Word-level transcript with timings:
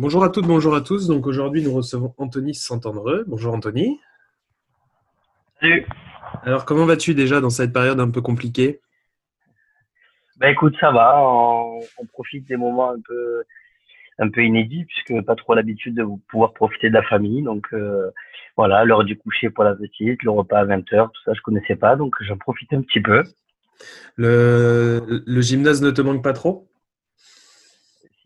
Bonjour 0.00 0.22
à 0.22 0.28
toutes, 0.28 0.46
bonjour 0.46 0.76
à 0.76 0.80
tous. 0.80 1.08
Donc 1.08 1.26
aujourd'hui, 1.26 1.60
nous 1.60 1.74
recevons 1.74 2.14
Anthony 2.18 2.54
Santandreux. 2.54 3.24
Bonjour 3.26 3.52
Anthony. 3.52 3.98
Salut. 5.60 5.84
Alors 6.44 6.64
comment 6.64 6.86
vas-tu 6.86 7.14
déjà 7.14 7.40
dans 7.40 7.50
cette 7.50 7.72
période 7.72 7.98
un 7.98 8.08
peu 8.08 8.20
compliquée? 8.20 8.80
Ben 10.36 10.50
écoute, 10.50 10.76
ça 10.78 10.92
va. 10.92 11.20
On, 11.20 11.80
profite 12.12 12.46
des 12.46 12.56
moments 12.56 12.92
un 12.92 13.00
peu 13.04 13.42
un 14.20 14.30
peu 14.30 14.44
inédits 14.44 14.84
puisque 14.84 15.20
pas 15.26 15.34
trop 15.34 15.54
l'habitude 15.54 15.96
de 15.96 16.04
pouvoir 16.28 16.52
profiter 16.52 16.90
de 16.90 16.94
la 16.94 17.02
famille. 17.02 17.42
Donc 17.42 17.66
euh, 17.72 18.12
voilà, 18.56 18.84
l'heure 18.84 19.02
du 19.02 19.18
coucher 19.18 19.50
pour 19.50 19.64
la 19.64 19.74
petite, 19.74 20.22
le 20.22 20.30
repas 20.30 20.60
à 20.60 20.64
20h, 20.64 21.10
tout 21.10 21.22
ça 21.24 21.34
je 21.34 21.40
connaissais 21.40 21.74
pas, 21.74 21.96
donc 21.96 22.14
j'en 22.20 22.38
profite 22.38 22.72
un 22.72 22.82
petit 22.82 23.00
peu. 23.00 23.24
Le, 24.14 25.24
le 25.26 25.40
gymnase 25.40 25.82
ne 25.82 25.90
te 25.90 26.02
manque 26.02 26.22
pas 26.22 26.34
trop? 26.34 26.67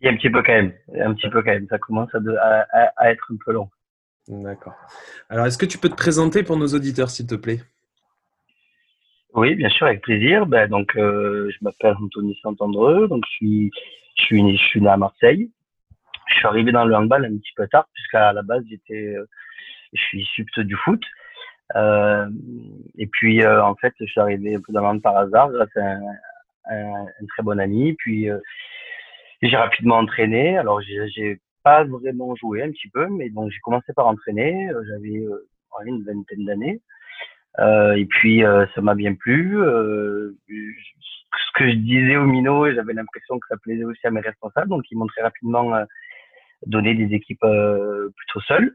Un 0.09 0.15
petit 0.15 0.29
peu 0.29 0.43
quand 0.43 0.53
même. 0.53 0.73
Un 0.99 1.13
petit 1.13 1.29
peu 1.29 1.41
quand 1.41 1.51
même. 1.51 1.67
Ça 1.69 1.77
commence 1.77 2.09
à, 2.13 3.11
être 3.11 3.31
un 3.31 3.37
peu 3.43 3.53
long. 3.53 3.69
D'accord. 4.27 4.73
Alors, 5.29 5.45
est-ce 5.45 5.57
que 5.57 5.65
tu 5.65 5.77
peux 5.77 5.89
te 5.89 5.95
présenter 5.95 6.43
pour 6.43 6.57
nos 6.57 6.67
auditeurs, 6.67 7.09
s'il 7.09 7.27
te 7.27 7.35
plaît? 7.35 7.59
Oui, 9.33 9.55
bien 9.55 9.69
sûr, 9.69 9.87
avec 9.87 10.01
plaisir. 10.01 10.45
Ben, 10.45 10.69
donc, 10.69 10.95
euh, 10.95 11.49
je 11.49 11.57
m'appelle 11.61 11.95
Anthony 12.01 12.37
Santandreux. 12.41 13.07
Donc, 13.07 13.23
je 13.27 13.31
suis, 13.35 13.71
je 14.15 14.23
suis, 14.23 14.43
né, 14.43 14.55
je 14.55 14.63
suis 14.63 14.81
né 14.81 14.89
à 14.89 14.97
Marseille. 14.97 15.49
Je 16.27 16.35
suis 16.35 16.47
arrivé 16.47 16.71
dans 16.71 16.85
le 16.85 16.95
handball 16.95 17.25
un 17.25 17.37
petit 17.37 17.51
peu 17.55 17.67
tard, 17.67 17.87
puisqu'à 17.93 18.31
la 18.31 18.43
base, 18.43 18.63
j'étais, 18.69 19.15
euh, 19.15 19.27
je 19.93 20.01
suis 20.01 20.23
subte 20.35 20.59
du 20.59 20.75
foot. 20.75 21.01
Euh, 21.75 22.29
et 22.97 23.07
puis, 23.07 23.45
en 23.45 23.75
fait, 23.75 23.93
je 23.99 24.05
suis 24.05 24.21
arrivé 24.21 24.55
un 24.55 24.61
peu 24.61 24.71
dans 24.71 24.93
le 24.93 24.99
par 24.99 25.17
hasard 25.17 25.49
grâce 25.51 25.75
à 25.75 25.81
un, 26.69 27.05
un 27.05 27.25
très 27.29 27.43
bon 27.43 27.59
ami. 27.59 27.93
Puis, 27.93 28.29
j'ai 29.49 29.57
rapidement 29.57 29.97
entraîné. 29.97 30.57
Alors, 30.57 30.81
j'ai 30.81 31.39
pas 31.63 31.83
vraiment 31.83 32.35
joué 32.35 32.61
un 32.61 32.71
petit 32.71 32.89
peu, 32.89 33.07
mais 33.07 33.29
donc 33.29 33.51
j'ai 33.51 33.59
commencé 33.59 33.93
par 33.93 34.07
entraîner. 34.07 34.69
Euh, 34.69 34.83
j'avais 34.87 35.17
euh, 35.19 35.47
une 35.85 36.03
vingtaine 36.03 36.45
d'années. 36.45 36.81
Euh, 37.59 37.95
et 37.95 38.05
puis, 38.05 38.43
euh, 38.43 38.65
ça 38.73 38.81
m'a 38.81 38.95
bien 38.95 39.13
plu. 39.13 39.57
Euh, 39.57 40.35
ce 40.49 41.51
que 41.55 41.69
je 41.69 41.75
disais 41.75 42.15
au 42.17 42.25
minot, 42.25 42.71
j'avais 42.73 42.93
l'impression 42.93 43.39
que 43.39 43.47
ça 43.47 43.57
plaisait 43.57 43.83
aussi 43.83 44.05
à 44.07 44.11
mes 44.11 44.21
responsables. 44.21 44.69
Donc, 44.69 44.83
ils 44.91 44.97
m'ont 44.97 45.07
très 45.07 45.21
rapidement 45.21 45.71
donné 46.65 46.95
des 46.95 47.13
équipes 47.15 47.45
plutôt 48.15 48.41
seules. 48.47 48.73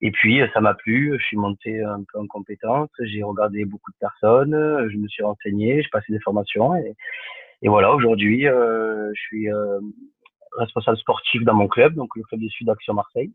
Et 0.00 0.10
puis, 0.10 0.40
ça 0.52 0.60
m'a 0.60 0.74
plu. 0.74 1.16
Je 1.18 1.24
suis 1.24 1.36
monté 1.36 1.82
un 1.82 2.02
peu 2.12 2.18
en 2.18 2.26
compétence. 2.26 2.90
J'ai 3.00 3.22
regardé 3.22 3.64
beaucoup 3.64 3.90
de 3.92 3.96
personnes. 3.98 4.88
Je 4.90 4.96
me 4.96 5.08
suis 5.08 5.22
renseigné. 5.22 5.82
J'ai 5.82 5.88
passé 5.90 6.12
des 6.12 6.20
formations. 6.20 6.74
Et, 6.76 6.94
et 7.62 7.68
voilà, 7.68 7.94
aujourd'hui, 7.94 8.48
euh, 8.48 9.10
je 9.14 9.20
suis 9.20 9.48
euh, 9.48 9.78
responsable 10.58 10.98
sportif 10.98 11.42
dans 11.44 11.54
mon 11.54 11.68
club, 11.68 11.94
donc 11.94 12.10
le 12.16 12.24
club 12.24 12.40
du 12.40 12.48
Sud 12.48 12.68
Action 12.68 12.94
Marseille. 12.94 13.32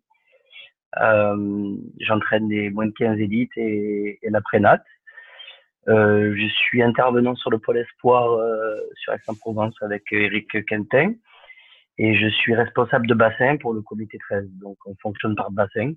Euh, 1.00 1.76
J'entraîne 2.02 2.50
des 2.50 2.70
moins 2.70 2.88
de 2.88 2.92
15 2.92 3.20
élites 3.20 3.56
et, 3.56 4.20
et 4.22 4.30
la 4.30 4.42
prénate. 4.42 4.84
Je 5.88 6.48
suis 6.50 6.84
intervenant 6.84 7.36
sur 7.36 7.50
le 7.50 7.60
pôle 7.60 7.78
espoir 7.78 8.38
sur 8.96 9.14
Aix-en-Provence 9.14 9.74
avec 9.82 10.04
Eric 10.12 10.66
Quentin 10.68 11.14
et 11.98 12.14
je 12.14 12.28
suis 12.28 12.54
responsable 12.54 13.08
de 13.08 13.14
bassin 13.14 13.56
pour 13.56 13.74
le 13.74 13.82
comité 13.82 14.18
13. 14.18 14.50
Donc 14.60 14.76
on 14.86 14.96
fonctionne 15.02 15.36
par 15.36 15.50
bassin 15.50 15.94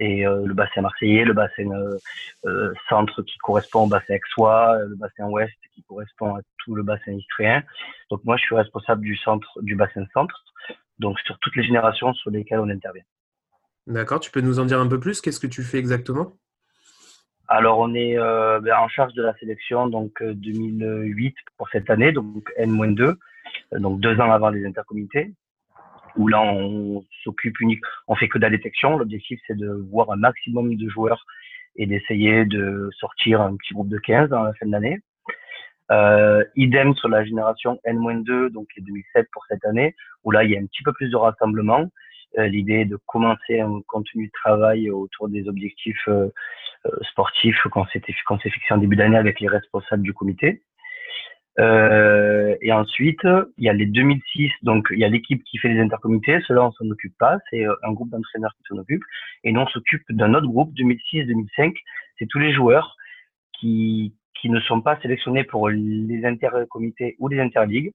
et 0.00 0.26
euh, 0.26 0.44
le 0.44 0.54
bassin 0.54 0.80
marseillais, 0.80 1.24
le 1.24 1.34
bassin 1.34 1.70
euh, 1.70 1.98
euh, 2.46 2.72
centre 2.88 3.22
qui 3.22 3.38
correspond 3.38 3.84
au 3.84 3.86
bassin 3.86 4.14
aixois, 4.14 4.78
le 4.78 4.96
bassin 4.96 5.26
ouest 5.28 5.54
qui 5.74 5.82
correspond 5.84 6.36
à 6.36 6.40
tout 6.58 6.74
le 6.74 6.82
bassin 6.82 7.12
istréen. 7.12 7.62
Donc 8.10 8.24
moi, 8.24 8.36
je 8.36 8.42
suis 8.42 8.54
responsable 8.54 9.02
du 9.02 9.16
centre, 9.16 9.60
du 9.62 9.76
bassin 9.76 10.04
centre, 10.12 10.44
donc 10.98 11.18
sur 11.20 11.38
toutes 11.38 11.56
les 11.56 11.64
générations 11.64 12.12
sur 12.14 12.30
lesquelles 12.30 12.60
on 12.60 12.68
intervient. 12.68 13.04
D'accord, 13.86 14.20
tu 14.20 14.30
peux 14.30 14.40
nous 14.40 14.58
en 14.58 14.64
dire 14.64 14.80
un 14.80 14.88
peu 14.88 14.98
plus? 14.98 15.20
Qu'est-ce 15.20 15.40
que 15.40 15.46
tu 15.46 15.62
fais 15.62 15.78
exactement? 15.78 16.36
Alors, 17.46 17.78
on 17.78 17.94
est 17.94 18.18
euh, 18.18 18.58
ben, 18.60 18.76
en 18.78 18.88
charge 18.88 19.12
de 19.12 19.22
la 19.22 19.34
sélection 19.34 19.86
donc 19.86 20.22
2008 20.22 21.36
pour 21.58 21.68
cette 21.68 21.90
année, 21.90 22.10
donc 22.10 22.50
N-2, 22.56 23.16
donc 23.72 24.00
deux 24.00 24.18
ans 24.18 24.32
avant 24.32 24.48
les 24.48 24.64
intercomités 24.64 25.34
où 26.16 26.28
là 26.28 26.42
on 26.42 27.04
s'occupe 27.22 27.58
unique, 27.60 27.82
on 28.08 28.14
fait 28.14 28.28
que 28.28 28.38
de 28.38 28.42
la 28.42 28.50
détection. 28.50 28.96
L'objectif 28.96 29.40
c'est 29.46 29.56
de 29.56 29.70
voir 29.90 30.10
un 30.10 30.16
maximum 30.16 30.74
de 30.76 30.88
joueurs 30.88 31.24
et 31.76 31.86
d'essayer 31.86 32.44
de 32.44 32.90
sortir 32.98 33.40
un 33.40 33.56
petit 33.56 33.74
groupe 33.74 33.88
de 33.88 33.98
15 33.98 34.30
dans 34.30 34.42
la 34.42 34.52
fin 34.54 34.66
de 34.66 34.72
l'année. 34.72 35.00
Euh, 35.90 36.44
idem 36.56 36.94
sur 36.94 37.08
la 37.08 37.24
génération 37.24 37.78
N-2, 37.84 38.48
donc 38.50 38.68
les 38.76 38.82
2007 38.82 39.28
pour 39.32 39.44
cette 39.48 39.64
année, 39.66 39.94
où 40.22 40.30
là 40.30 40.44
il 40.44 40.50
y 40.50 40.56
a 40.56 40.60
un 40.60 40.66
petit 40.66 40.82
peu 40.82 40.92
plus 40.92 41.10
de 41.10 41.16
rassemblement. 41.16 41.90
Euh, 42.38 42.46
L'idée 42.46 42.80
est 42.80 42.84
de 42.86 42.98
commencer 43.06 43.60
un 43.60 43.80
contenu 43.86 44.26
de 44.26 44.32
travail 44.32 44.90
autour 44.90 45.28
des 45.28 45.46
objectifs 45.46 46.08
euh, 46.08 46.30
sportifs 47.10 47.60
qu'on 47.70 47.86
s'est 47.86 48.00
fixé 48.00 48.74
en 48.74 48.78
début 48.78 48.96
d'année 48.96 49.16
avec 49.16 49.40
les 49.40 49.48
responsables 49.48 50.02
du 50.02 50.12
comité. 50.12 50.62
Euh, 51.60 52.56
et 52.60 52.72
ensuite, 52.72 53.20
il 53.58 53.64
y 53.64 53.68
a 53.68 53.72
les 53.72 53.86
2006, 53.86 54.50
donc 54.62 54.88
il 54.90 54.98
y 54.98 55.04
a 55.04 55.08
l'équipe 55.08 55.42
qui 55.44 55.58
fait 55.58 55.68
les 55.68 55.80
intercomités, 55.80 56.40
cela 56.46 56.64
on 56.64 56.72
s'en 56.72 56.90
occupe 56.90 57.16
pas, 57.18 57.38
c'est 57.50 57.64
euh, 57.64 57.74
un 57.84 57.92
groupe 57.92 58.10
d'entraîneurs 58.10 58.54
qui 58.56 58.64
s'en 58.68 58.78
occupe. 58.78 59.02
Et 59.44 59.52
nous 59.52 59.60
on 59.60 59.66
s'occupe 59.68 60.02
d'un 60.10 60.34
autre 60.34 60.48
groupe, 60.48 60.74
2006-2005, 60.74 61.74
c'est 62.18 62.26
tous 62.26 62.40
les 62.40 62.52
joueurs 62.52 62.96
qui, 63.52 64.14
qui 64.40 64.50
ne 64.50 64.60
sont 64.60 64.80
pas 64.80 64.98
sélectionnés 65.00 65.44
pour 65.44 65.68
les 65.68 66.24
intercomités 66.24 67.16
ou 67.20 67.28
les 67.28 67.40
interligues 67.40 67.92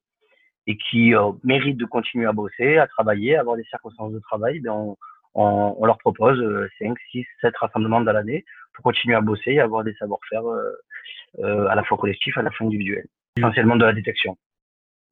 et 0.67 0.77
qui 0.77 1.13
euh, 1.15 1.31
méritent 1.43 1.77
de 1.77 1.85
continuer 1.85 2.27
à 2.27 2.31
bosser, 2.31 2.77
à 2.77 2.87
travailler, 2.87 3.35
à 3.35 3.41
avoir 3.41 3.57
des 3.57 3.63
circonstances 3.65 4.13
de 4.13 4.19
travail, 4.19 4.59
ben 4.61 4.71
on, 4.71 4.97
on, 5.33 5.85
leur 5.85 5.97
propose 5.97 6.41
5, 6.79 6.97
6, 7.11 7.25
7 7.41 7.57
rassemblements 7.57 8.01
dans 8.01 8.11
l'année 8.11 8.45
pour 8.73 8.83
continuer 8.83 9.15
à 9.15 9.21
bosser 9.21 9.51
et 9.51 9.59
avoir 9.59 9.83
des 9.83 9.93
savoir-faire 9.95 10.45
euh, 10.45 10.71
euh, 11.39 11.67
à 11.67 11.75
la 11.75 11.83
fois 11.83 11.97
collectifs, 11.97 12.37
à 12.37 12.41
la 12.41 12.51
fois 12.51 12.67
individuels 12.67 13.07
essentiellement 13.39 13.75
de 13.75 13.85
la 13.85 13.93
détection. 13.93 14.37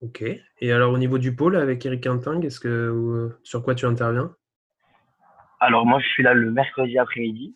Ok. 0.01 0.23
Et 0.61 0.71
alors 0.71 0.93
au 0.93 0.97
niveau 0.97 1.17
du 1.17 1.35
pôle 1.35 1.55
avec 1.55 1.83
Eric 1.85 2.01
Quinting, 2.03 2.45
est-ce 2.45 2.59
que 2.59 2.67
euh, 2.67 3.39
sur 3.43 3.63
quoi 3.63 3.73
tu 3.73 3.85
interviens? 3.85 4.31
Alors 5.59 5.87
moi 5.87 5.99
je 5.99 6.07
suis 6.07 6.21
là 6.21 6.35
le 6.35 6.51
mercredi 6.51 6.99
après-midi 6.99 7.55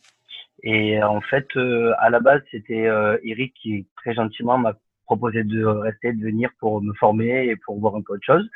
et 0.64 1.04
en 1.04 1.22
fait 1.22 1.48
euh, 1.56 1.94
à 2.00 2.10
la 2.10 2.20
base 2.20 2.42
c'était 2.50 2.88
euh, 2.88 3.18
Eric 3.24 3.54
qui 3.54 3.88
très 3.96 4.16
gentiment 4.16 4.58
m'a 4.58 4.74
proposé 5.06 5.44
de 5.44 5.64
rester, 5.64 6.14
de 6.14 6.24
venir 6.24 6.50
pour 6.60 6.82
me 6.82 6.94
former 6.94 7.46
et 7.46 7.56
pour 7.58 7.80
voir 7.80 7.96
un 7.96 8.02
peu 8.02 8.14
autre 8.14 8.26
chose. 8.26 8.50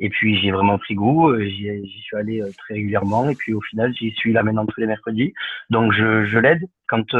Et 0.00 0.10
puis 0.10 0.38
j'ai 0.38 0.50
vraiment 0.50 0.78
pris 0.78 0.94
goût, 0.94 1.34
j'y 1.40 2.02
suis 2.02 2.16
allé 2.16 2.42
très 2.58 2.74
régulièrement 2.74 3.30
et 3.30 3.34
puis 3.34 3.54
au 3.54 3.60
final 3.62 3.94
j'y 3.94 4.10
suis 4.12 4.34
là 4.34 4.42
maintenant 4.42 4.66
tous 4.66 4.80
les 4.80 4.86
mercredis. 4.86 5.32
Donc 5.70 5.92
je, 5.92 6.26
je 6.26 6.38
l'aide 6.38 6.62
quand 6.88 7.14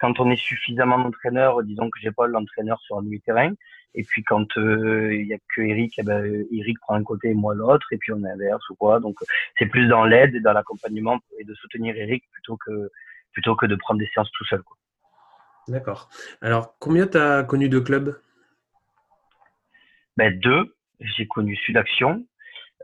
quand 0.00 0.18
on 0.18 0.30
est 0.30 0.36
suffisamment 0.36 0.98
d'entraîneurs, 0.98 1.62
disons 1.62 1.90
que 1.90 2.00
j'ai 2.00 2.10
pas 2.10 2.26
l'entraîneur 2.26 2.80
sur 2.80 2.98
un 2.98 3.02
demi-terrain, 3.02 3.52
et 3.94 4.02
puis 4.04 4.22
quand 4.22 4.56
euh, 4.56 5.14
il 5.14 5.26
y 5.26 5.34
a 5.34 5.38
que 5.54 5.60
Eric, 5.60 5.94
eh 5.98 6.02
ben, 6.02 6.44
Eric 6.52 6.78
prend 6.80 6.94
un 6.94 7.02
côté 7.02 7.30
et 7.30 7.34
moi 7.34 7.54
l'autre, 7.54 7.92
et 7.92 7.98
puis 7.98 8.12
on 8.12 8.24
inverse 8.24 8.68
ou 8.70 8.74
quoi. 8.76 9.00
Donc 9.00 9.16
c'est 9.58 9.66
plus 9.66 9.88
dans 9.88 10.04
l'aide 10.04 10.34
et 10.34 10.40
dans 10.40 10.52
l'accompagnement 10.52 11.18
et 11.38 11.44
de 11.44 11.54
soutenir 11.54 11.96
Eric 11.96 12.24
plutôt 12.32 12.56
que 12.56 12.90
plutôt 13.32 13.54
que 13.56 13.66
de 13.66 13.76
prendre 13.76 14.00
des 14.00 14.08
séances 14.14 14.30
tout 14.32 14.44
seul. 14.44 14.62
D'accord. 15.68 16.08
Alors 16.40 16.76
combien 16.78 17.06
tu 17.06 17.18
as 17.18 17.42
connu 17.44 17.68
de 17.68 17.78
clubs? 17.78 18.18
Ben, 20.16 20.38
Deux. 20.38 20.74
J'ai 21.00 21.26
connu 21.26 21.56
Sudaction, 21.56 22.26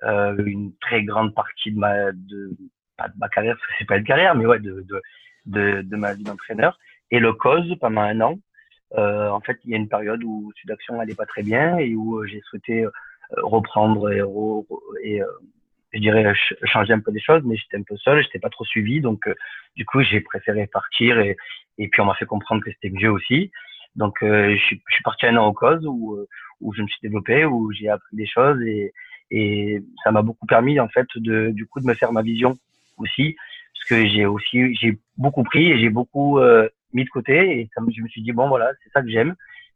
euh, 0.02 0.34
une 0.46 0.74
très 0.78 1.04
grande 1.04 1.34
partie 1.34 1.70
de 1.70 1.78
ma 1.78 2.12
de 2.12 2.56
pas 2.96 3.08
de 3.08 3.14
ma 3.18 3.28
carrière, 3.28 3.56
parce 3.56 3.66
que 3.66 3.74
c'est 3.78 3.84
pas 3.84 3.98
une 3.98 4.04
carrière, 4.04 4.34
mais 4.34 4.46
ouais 4.46 4.58
de 4.58 4.80
de, 4.88 5.02
de, 5.44 5.82
de 5.82 5.96
ma 5.96 6.14
vie 6.14 6.24
d'entraîneur 6.24 6.78
et 7.10 7.18
le 7.18 7.32
cause 7.32 7.74
pendant 7.80 8.02
un 8.02 8.20
an. 8.20 8.38
Euh, 8.96 9.28
en 9.30 9.40
fait, 9.40 9.58
il 9.64 9.70
y 9.70 9.74
a 9.74 9.76
une 9.76 9.88
période 9.88 10.22
où 10.24 10.52
Sudaction 10.56 10.96
n'allait 10.96 11.14
pas 11.14 11.26
très 11.26 11.42
bien 11.42 11.78
et 11.78 11.94
où 11.94 12.18
euh, 12.18 12.26
j'ai 12.26 12.40
souhaité 12.42 12.84
euh, 12.84 12.90
reprendre 13.42 14.10
et, 14.10 14.22
et 15.02 15.22
euh, 15.22 15.26
je 15.92 15.98
dirais 15.98 16.32
changer 16.64 16.92
un 16.92 17.00
peu 17.00 17.12
des 17.12 17.20
choses, 17.20 17.42
mais 17.44 17.56
j'étais 17.56 17.78
un 17.78 17.82
peu 17.82 17.96
seul, 17.96 18.22
j'étais 18.22 18.38
pas 18.38 18.50
trop 18.50 18.64
suivi, 18.64 19.00
donc 19.00 19.28
du 19.76 19.84
coup 19.86 20.02
j'ai 20.02 20.20
préféré 20.20 20.66
partir 20.66 21.18
et, 21.18 21.36
et 21.78 21.88
puis 21.88 22.00
on 22.00 22.04
m'a 22.04 22.14
fait 22.14 22.26
comprendre 22.26 22.62
que 22.62 22.70
c'était 22.70 22.90
mieux 22.90 23.10
aussi. 23.10 23.50
Donc 23.94 24.18
je 24.20 24.58
suis, 24.58 24.82
je, 24.88 24.94
suis, 24.94 25.02
parti 25.02 25.26
un 25.26 25.36
an 25.36 25.46
au 25.46 25.54
cause 25.54 25.86
où, 25.86 26.18
où 26.60 26.74
je 26.74 26.82
me 26.82 26.86
suis 26.86 26.98
développé, 27.02 27.46
où 27.46 27.72
j'ai 27.72 27.88
appris 27.88 28.14
des 28.14 28.26
choses 28.26 28.60
et, 28.62 28.92
et 29.30 29.80
ça 30.04 30.10
m'a 30.10 30.20
beaucoup 30.20 30.46
permis 30.46 30.78
en 30.80 30.88
fait 30.88 31.06
de 31.16 31.50
du 31.50 31.66
coup 31.66 31.80
de 31.80 31.86
me 31.86 31.94
faire 31.94 32.12
ma 32.12 32.22
vision 32.22 32.58
aussi 32.98 33.36
parce 33.72 33.88
que 33.88 34.06
j'ai 34.06 34.26
aussi 34.26 34.74
j'ai 34.74 34.98
beaucoup 35.16 35.44
pris 35.44 35.72
et 35.72 35.78
j'ai 35.78 35.88
beaucoup 35.88 36.38
mis 36.92 37.04
de 37.04 37.10
côté 37.10 37.60
et 37.60 37.70
je 37.76 38.02
me 38.02 38.08
suis 38.08 38.22
dit 38.22 38.32
bon 38.32 38.48
voilà 38.48 38.72
c'est 38.82 38.90
ça 38.90 39.02
que 39.02 39.08
j'aime 39.08 39.34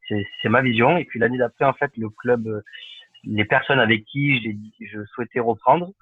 c'est 0.08 0.48
ma 0.48 0.60
vision 0.60 0.96
et 0.96 1.04
puis 1.04 1.20
l'année 1.20 1.38
d'après 1.38 1.64
en 1.64 1.72
fait 1.72 1.90
le 1.96 2.08
club 2.08 2.62
les 3.24 3.44
personnes 3.44 3.78
avec 3.78 4.04
qui 4.04 4.58
je 4.80 5.04
souhaitais 5.06 5.40
reprendre 5.40 5.92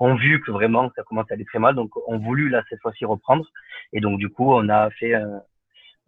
ont 0.00 0.14
vu 0.14 0.40
que 0.40 0.50
vraiment 0.50 0.90
ça 0.96 1.02
commençait 1.02 1.32
à 1.32 1.34
aller 1.34 1.44
très 1.44 1.58
mal, 1.58 1.74
donc 1.74 1.90
ont 2.08 2.18
voulu 2.18 2.48
là 2.48 2.62
cette 2.68 2.80
fois-ci 2.80 3.04
reprendre. 3.04 3.46
Et 3.92 4.00
donc 4.00 4.18
du 4.18 4.28
coup, 4.30 4.52
on 4.52 4.68
a 4.68 4.90
fait 4.90 5.14
un, 5.14 5.42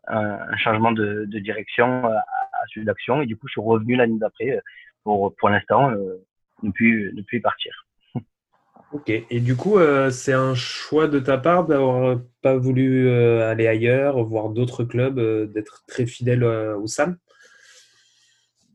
un 0.09 0.57
changement 0.57 0.93
de, 0.93 1.27
de, 1.27 1.39
direction 1.39 2.07
à, 2.07 2.17
à 2.19 2.67
celui 2.69 2.87
d'action. 2.87 3.21
Et 3.21 3.27
du 3.27 3.37
coup, 3.37 3.47
je 3.49 3.53
suis 3.53 3.61
revenu 3.61 3.97
l'année 3.97 4.19
d'après 4.19 4.61
pour 5.05 5.35
pour 5.37 5.51
l'instant 5.51 5.91
euh, 5.91 6.25
ne 6.63 6.71
plus 6.71 7.13
ne 7.15 7.23
plus 7.23 7.41
partir. 7.41 7.87
Ok. 8.93 9.09
Et 9.09 9.41
du 9.41 9.57
coup, 9.57 9.79
euh, 9.79 10.11
c'est 10.11 10.35
un 10.35 10.55
choix 10.55 11.09
de 11.09 11.19
ta 11.19 11.39
part 11.39 11.65
d'avoir 11.65 12.19
pas 12.43 12.57
voulu 12.57 13.09
euh, 13.09 13.51
aller 13.51 13.67
ailleurs, 13.67 14.23
voir 14.23 14.51
d'autres 14.51 14.85
clubs, 14.85 15.19
euh, 15.19 15.47
d'être 15.47 15.85
très 15.89 16.07
fidèle 16.07 16.43
euh, 16.43 16.77
au 16.77 16.87
SAM 16.87 17.17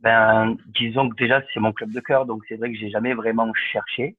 Ben, 0.01 0.57
disons 0.67 1.09
que 1.09 1.15
déjà 1.15 1.43
c'est 1.53 1.59
mon 1.59 1.71
club 1.71 1.91
de 1.91 1.99
cœur, 1.99 2.25
donc 2.25 2.41
c'est 2.47 2.55
vrai 2.55 2.71
que 2.71 2.77
j'ai 2.79 2.89
jamais 2.89 3.13
vraiment 3.13 3.53
cherché. 3.53 4.15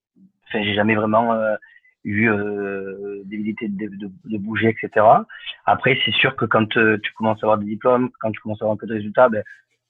Enfin, 0.47 0.63
j'ai 0.63 0.75
jamais 0.75 0.95
vraiment 0.95 1.33
euh, 1.33 1.57
eu 2.05 2.31
euh, 2.31 3.23
d'éviter 3.25 3.67
de, 3.69 4.39
bouger, 4.39 4.69
etc. 4.69 5.05
Après, 5.67 5.99
c'est 6.05 6.15
sûr 6.15 6.37
que 6.37 6.45
quand 6.45 6.77
euh, 6.77 6.99
tu 7.03 7.13
commences 7.15 7.43
à 7.43 7.47
avoir 7.47 7.59
des 7.59 7.67
diplômes, 7.67 8.11
quand 8.21 8.31
tu 8.31 8.41
commences 8.41 8.63
à 8.63 8.65
avoir 8.67 8.75
un 8.75 8.79
peu 8.79 8.87
de 8.87 8.95
résultats, 8.95 9.29
ben, 9.29 9.43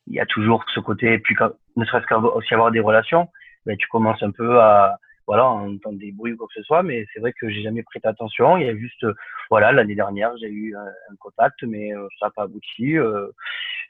il 0.06 0.14
y 0.14 0.20
a 0.20 0.26
toujours 0.26 0.64
ce 0.75 0.81
côté, 0.81 1.19
puis 1.19 1.37
ne 1.76 1.84
serait-ce 1.84 2.06
qu'à 2.06 2.19
aussi 2.19 2.54
avoir 2.54 2.70
des 2.70 2.81
relations, 2.81 3.28
ben, 3.66 3.76
tu 3.76 3.87
commences 3.88 4.22
un 4.22 4.31
peu 4.31 4.58
à 4.58 4.99
voilà, 5.28 5.46
entendre 5.46 5.98
des 5.98 6.10
bruits 6.10 6.32
ou 6.32 6.36
quoi 6.36 6.48
que 6.48 6.60
ce 6.60 6.62
soit, 6.62 6.82
mais 6.82 7.06
c'est 7.12 7.20
vrai 7.20 7.32
que 7.32 7.48
j'ai 7.48 7.62
jamais 7.62 7.84
prêté 7.84 8.08
attention. 8.08 8.56
Il 8.56 8.66
y 8.66 8.69
a 8.69 8.76
juste, 8.76 9.06
voilà, 9.50 9.70
l'année 9.70 9.94
dernière, 9.94 10.36
j'ai 10.38 10.48
eu 10.48 10.75
un, 10.75 11.16
contact, 11.20 11.62
mais 11.62 11.94
euh, 11.94 12.08
ça 12.19 12.26
n'a 12.26 12.30
pas 12.30 12.42
abouti. 12.44 12.98
Euh, 12.98 13.28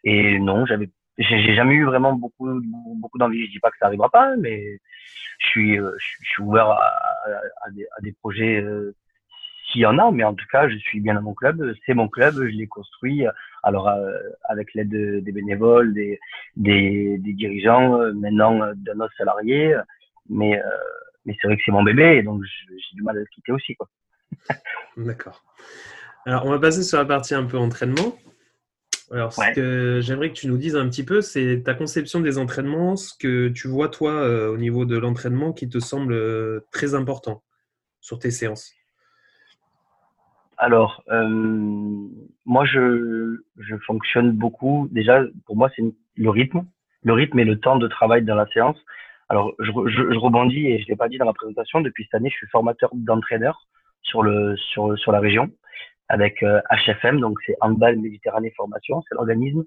et 0.05 0.39
non, 0.39 0.67
j'avais 0.67 0.91
j'ai 1.19 1.55
jamais 1.55 1.75
eu 1.75 1.85
vraiment 1.85 2.13
beaucoup 2.13 2.49
beaucoup 2.97 3.19
d'envie. 3.19 3.47
Je 3.47 3.51
dis 3.51 3.59
pas 3.59 3.71
que 3.71 3.79
ça 3.79 3.87
arrivera 3.87 4.09
pas, 4.09 4.37
mais 4.37 4.79
je 5.39 5.47
suis 5.47 5.79
euh, 5.79 5.93
je, 5.99 6.29
suis 6.29 6.43
ouvert 6.43 6.71
à, 6.71 7.71
des, 7.73 7.87
à 7.97 8.01
des, 8.03 8.13
projets 8.13 8.61
euh, 8.61 8.95
s'il 9.67 9.81
y 9.81 9.87
en 9.87 9.99
a. 9.99 10.11
Mais 10.13 10.25
en 10.25 10.35
tout 10.35 10.47
cas, 10.51 10.69
je 10.69 10.77
suis 10.77 11.01
bien 11.01 11.15
dans 11.15 11.23
mon 11.23 11.35
club. 11.35 11.75
C'est 11.85 11.95
mon 11.95 12.09
club. 12.09 12.35
Je 12.35 12.57
l'ai 12.57 12.69
construit. 12.69 13.25
Alors 13.65 13.89
euh, 13.89 14.17
avec 14.45 14.75
l'aide 14.75 14.91
des 14.91 15.33
bénévoles, 15.33 15.93
des 15.93 16.21
des, 16.57 17.19
dirigeants, 17.19 18.01
euh, 18.01 18.13
maintenant 18.13 18.73
d'un 18.77 19.01
autre 19.01 19.15
salarié. 19.17 19.77
Mais 20.31 20.63
mais 21.29 21.37
c'est 21.41 21.47
vrai 21.47 21.59
que 21.59 21.63
c'est 21.65 21.73
mon 21.73 21.83
bébé, 21.83 22.17
et 22.17 22.23
donc 22.23 22.43
j'ai 22.43 22.97
du 22.97 23.03
mal 23.03 23.17
à 23.17 23.21
le 23.21 23.27
quitter 23.27 23.53
aussi 23.53 23.77
quoi. 23.77 23.89
D'accord. 24.97 25.45
Alors 26.25 26.47
on 26.47 26.51
va 26.51 26.59
passer 26.59 26.83
sur 26.83 26.97
la 26.97 27.05
partie 27.05 27.35
un 27.35 27.45
peu 27.45 27.59
entraînement. 27.59 28.17
Alors, 29.11 29.33
ce 29.33 29.41
ouais. 29.41 29.53
que 29.55 30.01
j'aimerais 30.03 30.29
que 30.29 30.35
tu 30.35 30.49
nous 30.49 30.59
dises 30.59 30.77
un 30.77 30.87
petit 30.89 31.05
peu, 31.05 31.23
c'est 31.23 31.63
ta 31.65 31.73
conception 31.73 32.21
des 32.21 32.37
entraînements, 32.37 32.97
ce 32.97 33.15
que 33.19 33.49
tu 33.49 33.67
vois 33.67 33.89
toi 33.89 34.13
euh, 34.13 34.53
au 34.53 34.59
niveau 34.59 34.85
de 34.85 34.99
l'entraînement 34.99 35.55
qui 35.55 35.67
te 35.69 35.79
semble 35.79 36.13
euh, 36.13 36.61
très 36.73 36.95
important 36.95 37.43
sur 38.01 38.19
tes 38.19 38.31
séances. 38.31 38.75
Alors, 40.59 41.03
euh, 41.11 41.27
moi, 42.45 42.67
je, 42.67 43.39
je, 43.57 43.77
fonctionne 43.87 44.33
beaucoup. 44.33 44.89
Déjà, 44.91 45.23
pour 45.47 45.57
moi, 45.57 45.71
c'est 45.75 45.85
le 46.17 46.31
rythme, 46.31 46.67
le 47.03 47.13
rythme 47.15 47.39
et 47.39 47.45
le 47.45 47.59
temps 47.59 47.79
de 47.79 47.89
travail 47.89 48.25
dans 48.25 48.35
la 48.35 48.47
séance. 48.49 48.77
Alors, 49.29 49.53
je, 49.59 49.71
je, 49.87 50.13
je 50.13 50.19
rebondis 50.19 50.67
et 50.67 50.81
je 50.81 50.89
l'ai 50.89 50.97
pas 50.97 51.09
dit 51.09 51.19
dans 51.19 51.27
la 51.27 51.33
présentation. 51.33 51.81
Depuis 51.81 52.05
cette 52.05 52.15
année, 52.15 52.31
je 52.31 52.37
suis 52.37 52.47
formateur 52.49 52.91
d'entraîneurs 52.95 53.67
sur 54.03 54.23
le 54.23 54.57
sur 54.57 54.99
sur 54.99 55.13
la 55.13 55.21
région 55.21 55.51
avec 56.09 56.43
euh, 56.43 56.61
HFM, 56.71 57.21
donc 57.21 57.39
c'est 57.45 57.57
Handball 57.61 57.99
Méditerranée 57.99 58.53
Formation, 58.57 59.03
c'est 59.09 59.15
l'organisme 59.15 59.65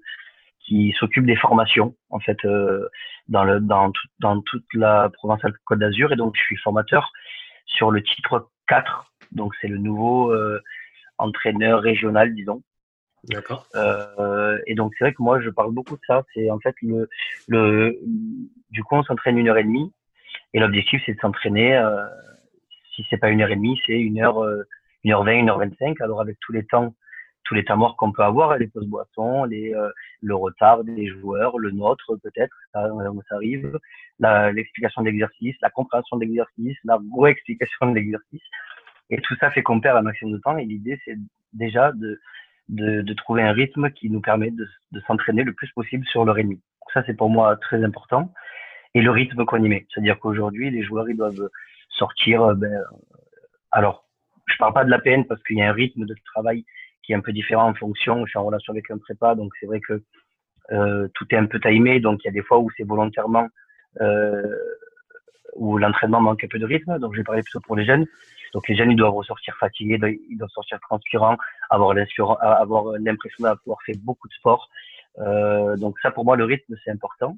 qui 0.58 0.94
s'occupe 0.98 1.26
des 1.26 1.36
formations 1.36 1.94
en 2.10 2.20
fait 2.20 2.38
euh, 2.44 2.88
dans 3.28 3.44
le 3.44 3.60
dans 3.60 3.90
tout, 3.90 4.08
dans 4.20 4.40
toute 4.40 4.66
la 4.74 5.10
province 5.10 5.40
Côte 5.64 5.78
d'Azur. 5.78 6.12
Et 6.12 6.16
donc 6.16 6.34
je 6.36 6.42
suis 6.42 6.56
formateur 6.56 7.12
sur 7.66 7.90
le 7.90 8.02
titre 8.02 8.50
4 8.68 9.12
donc 9.32 9.54
c'est 9.60 9.68
le 9.68 9.78
nouveau 9.78 10.32
euh, 10.32 10.60
entraîneur 11.18 11.80
régional 11.80 12.34
disons 12.34 12.62
d'accord 13.24 13.66
euh, 13.76 14.58
et 14.66 14.74
donc 14.74 14.92
c'est 14.98 15.04
vrai 15.04 15.14
que 15.14 15.22
moi 15.22 15.40
je 15.40 15.48
parle 15.50 15.72
beaucoup 15.72 15.94
de 15.94 16.02
ça 16.06 16.24
c'est 16.34 16.50
en 16.50 16.58
fait 16.58 16.74
le 16.82 17.08
le 17.46 17.98
du 18.70 18.82
coup 18.82 18.96
on 18.96 19.04
s'entraîne 19.04 19.38
une 19.38 19.48
heure 19.48 19.58
et 19.58 19.64
demie 19.64 19.92
et 20.54 20.60
l'objectif 20.60 21.00
c'est 21.06 21.14
de 21.14 21.20
s'entraîner 21.20 21.76
euh, 21.76 22.04
si 22.94 23.06
c'est 23.08 23.18
pas 23.18 23.30
une 23.30 23.40
heure 23.40 23.50
et 23.50 23.56
demie 23.56 23.80
c'est 23.86 23.98
une 23.98 24.20
heure 24.20 24.44
1h20, 25.04 25.44
1h25. 25.46 26.02
Alors 26.02 26.20
avec 26.20 26.38
tous 26.40 26.52
les 26.52 26.64
temps, 26.64 26.94
tous 27.44 27.54
les 27.54 27.64
temps 27.64 27.76
morts 27.76 27.96
qu'on 27.96 28.12
peut 28.12 28.22
avoir, 28.22 28.56
les 28.58 28.68
pauses 28.68 28.86
boissons, 28.86 29.44
les, 29.44 29.74
euh, 29.74 29.90
le 30.20 30.34
retard 30.34 30.84
des 30.84 31.08
joueurs, 31.08 31.58
le 31.58 31.70
nôtre 31.70 32.16
peut-être, 32.22 32.56
ça, 32.72 32.88
ça 33.28 33.34
arrive, 33.34 33.78
l'explication 34.20 35.02
de 35.02 35.06
l'exercice, 35.06 35.56
la 35.60 35.70
compréhension 35.70 36.16
de 36.16 36.24
l'exercice, 36.24 36.76
la 36.84 36.98
re-explication 37.16 37.90
de 37.90 37.94
l'exercice. 37.94 38.42
Et 39.10 39.20
tout 39.20 39.34
ça 39.40 39.50
fait 39.50 39.62
qu'on 39.62 39.80
perd 39.80 39.98
un 39.98 40.02
maximum 40.02 40.34
de 40.34 40.38
temps. 40.38 40.56
Et 40.56 40.64
l'idée, 40.64 40.98
c'est 41.04 41.16
déjà 41.52 41.92
de, 41.92 42.18
de, 42.68 43.02
de, 43.02 43.14
trouver 43.14 43.42
un 43.42 43.52
rythme 43.52 43.90
qui 43.90 44.10
nous 44.10 44.20
permet 44.20 44.50
de, 44.50 44.66
s'entraîner 45.06 45.44
le 45.44 45.52
plus 45.52 45.70
possible 45.72 46.06
sur 46.06 46.24
l'heure 46.24 46.38
et. 46.38 46.46
Ça, 46.92 47.02
c'est 47.06 47.14
pour 47.14 47.30
moi 47.30 47.56
très 47.56 47.82
important. 47.84 48.32
Et 48.94 49.00
le 49.00 49.10
rythme 49.10 49.44
qu'on 49.46 49.62
y 49.62 49.68
met. 49.68 49.86
C'est-à-dire 49.92 50.18
qu'aujourd'hui, 50.18 50.70
les 50.70 50.82
joueurs, 50.82 51.08
ils 51.08 51.16
doivent 51.16 51.48
sortir, 51.88 52.42
euh, 52.42 52.54
ben, 52.54 52.82
alors, 53.70 54.06
je 54.46 54.56
parle 54.58 54.74
pas 54.74 54.84
de 54.84 54.90
la 54.90 54.98
peine 54.98 55.24
parce 55.24 55.42
qu'il 55.44 55.56
y 55.56 55.62
a 55.62 55.70
un 55.70 55.72
rythme 55.72 56.04
de 56.04 56.14
travail 56.34 56.64
qui 57.02 57.12
est 57.12 57.14
un 57.14 57.20
peu 57.20 57.32
différent 57.32 57.68
en 57.68 57.74
fonction. 57.74 58.26
Je 58.26 58.30
suis 58.30 58.38
en 58.38 58.44
relation 58.44 58.72
avec 58.72 58.90
un 58.90 58.98
prépa, 58.98 59.34
donc 59.34 59.52
c'est 59.58 59.66
vrai 59.66 59.80
que 59.80 60.02
euh, 60.72 61.08
tout 61.14 61.26
est 61.30 61.36
un 61.36 61.46
peu 61.46 61.60
timé. 61.60 62.00
Donc 62.00 62.20
il 62.22 62.26
y 62.26 62.30
a 62.30 62.32
des 62.32 62.42
fois 62.42 62.58
où 62.58 62.68
c'est 62.76 62.84
volontairement 62.84 63.48
euh, 64.00 64.42
où 65.54 65.78
l'entraînement 65.78 66.20
manque 66.20 66.44
un 66.44 66.48
peu 66.48 66.58
de 66.58 66.66
rythme. 66.66 66.98
Donc 66.98 67.12
je 67.12 67.18
vais 67.18 67.24
parler 67.24 67.42
plutôt 67.42 67.60
pour 67.60 67.76
les 67.76 67.84
jeunes. 67.84 68.06
Donc 68.54 68.68
les 68.68 68.76
jeunes 68.76 68.90
ils 68.90 68.96
doivent 68.96 69.14
ressortir 69.14 69.56
fatigués, 69.56 69.98
ils 70.28 70.36
doivent 70.36 70.50
sortir 70.50 70.78
transpirants, 70.80 71.36
avoir 71.70 71.94
l'impression 71.94 72.36
d'avoir 73.40 73.82
fait 73.86 73.98
beaucoup 74.02 74.28
de 74.28 74.34
sport. 74.34 74.68
Euh, 75.18 75.76
donc 75.76 75.98
ça 76.00 76.10
pour 76.10 76.24
moi 76.24 76.36
le 76.36 76.44
rythme 76.44 76.74
c'est 76.84 76.90
important. 76.90 77.36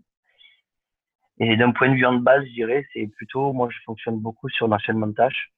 Et 1.40 1.56
d'un 1.56 1.72
point 1.72 1.88
de 1.88 1.94
vue 1.94 2.06
en 2.06 2.14
base, 2.14 2.44
je 2.46 2.52
dirais, 2.52 2.86
c'est 2.92 3.08
plutôt, 3.16 3.52
moi 3.52 3.68
je 3.70 3.78
fonctionne 3.84 4.20
beaucoup 4.20 4.48
sur 4.48 4.68
l'enchaînement 4.68 5.08
de 5.08 5.14
tâches. 5.14 5.52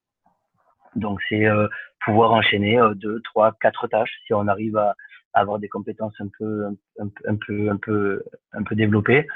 Donc 0.95 1.21
c'est 1.29 1.47
euh, 1.47 1.69
pouvoir 2.05 2.33
enchaîner 2.33 2.79
euh, 2.81 2.95
deux, 2.95 3.21
trois, 3.23 3.53
quatre 3.61 3.87
tâches 3.89 4.13
si 4.27 4.33
on 4.33 4.49
arrive 4.49 4.77
à, 4.79 4.95
avoir 5.35 5.59
des 5.59 5.69
compétences 5.69 6.15
un 6.19 6.29
peu, 6.39 6.65
un, 6.99 7.37
peu, 7.37 7.69
un 7.69 7.77
peu, 7.77 8.23
un 8.53 8.63
peu 8.63 8.75
développées. 8.75 9.27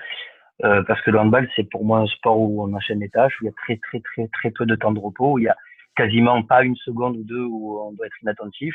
Euh, 0.64 0.82
parce 0.82 1.00
que 1.02 1.10
le 1.10 1.18
handball, 1.18 1.48
c'est 1.56 1.68
pour 1.70 1.84
moi 1.84 2.00
un 2.00 2.06
sport 2.06 2.38
où 2.38 2.62
on 2.62 2.74
enchaîne 2.74 3.00
les 3.00 3.08
tâches, 3.08 3.40
où 3.40 3.44
il 3.44 3.46
y 3.46 3.50
a 3.50 3.52
très, 3.52 3.76
très, 3.76 4.00
très, 4.00 4.28
très 4.28 4.50
peu 4.50 4.66
de 4.66 4.74
temps 4.74 4.92
de 4.92 4.98
repos, 4.98 5.32
où 5.32 5.38
il 5.38 5.44
y 5.44 5.48
a 5.48 5.56
quasiment 5.96 6.42
pas 6.42 6.64
une 6.64 6.76
seconde 6.76 7.16
ou 7.16 7.24
deux 7.24 7.44
où 7.44 7.80
on 7.80 7.92
doit 7.92 8.06
être 8.06 8.22
inattentif. 8.22 8.74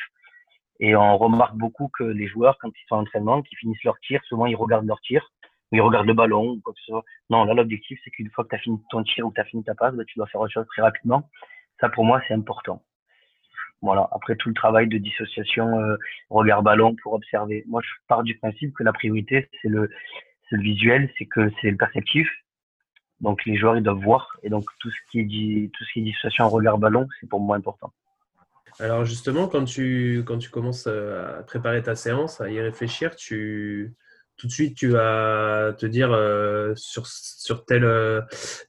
Et 0.79 0.95
on 0.95 1.17
remarque 1.17 1.55
beaucoup 1.55 1.89
que 1.97 2.03
les 2.03 2.27
joueurs, 2.27 2.57
quand 2.59 2.69
ils 2.69 2.87
sont 2.87 2.95
en 2.95 3.01
entraînement, 3.01 3.41
qui 3.41 3.55
finissent 3.55 3.83
leur 3.83 3.97
tir, 3.99 4.21
souvent 4.25 4.45
ils 4.45 4.55
regardent 4.55 4.87
leur 4.87 4.99
tir, 5.01 5.31
ou 5.71 5.77
ils 5.77 5.81
regardent 5.81 6.07
le 6.07 6.13
ballon, 6.13 6.51
ou 6.51 6.61
quoi 6.61 6.73
que 6.73 6.79
ce 6.79 6.85
soit. 6.87 7.03
Non, 7.29 7.45
là, 7.45 7.53
l'objectif, 7.53 7.99
c'est 8.03 8.09
qu'une 8.09 8.29
fois 8.31 8.43
que 8.43 8.49
tu 8.49 8.55
as 8.55 8.59
fini 8.59 8.79
ton 8.89 9.03
tir 9.03 9.25
ou 9.25 9.29
que 9.29 9.35
tu 9.35 9.41
as 9.41 9.45
fini 9.45 9.63
ta 9.63 9.75
passe, 9.75 9.93
bah, 9.95 10.03
tu 10.05 10.17
dois 10.17 10.27
faire 10.27 10.41
autre 10.41 10.53
chose 10.53 10.67
très 10.67 10.81
rapidement. 10.81 11.29
Ça, 11.79 11.89
pour 11.89 12.03
moi, 12.03 12.21
c'est 12.27 12.33
important. 12.33 12.81
Voilà. 13.81 14.07
Après 14.11 14.35
tout 14.35 14.49
le 14.49 14.55
travail 14.55 14.87
de 14.87 14.97
dissociation, 14.97 15.79
euh, 15.79 15.97
regard 16.29 16.63
ballon 16.63 16.95
pour 17.03 17.13
observer. 17.13 17.63
Moi, 17.67 17.81
je 17.83 17.89
pars 18.07 18.23
du 18.23 18.35
principe 18.37 18.73
que 18.73 18.83
la 18.83 18.93
priorité, 18.93 19.47
c'est 19.61 19.69
le, 19.69 19.89
le 20.51 20.61
visuel, 20.61 21.11
c'est 21.17 21.25
que 21.25 21.49
c'est 21.61 21.71
le 21.71 21.77
perceptif. 21.77 22.27
Donc, 23.21 23.45
les 23.45 23.57
joueurs, 23.57 23.77
ils 23.77 23.83
doivent 23.83 24.03
voir. 24.03 24.37
Et 24.43 24.49
donc, 24.49 24.65
tout 24.79 24.89
ce 24.89 24.95
qui 25.11 25.19
est, 25.19 25.25
dit, 25.25 25.71
tout 25.73 25.83
ce 25.85 25.93
qui 25.93 25.99
est 25.99 26.03
dissociation 26.03 26.49
regard 26.49 26.77
ballon, 26.77 27.07
c'est 27.19 27.27
pour 27.29 27.39
moi 27.39 27.55
important. 27.55 27.93
Alors, 28.79 29.05
justement, 29.05 29.47
quand 29.47 29.63
tu, 29.63 30.23
quand 30.25 30.37
tu 30.37 30.49
commences 30.49 30.87
à 30.87 31.43
préparer 31.47 31.81
ta 31.81 31.95
séance, 31.95 32.41
à 32.41 32.49
y 32.49 32.59
réfléchir, 32.59 33.15
tu, 33.15 33.95
tout 34.37 34.47
de 34.47 34.51
suite 34.51 34.75
tu 34.75 34.89
vas 34.89 35.73
te 35.77 35.85
dire 35.85 36.11
euh, 36.11 36.73
sur, 36.75 37.07
sur 37.07 37.65
telle, 37.65 37.85
euh, 37.85 38.21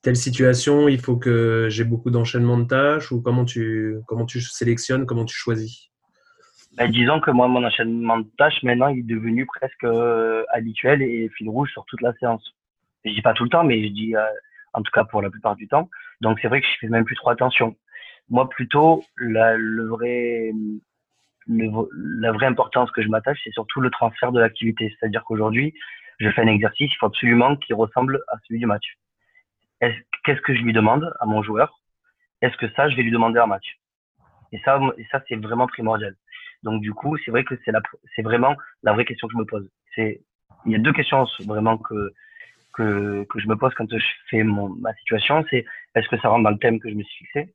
telle 0.02 0.16
situation, 0.16 0.88
il 0.88 1.00
faut 1.00 1.16
que 1.16 1.66
j'ai 1.70 1.84
beaucoup 1.84 2.10
d'enchaînement 2.10 2.58
de 2.58 2.64
tâches 2.64 3.10
ou 3.10 3.20
comment 3.20 3.44
tu, 3.44 3.98
comment 4.06 4.26
tu 4.26 4.40
sélectionnes, 4.40 5.06
comment 5.06 5.24
tu 5.24 5.34
choisis 5.34 5.90
ben, 6.76 6.90
Disons 6.90 7.20
que 7.20 7.30
moi, 7.30 7.48
mon 7.48 7.64
enchaînement 7.64 8.18
de 8.18 8.28
tâches, 8.38 8.62
maintenant, 8.62 8.88
il 8.88 9.00
est 9.00 9.02
devenu 9.02 9.46
presque 9.46 9.84
euh, 9.84 10.44
habituel 10.52 11.02
et 11.02 11.28
fil 11.30 11.48
rouge 11.48 11.70
sur 11.70 11.84
toute 11.86 12.00
la 12.02 12.12
séance. 12.14 12.54
Je 13.04 13.12
dis 13.12 13.22
pas 13.22 13.34
tout 13.34 13.44
le 13.44 13.50
temps, 13.50 13.64
mais 13.64 13.82
je 13.82 13.92
dis 13.92 14.16
euh, 14.16 14.22
en 14.72 14.82
tout 14.82 14.92
cas 14.92 15.04
pour 15.04 15.22
la 15.22 15.30
plupart 15.30 15.56
du 15.56 15.68
temps. 15.68 15.88
Donc 16.20 16.38
c'est 16.40 16.48
vrai 16.48 16.60
que 16.60 16.66
je 16.66 16.78
fais 16.80 16.88
même 16.88 17.04
plus 17.04 17.16
trop 17.16 17.30
attention. 17.30 17.76
Moi, 18.28 18.48
plutôt, 18.48 19.04
la, 19.18 19.56
le 19.56 19.86
vrai 19.86 20.52
le, 21.46 21.70
la 22.20 22.32
vraie 22.32 22.46
importance 22.46 22.90
que 22.90 23.02
je 23.02 23.08
m'attache, 23.08 23.38
c'est 23.44 23.52
surtout 23.52 23.80
le 23.80 23.90
transfert 23.90 24.32
de 24.32 24.40
l'activité. 24.40 24.94
C'est-à-dire 24.98 25.22
qu'aujourd'hui, 25.24 25.72
je 26.18 26.28
fais 26.30 26.42
un 26.42 26.48
exercice, 26.48 26.90
il 26.92 26.96
faut 26.98 27.06
absolument 27.06 27.56
qu'il 27.56 27.74
ressemble 27.74 28.22
à 28.28 28.36
celui 28.46 28.58
du 28.58 28.66
match. 28.66 28.96
Qu'est-ce 29.80 30.40
que 30.40 30.54
je 30.54 30.62
lui 30.62 30.72
demande 30.72 31.14
à 31.20 31.26
mon 31.26 31.42
joueur? 31.42 31.78
Est-ce 32.42 32.56
que 32.56 32.68
ça, 32.70 32.88
je 32.88 32.96
vais 32.96 33.02
lui 33.02 33.10
demander 33.10 33.38
en 33.38 33.46
match? 33.46 33.78
Et 34.52 34.60
ça, 34.64 34.80
et 34.96 35.06
ça 35.10 35.22
c'est 35.28 35.36
vraiment 35.36 35.66
primordial. 35.66 36.14
Donc 36.62 36.80
du 36.80 36.92
coup, 36.92 37.16
c'est 37.24 37.30
vrai 37.30 37.44
que 37.44 37.54
c'est 37.64 37.72
la, 37.72 37.80
c'est 38.14 38.22
vraiment 38.22 38.56
la 38.82 38.92
vraie 38.92 39.04
question 39.04 39.28
que 39.28 39.32
je 39.32 39.38
me 39.38 39.44
pose. 39.44 39.68
C'est, 39.94 40.22
il 40.64 40.72
y 40.72 40.74
a 40.74 40.78
deux 40.78 40.92
questions 40.92 41.26
vraiment 41.46 41.78
que 41.78 42.12
que, 42.76 43.24
que 43.24 43.40
je 43.40 43.48
me 43.48 43.56
pose 43.56 43.72
quand 43.74 43.90
je 43.90 44.04
fais 44.30 44.42
mon, 44.42 44.68
ma 44.68 44.94
situation, 44.94 45.44
c'est 45.50 45.64
est-ce 45.94 46.08
que 46.08 46.18
ça 46.18 46.28
rentre 46.28 46.44
dans 46.44 46.50
le 46.50 46.58
thème 46.58 46.78
que 46.78 46.90
je 46.90 46.94
me 46.94 47.02
suis 47.02 47.24
fixé, 47.24 47.54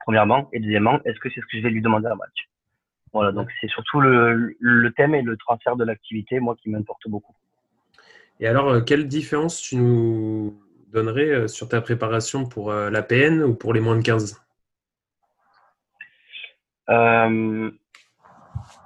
premièrement, 0.00 0.48
et 0.52 0.60
deuxièmement, 0.60 1.00
est-ce 1.04 1.18
que 1.18 1.28
c'est 1.30 1.40
ce 1.40 1.46
que 1.46 1.58
je 1.58 1.62
vais 1.62 1.70
lui 1.70 1.82
demander 1.82 2.06
à 2.06 2.14
match? 2.14 2.48
Voilà, 3.12 3.32
donc 3.32 3.50
c'est 3.60 3.68
surtout 3.68 4.00
le, 4.00 4.56
le 4.58 4.92
thème 4.92 5.14
et 5.14 5.22
le 5.22 5.36
transfert 5.36 5.76
de 5.76 5.84
l'activité, 5.84 6.40
moi, 6.40 6.56
qui 6.56 6.70
m'importe 6.70 7.02
beaucoup. 7.08 7.34
Et 8.40 8.46
alors, 8.46 8.68
euh, 8.68 8.80
quelle 8.80 9.06
différence 9.06 9.60
tu 9.60 9.76
nous 9.76 10.58
donnerais 10.88 11.28
euh, 11.28 11.48
sur 11.48 11.68
ta 11.68 11.80
préparation 11.80 12.46
pour 12.46 12.70
euh, 12.70 12.88
la 12.88 13.02
PN 13.02 13.42
ou 13.42 13.54
pour 13.54 13.74
les 13.74 13.80
moins 13.80 13.96
de 13.96 14.02
15 14.02 14.40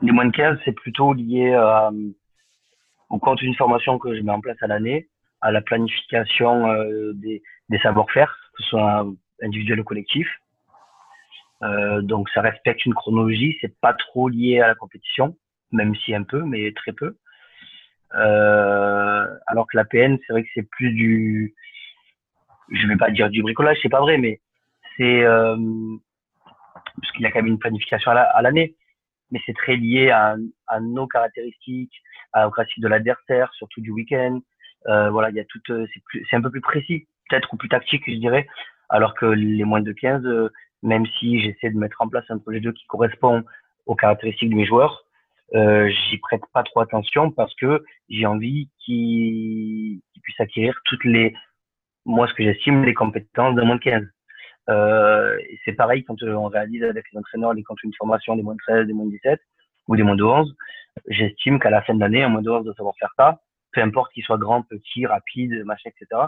Les 0.03 0.13
moins 0.13 0.27
de 0.27 0.33
15, 0.33 0.59
c'est 0.65 0.73
plutôt 0.73 1.13
lié 1.13 1.57
au 3.09 3.19
contenu 3.19 3.51
de 3.51 3.57
formation 3.57 3.99
que 3.99 4.15
je 4.15 4.21
mets 4.23 4.33
en 4.33 4.41
place 4.41 4.57
à 4.63 4.67
l'année, 4.67 5.09
à 5.41 5.53
la 5.53 5.61
planification 5.61 6.73
des, 7.15 7.43
des 7.69 7.79
savoir-faire, 7.79 8.37
que 8.57 8.63
ce 8.63 8.71
soit 8.71 9.07
individuel 9.43 9.81
ou 9.81 9.85
collectif. 9.85 10.29
donc 12.03 12.29
ça 12.31 12.41
respecte 12.41 12.85
une 12.85 12.95
chronologie, 12.95 13.57
c'est 13.61 13.79
pas 13.81 13.95
trop 13.95 14.29
lié 14.29 14.61
à 14.61 14.69
la 14.69 14.75
compétition, 14.75 15.37
même 15.73 15.95
si 15.95 16.15
un 16.15 16.23
peu, 16.23 16.43
mais 16.43 16.73
très 16.73 16.93
peu. 16.93 17.17
Euh, 18.15 19.27
alors 19.47 19.67
que 19.67 19.77
la 19.77 19.85
PN, 19.85 20.19
c'est 20.27 20.33
vrai 20.33 20.43
que 20.43 20.49
c'est 20.55 20.69
plus 20.69 20.93
du, 20.93 21.55
je 22.71 22.87
vais 22.87 22.97
pas 22.97 23.11
dire 23.11 23.29
du 23.31 23.43
bricolage, 23.43 23.79
c'est 23.83 23.89
pas 23.89 24.01
vrai, 24.01 24.17
mais 24.19 24.41
c'est 24.97 25.25
euh, 25.25 25.57
parce 27.01 27.13
qu'il 27.13 27.23
y 27.23 27.27
a 27.27 27.31
quand 27.31 27.41
même 27.41 27.53
une 27.53 27.59
planification 27.59 28.11
à 28.13 28.43
l'année, 28.43 28.75
mais 29.31 29.41
c'est 29.47 29.55
très 29.55 29.77
lié 29.77 30.11
à, 30.11 30.37
à, 30.67 30.81
nos 30.81 31.07
caractéristiques, 31.07 31.95
à, 32.33 32.49
au 32.49 32.51
classique 32.51 32.81
de 32.81 32.89
l'adversaire, 32.89 33.53
surtout 33.55 33.81
du 33.81 33.91
week-end. 33.91 34.41
Euh, 34.89 35.11
voilà, 35.11 35.31
il 35.31 35.37
y 35.37 35.41
a 35.41 35.45
tout, 35.45 35.61
euh, 35.71 35.87
c'est 36.31 36.37
un 36.37 36.43
peu 36.43 36.51
plus 36.51 36.61
précis, 36.61 37.07
peut-être 37.29 37.53
ou 37.53 37.57
plus 37.57 37.69
tactique, 37.69 38.05
je 38.07 38.15
dirais, 38.15 38.47
alors 38.89 39.15
que 39.15 39.27
les 39.27 39.65
moins 39.65 39.81
de 39.81 39.93
15, 39.93 40.25
euh, 40.25 40.51
même 40.83 41.07
si 41.19 41.41
j'essaie 41.41 41.71
de 41.71 41.79
mettre 41.79 42.01
en 42.01 42.09
place 42.09 42.25
un 42.29 42.39
projet 42.39 42.61
de 42.61 42.65
jeu 42.67 42.73
qui 42.73 42.87
correspond 42.87 43.43
aux 43.87 43.97
caractéristiques 43.97 44.51
de 44.51 44.55
mes 44.55 44.67
joueurs, 44.67 45.07
euh, 45.55 45.89
j'y 45.89 46.19
prête 46.19 46.43
pas 46.53 46.65
trop 46.65 46.81
attention 46.81 47.31
parce 47.31 47.55
que 47.55 47.85
j'ai 48.09 48.27
envie 48.27 48.69
qu'ils 48.81 50.01
puissent 50.23 50.41
acquérir 50.41 50.79
toutes 50.85 51.05
les, 51.05 51.35
moi, 52.05 52.27
ce 52.29 52.35
que 52.35 52.43
j'estime 52.43 52.85
les 52.85 52.95
compétences 52.95 53.55
de 53.55 53.63
moins 53.63 53.77
de 53.77 53.81
15. 53.81 54.05
Euh, 54.69 55.37
c'est 55.65 55.73
pareil 55.73 56.05
quand 56.05 56.23
on 56.23 56.49
réalise 56.49 56.83
avec 56.83 57.05
les 57.13 57.19
entraîneurs 57.19 57.55
les 57.55 57.63
contenus 57.63 57.93
de 57.93 57.97
formation 57.97 58.37
des 58.37 58.43
moins 58.43 58.55
de 58.55 58.61
13, 58.67 58.87
des 58.87 58.93
moins 58.93 59.07
de 59.07 59.13
17 59.13 59.41
ou 59.89 59.97
des 59.97 60.03
moins 60.03 60.17
de 60.17 60.25
11. 60.25 60.55
J'estime 61.09 61.59
qu'à 61.61 61.71
la 61.71 61.83
fin 61.83 61.95
de 61.95 62.01
l'année, 62.01 62.23
un 62.23 62.29
moins 62.29 62.43
de 62.43 62.51
11 62.51 62.65
doit 62.65 62.75
savoir 62.75 62.95
faire 62.99 63.13
ça. 63.17 63.41
Peu 63.73 63.83
importe 63.83 64.13
qu'il 64.13 64.25
soit 64.25 64.39
grand, 64.39 64.63
petit, 64.63 65.07
rapide, 65.07 65.63
machin, 65.65 65.91
etc. 65.91 66.23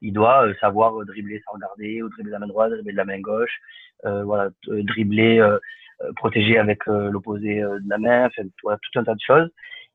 Il 0.00 0.12
doit 0.12 0.46
euh, 0.46 0.54
savoir 0.60 0.92
dribbler 1.06 1.40
sans 1.44 1.54
regarder, 1.54 2.02
ou 2.02 2.08
dribbler 2.08 2.30
de 2.30 2.32
la 2.32 2.38
main 2.38 2.48
droite, 2.48 2.70
dribbler 2.70 2.92
de 2.92 2.96
la 2.96 3.04
main 3.04 3.20
gauche, 3.20 3.60
euh, 4.04 4.24
voilà, 4.24 4.50
dribbler 4.66 5.38
euh, 5.38 5.58
euh, 6.02 6.12
protéger 6.14 6.58
avec 6.58 6.88
euh, 6.88 7.10
l'opposé 7.10 7.62
euh, 7.62 7.78
de 7.78 7.88
la 7.88 7.98
main, 7.98 8.26
enfin, 8.26 8.42
tout 8.62 8.98
un 8.98 9.04
tas 9.04 9.14
de 9.14 9.20
choses 9.24 9.50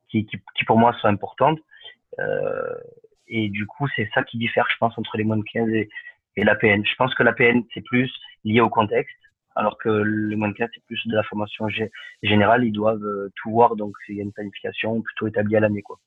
qui, 0.08 0.24
qui, 0.26 0.38
qui 0.56 0.64
pour 0.64 0.78
moi 0.78 0.94
sont 1.00 1.08
importantes. 1.08 1.58
et 3.28 3.48
du 3.50 3.66
coup, 3.66 3.86
c'est 3.94 4.08
ça 4.14 4.22
qui 4.22 4.38
diffère, 4.38 4.66
je 4.70 4.76
pense, 4.78 4.96
entre 4.96 5.16
les 5.18 5.24
moins 5.24 5.36
de 5.36 5.42
15 5.42 5.68
et, 5.68 5.88
et 6.36 6.44
l'APN. 6.44 6.84
Je 6.84 6.94
pense 6.96 7.14
que 7.14 7.22
l'APN, 7.22 7.62
c'est 7.74 7.82
plus 7.82 8.10
lié 8.44 8.60
au 8.60 8.68
contexte, 8.68 9.16
alors 9.56 9.76
que 9.78 9.88
de 9.88 10.52
15, 10.52 10.68
c'est 10.72 10.84
plus 10.86 11.00
de 11.06 11.14
la 11.14 11.22
formation 11.24 11.66
générale. 12.22 12.64
Ils 12.64 12.72
doivent 12.72 13.30
tout 13.36 13.50
voir, 13.50 13.76
donc 13.76 13.94
il 14.08 14.16
y 14.16 14.20
a 14.20 14.22
une 14.22 14.32
planification 14.32 15.02
plutôt 15.02 15.26
établie 15.26 15.56
à 15.56 15.60
l'année. 15.60 15.82
quoi. 15.82 15.98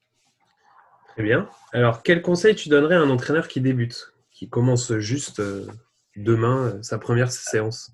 Très 1.10 1.24
bien. 1.24 1.50
Alors, 1.74 2.04
quel 2.04 2.22
conseil 2.22 2.56
tu 2.56 2.70
donnerais 2.70 2.96
à 2.96 3.02
un 3.02 3.10
entraîneur 3.10 3.50
qui 3.50 3.60
débute, 3.60 4.14
qui 4.32 4.50
commence 4.50 4.98
juste 5.00 5.42
demain 6.16 6.82
sa 6.82 6.98
première 6.98 7.32
séance? 7.32 7.92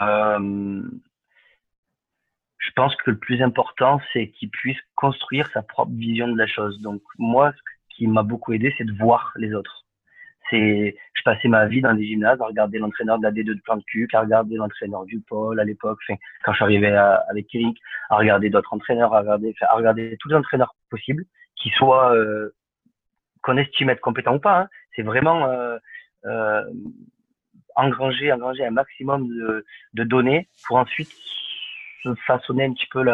Euh, 0.00 0.82
je 2.58 2.70
pense 2.76 2.94
que 2.96 3.10
le 3.10 3.18
plus 3.18 3.42
important, 3.42 4.00
c'est 4.12 4.30
qu'il 4.30 4.50
puisse 4.50 4.78
construire 4.94 5.48
sa 5.52 5.62
propre 5.62 5.92
vision 5.92 6.28
de 6.28 6.36
la 6.36 6.46
chose. 6.46 6.80
Donc 6.80 7.02
moi, 7.18 7.52
ce 7.52 7.96
qui 7.96 8.06
m'a 8.06 8.22
beaucoup 8.22 8.52
aidé, 8.52 8.74
c'est 8.76 8.84
de 8.84 8.92
voir 8.92 9.32
les 9.36 9.54
autres. 9.54 9.86
C'est, 10.50 10.96
je 11.14 11.22
passais 11.22 11.48
ma 11.48 11.66
vie 11.66 11.80
dans 11.82 11.94
des 11.94 12.06
gymnases 12.06 12.40
à 12.40 12.46
regarder 12.46 12.78
l'entraîneur 12.78 13.18
de 13.18 13.24
la 13.24 13.32
D2 13.32 13.44
de 13.44 13.60
plan 13.60 13.76
de 13.76 13.82
cul, 13.84 14.08
à 14.12 14.20
regarder 14.20 14.56
l'entraîneur 14.56 15.04
du 15.04 15.20
pôle 15.20 15.60
à 15.60 15.64
l'époque, 15.64 15.98
quand 16.44 16.52
je 16.52 16.64
suis 16.64 16.86
avec 16.86 17.54
Eric, 17.54 17.78
à 18.08 18.16
regarder 18.16 18.48
d'autres 18.48 18.72
entraîneurs, 18.72 19.14
à 19.14 19.20
regarder, 19.20 19.54
à 19.60 19.76
regarder 19.76 20.16
tous 20.20 20.28
les 20.28 20.36
entraîneurs 20.36 20.74
possibles, 20.90 21.24
qui 21.56 21.70
soient 21.70 22.14
euh, 22.14 22.54
qu'on 23.42 23.56
estime 23.56 23.90
être 23.90 24.00
compétents 24.00 24.36
ou 24.36 24.40
pas. 24.40 24.60
Hein. 24.60 24.68
C'est 24.94 25.02
vraiment 25.02 25.46
euh, 25.46 25.76
euh, 26.24 26.64
engranger, 27.76 28.32
engranger 28.32 28.64
un 28.64 28.70
maximum 28.70 29.28
de, 29.28 30.04
données 30.04 30.48
pour 30.66 30.76
ensuite 30.76 31.10
se 32.02 32.14
façonner 32.26 32.64
un 32.64 32.72
petit 32.72 32.88
peu 32.90 33.04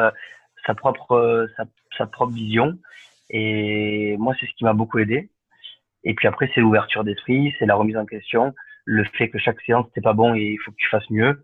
sa 0.67 0.75
propre 0.75 1.49
sa, 1.57 1.64
sa, 1.97 2.07
propre 2.07 2.33
vision. 2.33 2.79
Et 3.31 4.17
moi, 4.19 4.35
c'est 4.38 4.47
ce 4.47 4.53
qui 4.53 4.64
m'a 4.64 4.73
beaucoup 4.73 4.99
aidé. 4.99 5.31
Et 6.05 6.15
puis 6.15 6.29
après, 6.29 6.51
c'est 6.55 6.61
l'ouverture 6.61 7.05
d'esprit, 7.05 7.55
c'est 7.59 7.67
la 7.67 7.75
remise 7.75 7.97
en 7.97 8.07
question, 8.07 8.55
le 8.85 9.05
fait 9.05 9.31
que 9.31 9.39
chaque 9.39 9.61
séance 9.63 9.87
c'est 9.95 10.03
pas 10.03 10.13
bon 10.13 10.35
et 10.35 10.43
il 10.43 10.59
faut 10.59 10.71
que 10.71 10.77
tu 10.77 10.89
fasses 10.89 11.09
mieux. 11.11 11.41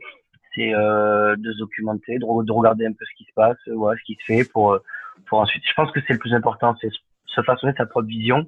C'est 0.54 0.74
euh, 0.74 1.36
de 1.36 1.52
se 1.52 1.58
documenter, 1.58 2.18
de, 2.18 2.44
de, 2.44 2.52
regarder 2.52 2.84
un 2.84 2.92
peu 2.92 3.04
ce 3.04 3.16
qui 3.16 3.24
se 3.24 3.32
passe, 3.34 3.56
voilà, 3.68 3.98
ce 3.98 4.04
qui 4.04 4.18
se 4.20 4.24
fait 4.24 4.44
pour 4.50 4.78
pour 5.26 5.38
ensuite. 5.38 5.62
Je 5.66 5.74
pense 5.74 5.90
que 5.92 6.00
c'est 6.06 6.12
le 6.12 6.18
plus 6.18 6.34
important, 6.34 6.76
c'est 6.80 6.90
se 7.26 7.42
façonner 7.42 7.72
sa 7.76 7.86
propre 7.86 8.08
vision 8.08 8.46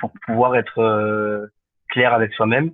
pour 0.00 0.12
pouvoir 0.26 0.56
être 0.56 0.78
euh, 0.78 1.46
clair 1.90 2.14
avec 2.14 2.32
soi-même 2.32 2.72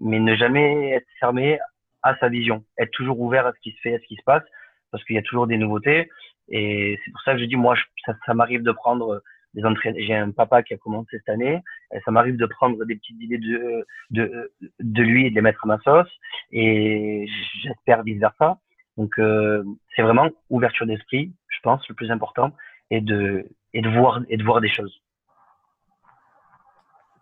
mais 0.00 0.18
ne 0.18 0.34
jamais 0.36 0.90
être 0.90 1.06
fermé 1.18 1.58
à 2.02 2.16
sa 2.18 2.28
vision, 2.28 2.64
être 2.78 2.90
toujours 2.92 3.20
ouvert 3.20 3.46
à 3.46 3.52
ce 3.52 3.60
qui 3.60 3.72
se 3.72 3.80
fait, 3.80 3.94
à 3.94 3.98
ce 3.98 4.06
qui 4.06 4.16
se 4.16 4.22
passe, 4.24 4.44
parce 4.90 5.04
qu'il 5.04 5.16
y 5.16 5.18
a 5.18 5.22
toujours 5.22 5.46
des 5.46 5.58
nouveautés. 5.58 6.10
Et 6.48 6.98
c'est 7.04 7.10
pour 7.10 7.20
ça 7.22 7.32
que 7.34 7.40
je 7.40 7.44
dis, 7.44 7.56
moi, 7.56 7.74
ça, 8.06 8.14
ça 8.24 8.34
m'arrive 8.34 8.62
de 8.62 8.72
prendre 8.72 9.22
J'ai 9.54 10.14
un 10.14 10.30
papa 10.30 10.62
qui 10.62 10.74
a 10.74 10.76
commencé 10.76 11.16
cette 11.18 11.28
année, 11.28 11.62
ça 12.04 12.10
m'arrive 12.10 12.36
de 12.36 12.46
prendre 12.46 12.84
des 12.84 12.96
petites 12.96 13.20
idées 13.20 13.38
de, 13.38 13.86
de, 14.10 14.52
de 14.78 15.02
lui 15.02 15.26
et 15.26 15.30
de 15.30 15.34
les 15.34 15.40
mettre 15.40 15.64
à 15.64 15.68
ma 15.68 15.78
sauce, 15.80 16.10
et 16.52 17.26
j'espère 17.62 18.02
vice 18.02 18.20
versa. 18.20 18.58
Donc, 18.96 19.18
euh, 19.18 19.64
c'est 19.94 20.02
vraiment 20.02 20.28
ouverture 20.50 20.86
d'esprit, 20.86 21.32
je 21.48 21.58
pense, 21.62 21.88
le 21.88 21.94
plus 21.94 22.10
important, 22.10 22.52
et 22.90 23.00
de, 23.00 23.48
et 23.72 23.80
de 23.80 23.88
voir, 23.88 24.20
et 24.28 24.36
de 24.36 24.44
voir 24.44 24.60
des 24.60 24.68
choses. 24.68 25.02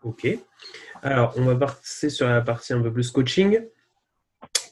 Ok. 0.03 0.27
Alors, 1.03 1.35
on 1.37 1.43
va 1.43 1.57
passer 1.57 2.11
sur 2.11 2.27
la 2.29 2.41
partie 2.41 2.73
un 2.73 2.83
peu 2.83 2.93
plus 2.93 3.11
coaching. 3.11 3.61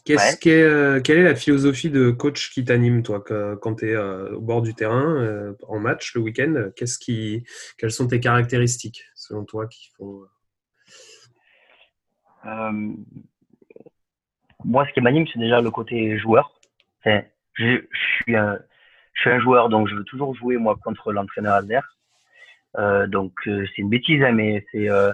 Qu'est-ce 0.04 0.49
euh, 0.49 1.00
quelle 1.00 1.18
est 1.18 1.25
la 1.25 1.34
philosophie 1.34 1.88
de 1.88 2.11
coach 2.11 2.50
qui 2.50 2.62
t'anime, 2.62 3.02
toi, 3.02 3.23
quand 3.23 3.76
tu 3.76 3.88
es 3.88 3.94
euh, 3.94 4.34
au 4.34 4.40
bord 4.42 4.61
du 4.61 4.75
terrain, 4.75 5.16
euh, 5.16 5.54
en 5.66 5.78
match, 5.78 6.14
le 6.14 6.20
week-end 6.20 6.70
Qu'est-ce 6.76 6.99
qui, 6.99 7.42
Quelles 7.78 7.90
sont 7.90 8.06
tes 8.06 8.20
caractéristiques, 8.20 9.04
selon 9.14 9.44
toi, 9.44 9.66
qui 9.66 9.88
font. 9.96 10.20
moi, 14.64 14.87
ce 14.87 14.92
qui 14.92 15.00
m'anime, 15.00 15.26
c'est 15.32 15.38
déjà 15.38 15.62
le 15.62 15.70
côté 15.70 16.18
joueur. 16.18 16.61
je, 17.06 17.82
suis 18.20 18.37
un, 18.37 18.58
je 19.14 19.20
suis 19.23 19.30
un 19.30 19.40
joueur, 19.40 19.70
donc 19.70 19.88
je 19.88 19.94
veux 19.94 20.04
toujours 20.04 20.34
jouer, 20.34 20.58
moi, 20.58 20.78
contre 20.84 21.12
l'entraîneur 21.12 21.54
adverse. 21.54 21.87
Euh, 22.76 23.06
donc 23.06 23.32
c'est 23.44 23.78
une 23.78 23.88
bêtise, 23.88 24.23
hein, 24.23 24.32
mais 24.32 24.66
c'est 24.70 24.90
euh, 24.90 25.12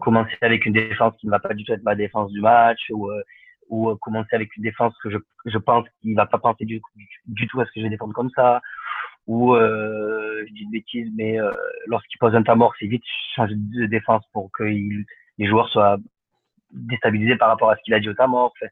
commencer 0.00 0.36
avec 0.40 0.66
une 0.66 0.72
défense 0.72 1.14
qui 1.18 1.26
ne 1.26 1.30
va 1.30 1.38
pas 1.38 1.54
du 1.54 1.62
tout 1.64 1.72
être 1.72 1.82
ma 1.84 1.94
défense 1.94 2.32
du 2.32 2.40
match 2.40 2.80
ou 2.90 3.10
ou 3.68 3.94
commencer 3.96 4.34
avec 4.34 4.56
une 4.56 4.62
défense 4.62 4.94
que 5.02 5.10
je, 5.10 5.18
je 5.46 5.58
pense 5.58 5.86
qu'il 6.00 6.14
va 6.14 6.26
pas 6.26 6.38
penser 6.38 6.64
du, 6.64 6.80
du, 7.26 7.46
tout 7.48 7.60
à 7.60 7.66
ce 7.66 7.70
que 7.70 7.80
je 7.80 7.84
vais 7.84 7.90
défendre 7.90 8.14
comme 8.14 8.30
ça 8.30 8.60
ou 9.26 9.54
euh, 9.54 10.44
je 10.46 10.52
dis 10.54 10.62
une 10.62 10.70
bêtise 10.70 11.10
mais 11.16 11.38
euh, 11.38 11.52
lorsqu'il 11.86 12.18
pose 12.18 12.34
un 12.34 12.42
tamor 12.42 12.74
c'est 12.78 12.86
vite 12.86 13.04
changer 13.34 13.54
de 13.56 13.86
défense 13.86 14.24
pour 14.32 14.50
que 14.52 14.64
il, 14.64 15.04
les 15.36 15.46
joueurs 15.46 15.68
soient 15.68 15.98
déstabilisés 16.72 17.36
par 17.36 17.48
rapport 17.48 17.70
à 17.70 17.76
ce 17.76 17.82
qu'il 17.82 17.94
a 17.94 18.00
dit 18.00 18.08
au 18.08 18.14
tamor 18.14 18.52
c'est 18.60 18.70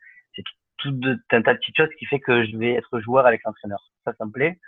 tout 0.78 1.00
un 1.32 1.42
tas 1.42 1.54
de 1.54 1.58
petites 1.58 1.76
choses 1.76 1.94
qui 1.98 2.06
fait 2.06 2.20
que 2.20 2.44
je 2.44 2.56
vais 2.56 2.74
être 2.74 3.00
joueur 3.00 3.26
avec 3.26 3.42
l'entraîneur. 3.44 3.90
Ça 4.04 4.12
ça 4.18 4.24
me 4.24 4.30
plaît. 4.30 4.58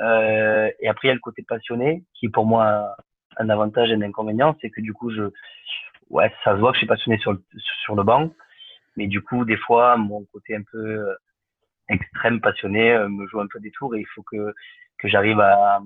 Euh, 0.00 0.70
et 0.80 0.88
après, 0.88 1.08
il 1.08 1.10
y 1.10 1.12
a 1.12 1.14
le 1.14 1.20
côté 1.20 1.44
passionné, 1.46 2.04
qui 2.14 2.26
est 2.26 2.30
pour 2.30 2.46
moi 2.46 2.96
un 3.36 3.48
avantage 3.48 3.90
et 3.90 3.94
un 3.94 4.02
inconvénient, 4.02 4.56
c'est 4.60 4.70
que 4.70 4.80
du 4.80 4.92
coup, 4.92 5.10
je, 5.10 5.30
ouais, 6.10 6.32
ça 6.44 6.52
se 6.54 6.60
voit 6.60 6.70
que 6.70 6.76
je 6.76 6.80
suis 6.80 6.86
passionné 6.86 7.18
sur 7.18 7.32
le, 7.32 7.42
sur 7.84 7.94
le 7.94 8.02
banc, 8.02 8.30
mais 8.96 9.06
du 9.06 9.20
coup, 9.22 9.44
des 9.44 9.56
fois, 9.56 9.96
mon 9.96 10.24
côté 10.26 10.56
un 10.56 10.62
peu 10.70 10.78
euh, 10.78 11.14
extrême 11.88 12.40
passionné 12.40 12.92
euh, 12.92 13.08
me 13.08 13.26
joue 13.28 13.40
un 13.40 13.46
peu 13.48 13.60
des 13.60 13.70
tours 13.72 13.94
et 13.96 14.00
il 14.00 14.06
faut 14.14 14.22
que, 14.22 14.54
que 14.98 15.08
j'arrive 15.08 15.40
à, 15.40 15.80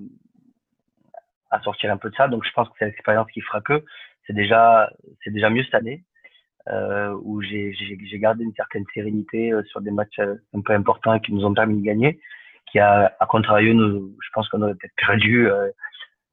à 1.51 1.61
sortir 1.61 1.91
un 1.91 1.97
peu 1.97 2.09
de 2.09 2.15
ça. 2.15 2.27
Donc, 2.27 2.45
je 2.45 2.51
pense 2.51 2.67
que 2.69 2.75
c'est 2.79 2.85
l'expérience 2.85 3.29
qui 3.31 3.41
fera 3.41 3.61
que 3.61 3.83
c'est 4.25 4.33
déjà, 4.33 4.91
c'est 5.23 5.31
déjà 5.31 5.49
mieux 5.49 5.63
cette 5.63 5.75
année. 5.75 6.03
euh, 6.67 7.15
où 7.23 7.41
j'ai 7.41 7.73
gardé 8.13 8.43
une 8.43 8.53
certaine 8.53 8.85
sérénité 8.93 9.51
euh, 9.51 9.63
sur 9.63 9.81
des 9.81 9.91
matchs 9.91 10.19
un 10.19 10.61
peu 10.61 10.73
importants 10.73 11.19
qui 11.19 11.33
nous 11.33 11.45
ont 11.45 11.53
permis 11.53 11.79
de 11.79 11.85
gagner, 11.85 12.19
qui 12.71 12.79
a, 12.79 13.15
à 13.19 13.25
contrario, 13.25 13.73
nous, 13.73 14.15
je 14.21 14.29
pense 14.33 14.47
qu'on 14.49 14.61
aurait 14.61 14.75
peut-être 14.75 14.95
perdu 15.07 15.49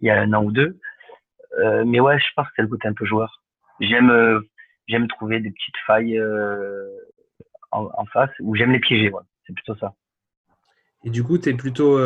il 0.01 0.07
y 0.07 0.11
a 0.11 0.21
un 0.21 0.33
an 0.35 0.45
ou 0.45 0.53
deux. 0.53 0.79
mais 1.87 2.01
ouais, 2.01 2.19
je 2.19 2.27
pense 2.35 2.47
que 2.49 2.53
c'est 2.57 2.63
le 2.63 2.69
côté 2.69 2.89
un 2.89 2.93
peu 2.93 3.07
joueur. 3.07 3.43
J'aime 3.81 4.43
j'aime 4.89 5.09
trouver 5.09 5.41
des 5.41 5.51
petites 5.51 5.77
failles 5.87 6.21
en, 7.71 7.89
en, 7.93 8.07
face, 8.07 8.31
ou 8.41 8.55
j'aime 8.55 8.73
les 8.73 8.81
piéger, 8.81 9.11
ouais. 9.11 9.23
c'est 9.47 9.53
plutôt 9.53 9.77
ça. 9.77 9.95
Et 11.05 11.11
du 11.11 11.23
coup, 11.23 11.39
tu 11.39 11.51
es 11.51 11.55
plutôt 11.55 11.99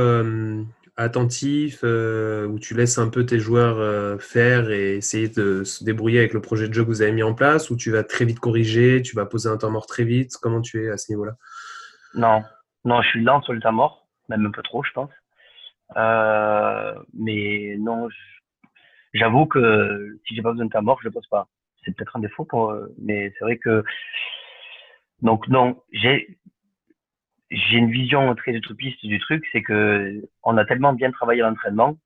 attentif, 1.00 1.80
euh, 1.82 2.46
où 2.46 2.58
tu 2.58 2.74
laisses 2.74 2.98
un 2.98 3.08
peu 3.08 3.24
tes 3.24 3.38
joueurs 3.38 3.78
euh, 3.78 4.18
faire 4.18 4.70
et 4.70 4.96
essayer 4.96 5.28
de 5.28 5.64
se 5.64 5.82
débrouiller 5.82 6.18
avec 6.18 6.34
le 6.34 6.40
projet 6.40 6.68
de 6.68 6.74
jeu 6.74 6.82
que 6.82 6.88
vous 6.88 7.02
avez 7.02 7.12
mis 7.12 7.22
en 7.22 7.34
place, 7.34 7.70
ou 7.70 7.76
tu 7.76 7.90
vas 7.90 8.04
très 8.04 8.24
vite 8.24 8.38
corriger, 8.38 9.00
tu 9.02 9.16
vas 9.16 9.24
poser 9.24 9.48
un 9.48 9.56
temps 9.56 9.70
mort 9.70 9.86
très 9.86 10.04
vite? 10.04 10.36
Comment 10.40 10.60
tu 10.60 10.84
es 10.84 10.90
à 10.90 10.98
ce 10.98 11.10
niveau-là? 11.10 11.32
Non, 12.14 12.42
non, 12.84 13.00
je 13.02 13.08
suis 13.08 13.22
lent 13.22 13.40
sur 13.42 13.52
le 13.52 13.60
temps 13.60 13.72
mort, 13.72 14.08
même 14.28 14.44
un 14.46 14.50
peu 14.50 14.62
trop, 14.62 14.82
je 14.82 14.92
pense. 14.92 15.10
Euh, 15.96 16.94
mais 17.14 17.76
non, 17.78 18.08
j'avoue 19.14 19.46
que 19.46 20.18
si 20.26 20.34
j'ai 20.34 20.42
pas 20.42 20.52
besoin 20.52 20.66
de 20.66 20.70
temps 20.70 20.82
mort, 20.82 20.98
je 21.00 21.08
le 21.08 21.12
pose 21.12 21.26
pas. 21.28 21.48
C'est 21.84 21.96
peut-être 21.96 22.16
un 22.16 22.20
défaut, 22.20 22.44
pour, 22.44 22.74
mais 22.98 23.32
c'est 23.38 23.44
vrai 23.44 23.58
que 23.58 23.84
donc 25.22 25.48
non, 25.48 25.82
j'ai 25.92 26.38
j'ai 27.50 27.78
une 27.78 27.90
vision 27.90 28.34
très 28.34 28.52
utopiste 28.52 29.04
du 29.04 29.18
truc, 29.18 29.44
c'est 29.52 29.62
que 29.62 30.22
on 30.42 30.56
a 30.56 30.64
tellement 30.64 30.92
bien 30.92 31.10
travaillé 31.10 31.42
l'entraînement 31.42 31.96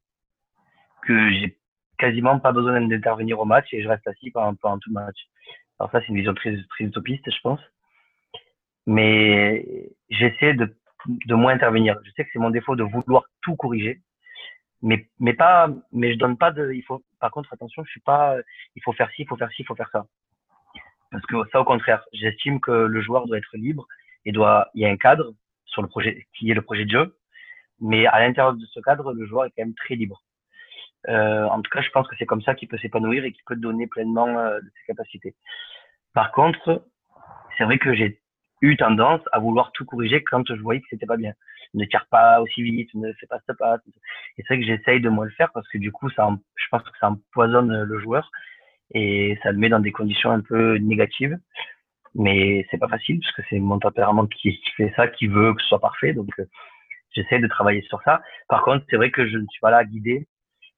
que 1.06 1.30
j'ai 1.32 1.58
quasiment 1.98 2.38
pas 2.38 2.52
besoin 2.52 2.80
d'intervenir 2.80 3.38
au 3.38 3.44
match 3.44 3.66
et 3.72 3.82
je 3.82 3.88
reste 3.88 4.06
assis 4.08 4.30
pendant, 4.30 4.54
pendant 4.54 4.78
tout 4.78 4.90
le 4.90 4.94
match. 4.94 5.18
Alors 5.78 5.90
ça, 5.92 6.00
c'est 6.00 6.08
une 6.08 6.16
vision 6.16 6.34
très, 6.34 6.56
très 6.70 6.84
utopiste, 6.84 7.30
je 7.30 7.40
pense. 7.42 7.60
Mais 8.86 9.90
j'essaie 10.08 10.54
de, 10.54 10.74
de 11.06 11.34
moins 11.34 11.52
intervenir. 11.52 11.98
Je 12.04 12.10
sais 12.12 12.24
que 12.24 12.30
c'est 12.32 12.38
mon 12.38 12.50
défaut 12.50 12.76
de 12.76 12.82
vouloir 12.82 13.24
tout 13.42 13.56
corriger, 13.56 14.00
mais, 14.82 15.08
mais 15.20 15.34
pas, 15.34 15.68
mais 15.92 16.12
je 16.14 16.18
donne 16.18 16.36
pas 16.38 16.50
de, 16.50 16.72
il 16.72 16.82
faut, 16.82 17.02
par 17.24 17.30
contre, 17.30 17.54
attention, 17.54 17.82
je 17.84 17.90
suis 17.90 18.02
pas, 18.02 18.36
il 18.76 18.82
faut 18.82 18.92
faire 18.92 19.10
ci, 19.12 19.22
il 19.22 19.26
faut 19.26 19.38
faire 19.38 19.50
ci, 19.52 19.62
il 19.62 19.64
faut 19.64 19.74
faire 19.74 19.88
ça. 19.90 20.04
Parce 21.10 21.24
que 21.24 21.36
ça, 21.50 21.58
au 21.58 21.64
contraire, 21.64 22.04
j'estime 22.12 22.60
que 22.60 22.70
le 22.70 23.00
joueur 23.00 23.26
doit 23.26 23.38
être 23.38 23.56
libre 23.56 23.86
et 24.26 24.30
doit, 24.30 24.68
il 24.74 24.82
y 24.82 24.84
a 24.84 24.90
un 24.90 24.98
cadre 24.98 25.32
sur 25.64 25.80
le 25.80 25.88
projet, 25.88 26.26
qui 26.34 26.50
est 26.50 26.54
le 26.54 26.60
projet 26.60 26.84
de 26.84 26.90
jeu. 26.90 27.16
Mais 27.80 28.04
à 28.04 28.20
l'intérieur 28.20 28.52
de 28.52 28.66
ce 28.66 28.78
cadre, 28.80 29.14
le 29.14 29.24
joueur 29.24 29.46
est 29.46 29.52
quand 29.56 29.64
même 29.64 29.74
très 29.74 29.94
libre. 29.94 30.22
Euh, 31.08 31.46
en 31.46 31.62
tout 31.62 31.70
cas, 31.70 31.80
je 31.80 31.88
pense 31.88 32.06
que 32.08 32.16
c'est 32.18 32.26
comme 32.26 32.42
ça 32.42 32.54
qu'il 32.54 32.68
peut 32.68 32.76
s'épanouir 32.76 33.24
et 33.24 33.32
qu'il 33.32 33.44
peut 33.46 33.56
donner 33.56 33.86
pleinement 33.86 34.28
euh, 34.28 34.60
ses 34.60 34.92
capacités. 34.92 35.34
Par 36.12 36.30
contre, 36.30 36.84
c'est 37.56 37.64
vrai 37.64 37.78
que 37.78 37.94
j'ai 37.94 38.20
eu 38.60 38.76
tendance 38.76 39.22
à 39.32 39.38
vouloir 39.38 39.72
tout 39.72 39.86
corriger 39.86 40.22
quand 40.22 40.46
je 40.46 40.60
voyais 40.60 40.82
que 40.82 40.88
c'était 40.90 41.06
pas 41.06 41.16
bien. 41.16 41.32
Ne 41.74 41.84
tire 41.86 42.06
pas 42.10 42.40
aussi 42.40 42.62
vite, 42.62 42.94
ne 42.94 43.12
fais 43.14 43.26
pas 43.26 43.38
ce 43.46 43.52
pas. 43.52 43.76
Et 44.38 44.42
c'est 44.42 44.54
vrai 44.54 44.60
que 44.60 44.66
j'essaye 44.66 45.00
de 45.00 45.08
moins 45.08 45.24
le 45.24 45.32
faire 45.32 45.50
parce 45.52 45.68
que 45.68 45.78
du 45.78 45.92
coup, 45.92 46.08
ça, 46.10 46.28
je 46.56 46.66
pense 46.70 46.82
que 46.82 46.98
ça 47.00 47.10
empoisonne 47.10 47.82
le 47.82 47.98
joueur 48.00 48.30
et 48.94 49.38
ça 49.42 49.50
le 49.52 49.58
met 49.58 49.68
dans 49.68 49.80
des 49.80 49.92
conditions 49.92 50.30
un 50.30 50.40
peu 50.40 50.76
négatives 50.76 51.38
mais 52.14 52.66
c'est 52.70 52.78
pas 52.78 52.88
facile 52.88 53.20
parce 53.20 53.32
que 53.32 53.42
c'est 53.50 53.58
mon 53.58 53.78
tempérament 53.78 54.26
qui, 54.26 54.60
fait 54.76 54.92
ça, 54.96 55.08
qui 55.08 55.26
veut 55.26 55.54
que 55.54 55.62
ce 55.62 55.68
soit 55.68 55.80
parfait. 55.80 56.12
Donc, 56.12 56.28
euh, 56.38 56.44
j'essaie 57.12 57.40
de 57.40 57.46
travailler 57.48 57.82
sur 57.82 58.00
ça. 58.02 58.22
Par 58.48 58.62
contre, 58.62 58.84
c'est 58.88 58.96
vrai 58.96 59.10
que 59.10 59.26
je 59.28 59.36
ne 59.36 59.46
suis 59.48 59.60
pas 59.60 59.70
là 59.70 59.78
à 59.78 59.84
guider. 59.84 60.26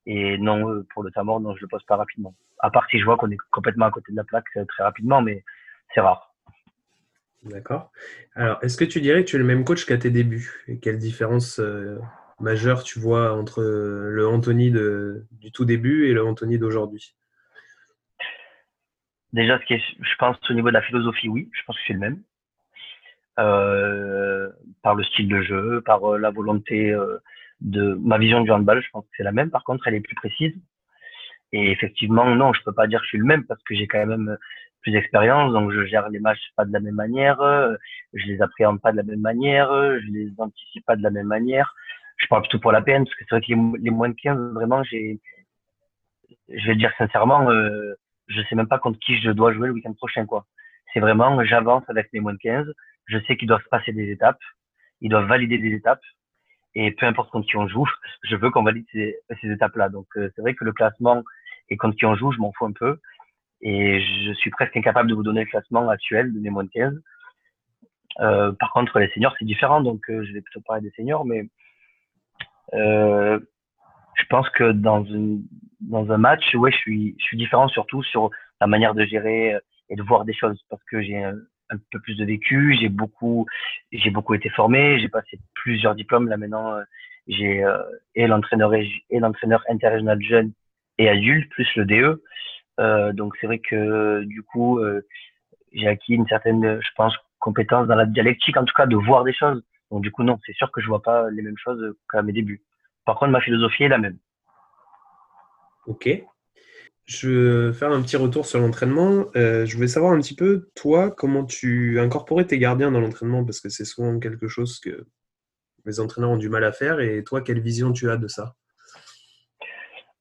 Et 0.06 0.38
non, 0.38 0.70
euh, 0.70 0.86
pour 0.94 1.02
le 1.02 1.10
tamor, 1.10 1.40
non, 1.40 1.54
je 1.56 1.62
le 1.62 1.68
pose 1.68 1.82
pas 1.84 1.96
rapidement. 1.96 2.34
À 2.60 2.70
part 2.70 2.86
si 2.90 2.98
je 2.98 3.04
vois 3.04 3.16
qu'on 3.16 3.30
est 3.30 3.38
complètement 3.50 3.86
à 3.86 3.90
côté 3.90 4.12
de 4.12 4.16
la 4.16 4.24
plaque 4.24 4.44
euh, 4.56 4.64
très 4.66 4.84
rapidement, 4.84 5.20
mais 5.20 5.44
c'est 5.94 6.00
rare. 6.00 6.35
D'accord. 7.50 7.90
Alors, 8.34 8.58
est-ce 8.62 8.76
que 8.76 8.84
tu 8.84 9.00
dirais 9.00 9.24
que 9.24 9.30
tu 9.30 9.36
es 9.36 9.38
le 9.38 9.44
même 9.44 9.64
coach 9.64 9.86
qu'à 9.86 9.98
tes 9.98 10.10
débuts? 10.10 10.64
Et 10.68 10.78
quelle 10.78 10.98
différence 10.98 11.60
majeure 12.40 12.82
tu 12.82 12.98
vois 12.98 13.32
entre 13.32 13.62
le 13.62 14.26
Anthony 14.26 14.70
du 14.70 15.52
tout 15.52 15.64
début 15.64 16.08
et 16.08 16.12
le 16.12 16.24
Anthony 16.24 16.58
d'aujourd'hui? 16.58 17.14
Déjà, 19.32 19.58
ce 19.58 19.64
qui 19.66 19.78
je 19.78 20.16
pense 20.18 20.38
au 20.48 20.54
niveau 20.54 20.68
de 20.68 20.74
la 20.74 20.82
philosophie, 20.82 21.28
oui, 21.28 21.50
je 21.52 21.62
pense 21.66 21.76
que 21.76 21.82
c'est 21.86 21.92
le 21.92 21.98
même. 21.98 22.22
Euh, 23.38 24.50
par 24.82 24.94
le 24.94 25.04
style 25.04 25.28
de 25.28 25.42
jeu, 25.42 25.82
par 25.82 26.14
euh, 26.14 26.18
la 26.18 26.30
volonté 26.30 26.90
euh, 26.90 27.18
de 27.60 27.92
ma 28.00 28.16
vision 28.16 28.40
du 28.40 28.50
handball, 28.50 28.82
je 28.82 28.88
pense 28.90 29.04
que 29.04 29.10
c'est 29.14 29.24
la 29.24 29.32
même. 29.32 29.50
Par 29.50 29.62
contre, 29.62 29.86
elle 29.88 29.94
est 29.94 30.00
plus 30.00 30.14
précise. 30.14 30.54
Et 31.52 31.70
effectivement, 31.70 32.34
non, 32.34 32.54
je 32.54 32.62
peux 32.62 32.72
pas 32.72 32.86
dire 32.86 33.00
que 33.00 33.04
je 33.04 33.10
suis 33.10 33.18
le 33.18 33.24
même 33.24 33.44
parce 33.44 33.62
que 33.62 33.74
j'ai 33.74 33.86
quand 33.86 34.04
même 34.06 34.38
plus 34.86 34.92
d'expérience, 34.92 35.52
donc 35.52 35.72
je 35.72 35.84
gère 35.84 36.08
les 36.10 36.20
matchs 36.20 36.52
pas 36.54 36.64
de 36.64 36.72
la 36.72 36.78
même 36.78 36.94
manière, 36.94 37.38
je 38.12 38.24
les 38.26 38.40
appréhende 38.40 38.80
pas 38.80 38.92
de 38.92 38.96
la 38.96 39.02
même 39.02 39.20
manière, 39.20 39.68
je 39.68 40.12
les 40.12 40.30
anticipe 40.38 40.86
pas 40.86 40.94
de 40.94 41.02
la 41.02 41.10
même 41.10 41.26
manière. 41.26 41.74
Je 42.18 42.26
parle 42.28 42.42
plutôt 42.42 42.60
pour 42.60 42.70
la 42.70 42.82
peine 42.82 43.04
parce 43.04 43.16
que 43.16 43.24
c'est 43.28 43.34
vrai 43.34 43.40
que 43.40 43.82
les, 43.82 43.90
moins 43.90 44.08
de 44.10 44.14
15, 44.14 44.52
vraiment, 44.54 44.84
j'ai, 44.84 45.18
je 46.48 46.66
vais 46.66 46.74
le 46.74 46.78
dire 46.78 46.92
sincèrement, 46.98 47.50
euh, 47.50 47.94
je 48.28 48.40
sais 48.42 48.54
même 48.54 48.68
pas 48.68 48.78
contre 48.78 49.00
qui 49.00 49.18
je 49.20 49.30
dois 49.30 49.52
jouer 49.52 49.66
le 49.66 49.74
week-end 49.74 49.92
prochain, 49.94 50.24
quoi. 50.24 50.46
C'est 50.92 51.00
vraiment, 51.00 51.44
j'avance 51.44 51.82
avec 51.88 52.12
mes 52.12 52.20
moins 52.20 52.34
de 52.34 52.38
15. 52.38 52.72
Je 53.06 53.18
sais 53.26 53.36
qu'ils 53.36 53.48
doivent 53.48 53.66
passer 53.72 53.92
des 53.92 54.08
étapes. 54.12 54.38
Ils 55.00 55.10
doivent 55.10 55.26
valider 55.26 55.58
des 55.58 55.74
étapes. 55.74 56.00
Et 56.74 56.92
peu 56.92 57.06
importe 57.06 57.30
contre 57.30 57.48
qui 57.48 57.56
on 57.56 57.66
joue, 57.66 57.88
je 58.22 58.36
veux 58.36 58.50
qu'on 58.50 58.62
valide 58.62 58.86
ces, 58.92 59.18
étapes-là. 59.42 59.88
Donc, 59.88 60.06
euh, 60.16 60.30
c'est 60.36 60.42
vrai 60.42 60.54
que 60.54 60.64
le 60.64 60.72
classement 60.72 61.24
et 61.68 61.76
contre 61.76 61.96
qui 61.96 62.06
on 62.06 62.14
joue, 62.14 62.30
je 62.30 62.38
m'en 62.38 62.52
fous 62.52 62.66
un 62.66 62.72
peu. 62.72 63.00
Et 63.62 64.00
je 64.00 64.32
suis 64.34 64.50
presque 64.50 64.76
incapable 64.76 65.08
de 65.08 65.14
vous 65.14 65.22
donner 65.22 65.40
le 65.40 65.46
classement 65.46 65.88
actuel 65.88 66.32
de 66.32 66.40
mes 66.40 66.50
moins 66.50 66.64
de 66.64 66.70
15. 66.70 66.94
Euh, 68.20 68.52
par 68.52 68.72
contre, 68.72 68.98
les 68.98 69.08
seniors, 69.10 69.34
c'est 69.38 69.44
différent. 69.44 69.80
Donc, 69.80 70.08
euh, 70.08 70.24
je 70.24 70.32
vais 70.32 70.40
plutôt 70.40 70.60
parler 70.60 70.82
des 70.82 70.90
seniors. 70.90 71.24
Mais 71.24 71.48
euh, 72.74 73.38
je 74.14 74.24
pense 74.26 74.48
que 74.50 74.72
dans, 74.72 75.04
une, 75.04 75.42
dans 75.80 76.10
un 76.10 76.18
match, 76.18 76.54
ouais, 76.54 76.72
je 76.72 76.76
suis, 76.76 77.16
je 77.18 77.24
suis 77.24 77.36
différent 77.36 77.68
surtout 77.68 78.02
sur 78.02 78.30
la 78.60 78.66
manière 78.66 78.94
de 78.94 79.04
gérer 79.04 79.54
euh, 79.54 79.60
et 79.88 79.96
de 79.96 80.02
voir 80.02 80.24
des 80.24 80.34
choses 80.34 80.60
parce 80.68 80.82
que 80.84 81.02
j'ai 81.02 81.22
un, 81.22 81.36
peu 81.90 82.00
plus 82.00 82.16
de 82.16 82.24
vécu, 82.24 82.76
j'ai 82.80 82.88
beaucoup, 82.88 83.46
j'ai 83.92 84.10
beaucoup 84.10 84.34
été 84.34 84.48
formé, 84.50 84.98
j'ai 85.00 85.08
passé 85.08 85.38
plusieurs 85.54 85.94
diplômes. 85.94 86.28
Là 86.28 86.36
maintenant, 86.36 86.74
euh, 86.74 86.82
j'ai 87.28 87.64
et 88.14 88.26
l'entraîneur 88.28 88.72
et 88.72 89.18
l'entraîneur 89.18 89.64
interrégional 89.68 90.22
jeune 90.22 90.52
et 90.98 91.08
adulte 91.08 91.50
plus 91.50 91.68
le 91.76 91.84
DE. 91.84 92.22
Euh, 92.78 93.12
donc 93.12 93.34
c'est 93.40 93.46
vrai 93.46 93.58
que 93.58 94.22
du 94.24 94.42
coup, 94.42 94.80
j'ai 95.72 95.88
acquis 95.88 96.14
une 96.14 96.26
certaine, 96.26 96.80
je 96.80 96.90
pense, 96.96 97.14
compétence 97.38 97.86
dans 97.86 97.94
la 97.94 98.06
dialectique, 98.06 98.56
en 98.56 98.64
tout 98.64 98.74
cas 98.74 98.86
de 98.86 98.96
voir 98.96 99.24
des 99.24 99.32
choses. 99.32 99.62
Donc 99.90 100.02
du 100.02 100.10
coup 100.10 100.24
non, 100.24 100.38
c'est 100.44 100.54
sûr 100.54 100.70
que 100.72 100.80
je 100.80 100.88
vois 100.88 101.02
pas 101.02 101.30
les 101.30 101.42
mêmes 101.42 101.58
choses 101.58 101.94
qu'à 102.10 102.22
mes 102.22 102.32
débuts. 102.32 102.62
Par 103.04 103.16
contre, 103.16 103.30
ma 103.30 103.40
philosophie 103.40 103.84
est 103.84 103.88
la 103.88 103.98
même. 103.98 104.18
Ok. 105.86 106.08
Je 107.04 107.68
vais 107.68 107.72
faire 107.72 107.92
un 107.92 108.02
petit 108.02 108.16
retour 108.16 108.46
sur 108.46 108.58
l'entraînement. 108.58 109.26
Euh, 109.36 109.64
je 109.64 109.76
voulais 109.76 109.86
savoir 109.86 110.12
un 110.12 110.18
petit 110.18 110.34
peu, 110.34 110.70
toi, 110.74 111.12
comment 111.12 111.44
tu 111.44 112.00
incorporais 112.00 112.46
tes 112.46 112.58
gardiens 112.58 112.90
dans 112.90 113.00
l'entraînement, 113.00 113.44
parce 113.44 113.60
que 113.60 113.68
c'est 113.68 113.84
souvent 113.84 114.18
quelque 114.18 114.48
chose 114.48 114.80
que 114.80 115.06
les 115.84 116.00
entraîneurs 116.00 116.30
ont 116.30 116.36
du 116.36 116.48
mal 116.48 116.64
à 116.64 116.72
faire. 116.72 116.98
Et 116.98 117.22
toi, 117.22 117.42
quelle 117.42 117.60
vision 117.60 117.92
tu 117.92 118.10
as 118.10 118.16
de 118.16 118.26
ça? 118.26 118.56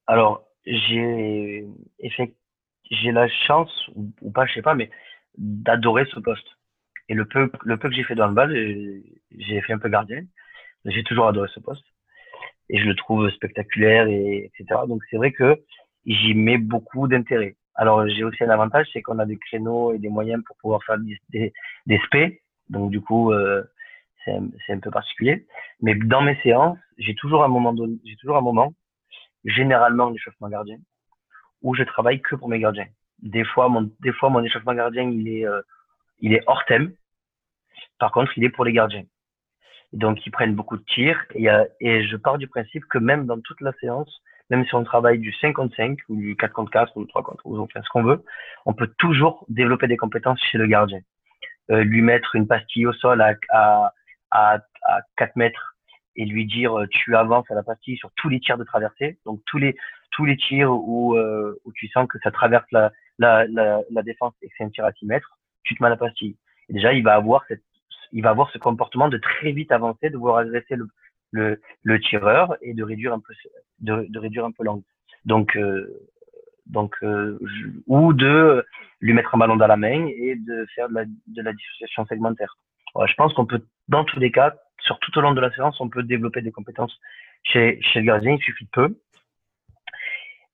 Alors, 0.06 0.46
j'ai 0.64 1.66
j'ai 2.90 3.12
la 3.12 3.28
chance, 3.28 3.90
ou 3.94 4.30
pas, 4.30 4.46
je 4.46 4.54
sais 4.54 4.62
pas, 4.62 4.74
mais 4.74 4.90
d'adorer 5.38 6.04
ce 6.06 6.20
poste. 6.20 6.46
Et 7.08 7.14
le 7.14 7.24
peu, 7.24 7.50
le 7.64 7.76
peu 7.76 7.88
que 7.88 7.94
j'ai 7.94 8.04
fait 8.04 8.14
dans 8.14 8.28
le 8.28 8.34
bal, 8.34 8.52
j'ai 8.52 9.60
fait 9.60 9.72
un 9.72 9.78
peu 9.78 9.88
gardien. 9.88 10.22
J'ai 10.84 11.04
toujours 11.04 11.28
adoré 11.28 11.48
ce 11.52 11.60
poste 11.60 11.84
et 12.68 12.78
je 12.78 12.84
le 12.84 12.94
trouve 12.94 13.28
spectaculaire 13.30 14.06
et 14.08 14.50
etc. 14.54 14.80
Donc 14.88 15.02
c'est 15.10 15.16
vrai 15.16 15.32
que 15.32 15.62
j'y 16.04 16.34
mets 16.34 16.58
beaucoup 16.58 17.08
d'intérêt. 17.08 17.56
Alors 17.74 18.08
j'ai 18.08 18.24
aussi 18.24 18.42
un 18.44 18.50
avantage, 18.50 18.86
c'est 18.92 19.02
qu'on 19.02 19.18
a 19.18 19.26
des 19.26 19.36
créneaux 19.36 19.92
et 19.92 19.98
des 19.98 20.08
moyens 20.08 20.42
pour 20.44 20.56
pouvoir 20.56 20.82
faire 20.84 20.98
des, 20.98 21.52
des, 21.86 21.98
SP. 21.98 22.42
Donc 22.70 22.90
du 22.90 23.00
coup 23.00 23.32
euh, 23.32 23.62
c'est 24.24 24.32
un, 24.32 24.48
un, 24.70 24.78
peu 24.80 24.90
particulier. 24.90 25.46
Mais 25.80 25.94
dans 25.94 26.22
mes 26.22 26.36
séances, 26.42 26.78
j'ai 26.98 27.14
toujours 27.14 27.44
un 27.44 27.48
moment 27.48 27.72
donné, 27.72 27.98
j'ai 28.04 28.16
toujours 28.16 28.36
un 28.36 28.40
moment, 28.40 28.72
généralement 29.44 30.10
l'échauffement 30.10 30.48
gardien, 30.48 30.78
où 31.66 31.74
je 31.74 31.82
travaille 31.82 32.20
que 32.20 32.36
pour 32.36 32.48
mes 32.48 32.60
gardiens. 32.60 32.86
Des 33.22 33.44
fois 33.44 33.68
mon 33.68 33.90
des 34.00 34.12
fois 34.12 34.28
mon 34.30 34.42
échauffement 34.42 34.74
gardien 34.74 35.04
il 35.10 35.26
est 35.28 35.46
euh, 35.46 35.60
il 36.20 36.32
est 36.34 36.42
hors 36.46 36.64
thème. 36.66 36.92
Par 37.98 38.12
contre, 38.12 38.36
il 38.36 38.44
est 38.44 38.50
pour 38.50 38.64
les 38.64 38.72
gardiens. 38.72 39.04
Donc, 39.92 40.24
ils 40.26 40.30
prennent 40.30 40.54
beaucoup 40.54 40.76
de 40.76 40.84
tirs. 40.84 41.20
Et, 41.34 42.04
je 42.04 42.16
pars 42.16 42.38
du 42.38 42.48
principe 42.48 42.84
que 42.86 42.98
même 42.98 43.26
dans 43.26 43.40
toute 43.40 43.60
la 43.60 43.72
séance, 43.80 44.22
même 44.50 44.64
si 44.66 44.74
on 44.74 44.84
travaille 44.84 45.18
du 45.18 45.32
5 45.32 45.54
contre 45.54 45.74
5 45.76 45.98
ou 46.08 46.16
du 46.16 46.36
4 46.36 46.52
contre 46.52 46.70
4 46.70 46.96
ou 46.96 47.04
du 47.04 47.08
3 47.08 47.22
contre 47.22 47.44
ou 47.46 47.58
on 47.58 47.66
fait 47.66 47.80
ce 47.82 47.88
qu'on 47.88 48.04
veut, 48.04 48.24
on 48.64 48.74
peut 48.74 48.92
toujours 48.98 49.44
développer 49.48 49.88
des 49.88 49.96
compétences 49.96 50.40
chez 50.50 50.58
le 50.58 50.66
gardien. 50.66 51.00
Euh, 51.70 51.82
lui 51.82 52.00
mettre 52.00 52.36
une 52.36 52.46
pastille 52.46 52.86
au 52.86 52.92
sol 52.92 53.20
à, 53.20 53.34
à, 54.30 54.60
à 54.82 55.00
4 55.16 55.36
mètres 55.36 55.75
et 56.16 56.24
lui 56.24 56.46
dire 56.46 56.78
euh, 56.78 56.86
tu 56.88 57.14
avances 57.16 57.50
à 57.50 57.54
la 57.54 57.62
pastille 57.62 57.96
sur 57.96 58.10
tous 58.16 58.28
les 58.28 58.40
tirs 58.40 58.58
de 58.58 58.64
traversée, 58.64 59.18
donc 59.24 59.40
tous 59.46 59.58
les 59.58 59.76
tous 60.12 60.24
les 60.24 60.36
tirs 60.36 60.72
où, 60.72 61.14
euh, 61.16 61.60
où 61.64 61.72
tu 61.72 61.88
sens 61.88 62.08
que 62.08 62.18
ça 62.20 62.30
traverse 62.30 62.66
la, 62.72 62.90
la, 63.18 63.46
la, 63.46 63.80
la 63.90 64.02
défense 64.02 64.34
et 64.42 64.48
que 64.48 64.54
c'est 64.56 64.64
un 64.64 64.70
tir 64.70 64.84
à 64.84 64.92
6 64.92 65.06
mètres, 65.06 65.38
tu 65.62 65.74
te 65.74 65.82
mets 65.82 65.88
à 65.88 65.90
la 65.90 65.96
pastille. 65.96 66.36
Déjà, 66.68 66.94
il 66.94 67.02
va 67.02 67.14
avoir 67.14 67.44
cette, 67.48 67.62
il 68.12 68.22
va 68.22 68.30
avoir 68.30 68.50
ce 68.50 68.58
comportement 68.58 69.08
de 69.08 69.18
très 69.18 69.52
vite 69.52 69.72
avancer, 69.72 70.10
de 70.10 70.16
vouloir 70.16 70.38
agresser 70.38 70.76
le, 70.76 70.88
le, 71.32 71.60
le 71.82 72.00
tireur 72.00 72.56
et 72.62 72.72
de 72.72 72.82
réduire 72.82 73.12
un 73.12 73.20
peu, 73.20 73.34
de, 73.80 74.06
de 74.08 74.18
réduire 74.18 74.44
un 74.44 74.52
peu 74.52 74.64
l'angle. 74.64 74.84
Donc, 75.24 75.56
euh, 75.56 76.08
donc, 76.66 76.96
euh, 77.02 77.38
ou 77.86 78.12
de 78.12 78.64
lui 79.00 79.12
mettre 79.12 79.34
un 79.34 79.38
ballon 79.38 79.56
dans 79.56 79.66
la 79.66 79.76
main 79.76 80.06
et 80.06 80.34
de 80.36 80.66
faire 80.74 80.88
de 80.88 80.94
la, 80.94 81.04
de 81.04 81.42
la 81.42 81.52
dissociation 81.52 82.06
segmentaire. 82.06 82.56
je 83.06 83.14
pense 83.14 83.32
qu'on 83.34 83.46
peut, 83.46 83.62
dans 83.88 84.04
tous 84.04 84.18
les 84.18 84.32
cas, 84.32 84.54
sur 84.86 84.98
tout 85.00 85.16
au 85.18 85.20
long 85.20 85.32
de 85.32 85.40
la 85.40 85.52
séance, 85.52 85.80
on 85.80 85.88
peut 85.88 86.02
développer 86.02 86.40
des 86.40 86.52
compétences 86.52 86.98
chez, 87.42 87.80
chez 87.82 88.00
le 88.00 88.06
gardien. 88.06 88.32
Il 88.34 88.42
suffit 88.42 88.64
de 88.64 88.70
peu. 88.70 88.96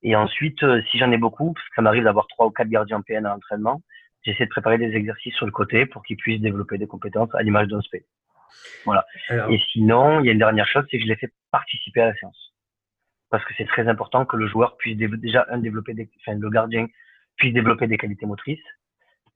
Et 0.02 0.16
ensuite, 0.16 0.62
euh, 0.64 0.82
si 0.90 0.98
j'en 0.98 1.12
ai 1.12 1.18
beaucoup, 1.18 1.52
parce 1.52 1.68
que 1.68 1.74
ça 1.76 1.82
m'arrive 1.82 2.04
d'avoir 2.04 2.26
trois 2.26 2.46
ou 2.46 2.50
quatre 2.50 2.68
gardiens 2.68 3.00
PN 3.02 3.26
à 3.26 3.30
l'entraînement, 3.30 3.82
j'essaie 4.22 4.44
de 4.44 4.50
préparer 4.50 4.78
des 4.78 4.94
exercices 4.94 5.34
sur 5.34 5.46
le 5.46 5.52
côté 5.52 5.86
pour 5.86 6.02
qu'ils 6.02 6.16
puissent 6.16 6.40
développer 6.40 6.78
des 6.78 6.86
compétences 6.86 7.32
à 7.34 7.42
l'image 7.42 7.68
d'un 7.68 7.80
SP. 7.84 8.02
Voilà. 8.84 9.06
Et 9.50 9.58
sinon, 9.72 10.20
il 10.20 10.26
y 10.26 10.28
a 10.30 10.32
une 10.32 10.38
dernière 10.38 10.66
chose, 10.66 10.84
c'est 10.90 10.98
que 10.98 11.04
je 11.04 11.08
les 11.08 11.16
fais 11.16 11.32
participer 11.50 12.00
à 12.00 12.06
la 12.06 12.14
séance. 12.14 12.52
Parce 13.30 13.44
que 13.44 13.54
c'est 13.56 13.66
très 13.66 13.88
important 13.88 14.26
que 14.26 14.36
le 14.36 14.46
joueur 14.46 14.76
puisse 14.76 14.96
déjà 14.96 15.46
un 15.48 15.58
développer 15.58 15.94
des, 15.94 16.10
enfin, 16.20 16.36
le 16.38 16.50
gardien 16.50 16.86
puisse 17.36 17.54
développer 17.54 17.86
des 17.86 17.96
qualités 17.96 18.26
motrices 18.26 18.60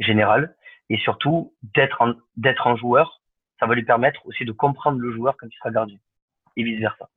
générales 0.01 0.55
et 0.91 0.99
surtout 0.99 1.55
d'être 1.63 2.03
en, 2.03 2.15
d'être 2.37 2.67
un 2.67 2.77
joueur, 2.77 3.23
ça 3.59 3.66
va 3.66 3.75
lui 3.75 3.85
permettre 3.85 4.25
aussi 4.27 4.45
de 4.45 4.53
comprendre 4.53 4.99
le 4.99 5.12
joueur 5.12 5.37
quand 5.37 5.47
il 5.47 5.57
sera 5.57 5.71
gardien 5.71 5.99
et 6.57 6.62
vice 6.62 6.81
versa. 6.81 7.09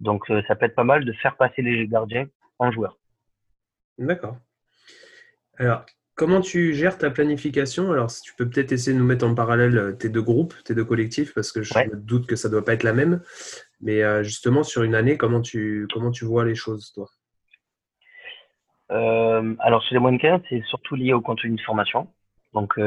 Donc 0.00 0.30
euh, 0.30 0.42
ça 0.48 0.56
peut 0.56 0.66
être 0.66 0.74
pas 0.74 0.84
mal 0.84 1.04
de 1.04 1.12
faire 1.12 1.36
passer 1.36 1.62
les 1.62 1.86
gardiens 1.86 2.26
en 2.58 2.70
joueurs. 2.70 2.98
D'accord. 3.98 4.36
Alors, 5.56 5.84
Comment 6.16 6.40
tu 6.40 6.74
gères 6.74 6.96
ta 6.96 7.10
planification? 7.10 7.90
Alors, 7.90 8.08
si 8.08 8.22
tu 8.22 8.34
peux 8.34 8.48
peut-être 8.48 8.70
essayer 8.70 8.92
de 8.92 8.98
nous 9.00 9.06
mettre 9.06 9.26
en 9.26 9.34
parallèle 9.34 9.76
euh, 9.76 9.92
tes 9.92 10.08
deux 10.08 10.22
groupes, 10.22 10.54
tes 10.64 10.72
deux 10.72 10.84
collectifs, 10.84 11.34
parce 11.34 11.50
que 11.50 11.62
je 11.62 11.76
me 11.76 11.96
doute 11.96 12.28
que 12.28 12.36
ça 12.36 12.46
ne 12.46 12.52
doit 12.52 12.64
pas 12.64 12.74
être 12.74 12.84
la 12.84 12.92
même. 12.92 13.20
Mais 13.80 14.04
euh, 14.04 14.22
justement, 14.22 14.62
sur 14.62 14.84
une 14.84 14.94
année, 14.94 15.16
comment 15.16 15.40
tu, 15.40 15.88
comment 15.92 16.12
tu 16.12 16.24
vois 16.24 16.44
les 16.44 16.54
choses, 16.54 16.92
toi? 16.92 17.08
Euh, 18.92 19.56
Alors, 19.58 19.82
sur 19.82 19.94
les 19.94 20.00
moins 20.00 20.12
de 20.12 20.18
15, 20.18 20.40
c'est 20.48 20.62
surtout 20.66 20.94
lié 20.94 21.12
au 21.12 21.20
contenu 21.20 21.56
de 21.56 21.60
formation. 21.62 22.06
Donc, 22.54 22.78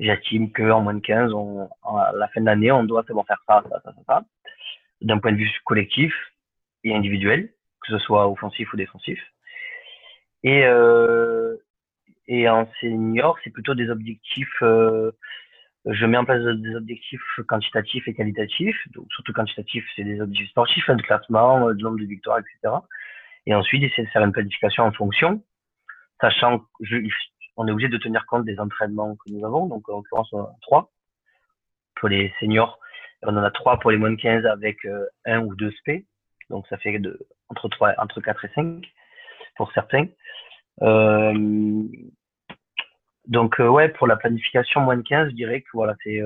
j'estime 0.00 0.52
qu'en 0.52 0.82
moins 0.82 0.94
de 0.94 1.00
15, 1.00 1.32
on, 1.32 1.68
à 1.84 2.12
la 2.14 2.28
fin 2.28 2.40
de 2.40 2.46
l'année, 2.46 2.72
on 2.72 2.84
doit 2.84 3.04
savoir 3.04 3.26
faire 3.26 3.42
ça, 3.46 3.62
ça, 3.70 3.80
ça, 3.84 3.92
ça, 3.92 4.02
ça 4.06 4.24
d'un 5.02 5.18
point 5.18 5.32
de 5.32 5.36
vue 5.36 5.50
collectif 5.64 6.12
et 6.84 6.94
individuel, 6.94 7.50
que 7.82 7.92
ce 7.92 7.98
soit 7.98 8.28
offensif 8.28 8.72
ou 8.72 8.76
défensif. 8.76 9.20
Et, 10.42 10.64
et 12.28 12.48
en 12.48 12.68
senior, 12.80 13.38
c'est 13.42 13.50
plutôt 13.50 13.74
des 13.74 13.88
objectifs. 13.90 14.62
Euh, 14.62 15.12
je 15.84 16.04
mets 16.06 16.16
en 16.16 16.24
place 16.24 16.42
des 16.42 16.74
objectifs 16.74 17.22
quantitatifs 17.46 18.08
et 18.08 18.14
qualitatifs. 18.14 18.76
Donc, 18.92 19.06
surtout 19.12 19.32
quantitatifs, 19.32 19.86
c'est 19.94 20.04
des 20.04 20.20
objectifs 20.20 20.50
sportifs, 20.50 20.88
un 20.88 20.96
classement, 20.96 21.72
de 21.72 21.82
nombre 21.82 21.98
de 21.98 22.06
victoires, 22.06 22.38
etc. 22.38 22.74
Et 23.46 23.54
ensuite, 23.54 23.82
essayer 23.84 24.04
de 24.04 24.10
faire 24.10 24.24
une 24.24 24.32
planification 24.32 24.82
en 24.82 24.92
fonction, 24.92 25.42
sachant 26.20 26.64
qu'on 27.56 27.66
est 27.66 27.70
obligé 27.70 27.88
de 27.88 27.96
tenir 27.96 28.26
compte 28.26 28.44
des 28.44 28.60
entraînements 28.60 29.16
que 29.16 29.30
nous 29.30 29.44
avons. 29.44 29.66
Donc, 29.66 29.88
en 29.88 29.96
l'occurrence, 29.96 30.32
on 30.32 30.40
en 30.40 30.44
a 30.44 30.56
trois 30.60 30.90
pour 31.96 32.08
les 32.08 32.32
seniors. 32.38 32.78
On 33.22 33.36
en 33.36 33.42
a 33.42 33.50
trois 33.50 33.78
pour 33.80 33.90
les 33.90 33.96
moins 33.96 34.10
de 34.10 34.16
15 34.16 34.44
avec 34.46 34.84
euh, 34.84 35.06
un 35.24 35.40
ou 35.40 35.54
deux 35.56 35.70
SP. 35.72 36.04
Donc, 36.50 36.66
ça 36.68 36.76
fait 36.76 36.98
de, 36.98 37.18
entre, 37.48 37.68
3, 37.68 37.94
entre 37.98 38.20
4 38.20 38.44
et 38.44 38.50
5 38.54 38.84
pour 39.56 39.72
certains. 39.72 40.06
Euh, 40.82 41.82
donc 43.26 43.58
euh, 43.58 43.66
ouais, 43.66 43.88
pour 43.88 44.06
la 44.06 44.16
planification 44.16 44.82
moins 44.82 44.98
de 44.98 45.02
15, 45.02 45.30
je 45.30 45.34
dirais 45.34 45.62
que 45.62 45.68
voilà, 45.72 45.94
c'est 46.04 46.20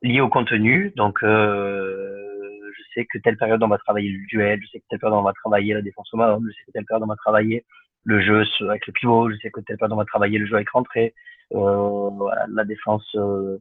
lié 0.00 0.20
au 0.20 0.28
contenu. 0.30 0.92
Donc 0.96 1.18
je 1.22 2.82
sais 2.94 3.04
que 3.04 3.18
telle 3.18 3.36
période 3.36 3.62
on 3.62 3.68
va 3.68 3.76
travailler 3.78 4.10
le 4.10 4.24
duel, 4.26 4.60
je 4.62 4.68
sais 4.68 4.78
que 4.78 4.84
telle 4.88 5.00
période 5.00 5.18
on 5.18 5.22
va 5.22 5.34
travailler 5.34 5.74
la 5.74 5.82
défense 5.82 6.08
au 6.14 6.18
je 6.18 6.52
sais 6.52 6.64
que 6.66 6.70
telle 6.70 6.86
période 6.86 7.02
on 7.02 7.08
va 7.08 7.16
travailler 7.16 7.66
le 8.04 8.20
jeu 8.20 8.44
avec 8.68 8.86
le 8.86 8.92
pivot, 8.92 9.30
je 9.30 9.36
sais 9.36 9.50
que 9.50 9.60
période 9.60 9.92
on 9.92 9.96
va 9.96 10.04
travailler 10.04 10.38
le 10.38 10.46
jeu 10.46 10.56
avec 10.56 10.70
rentrée, 10.70 11.14
euh, 11.54 12.08
voilà, 12.10 12.46
la 12.48 12.64
défense 12.64 13.08
de 13.14 13.60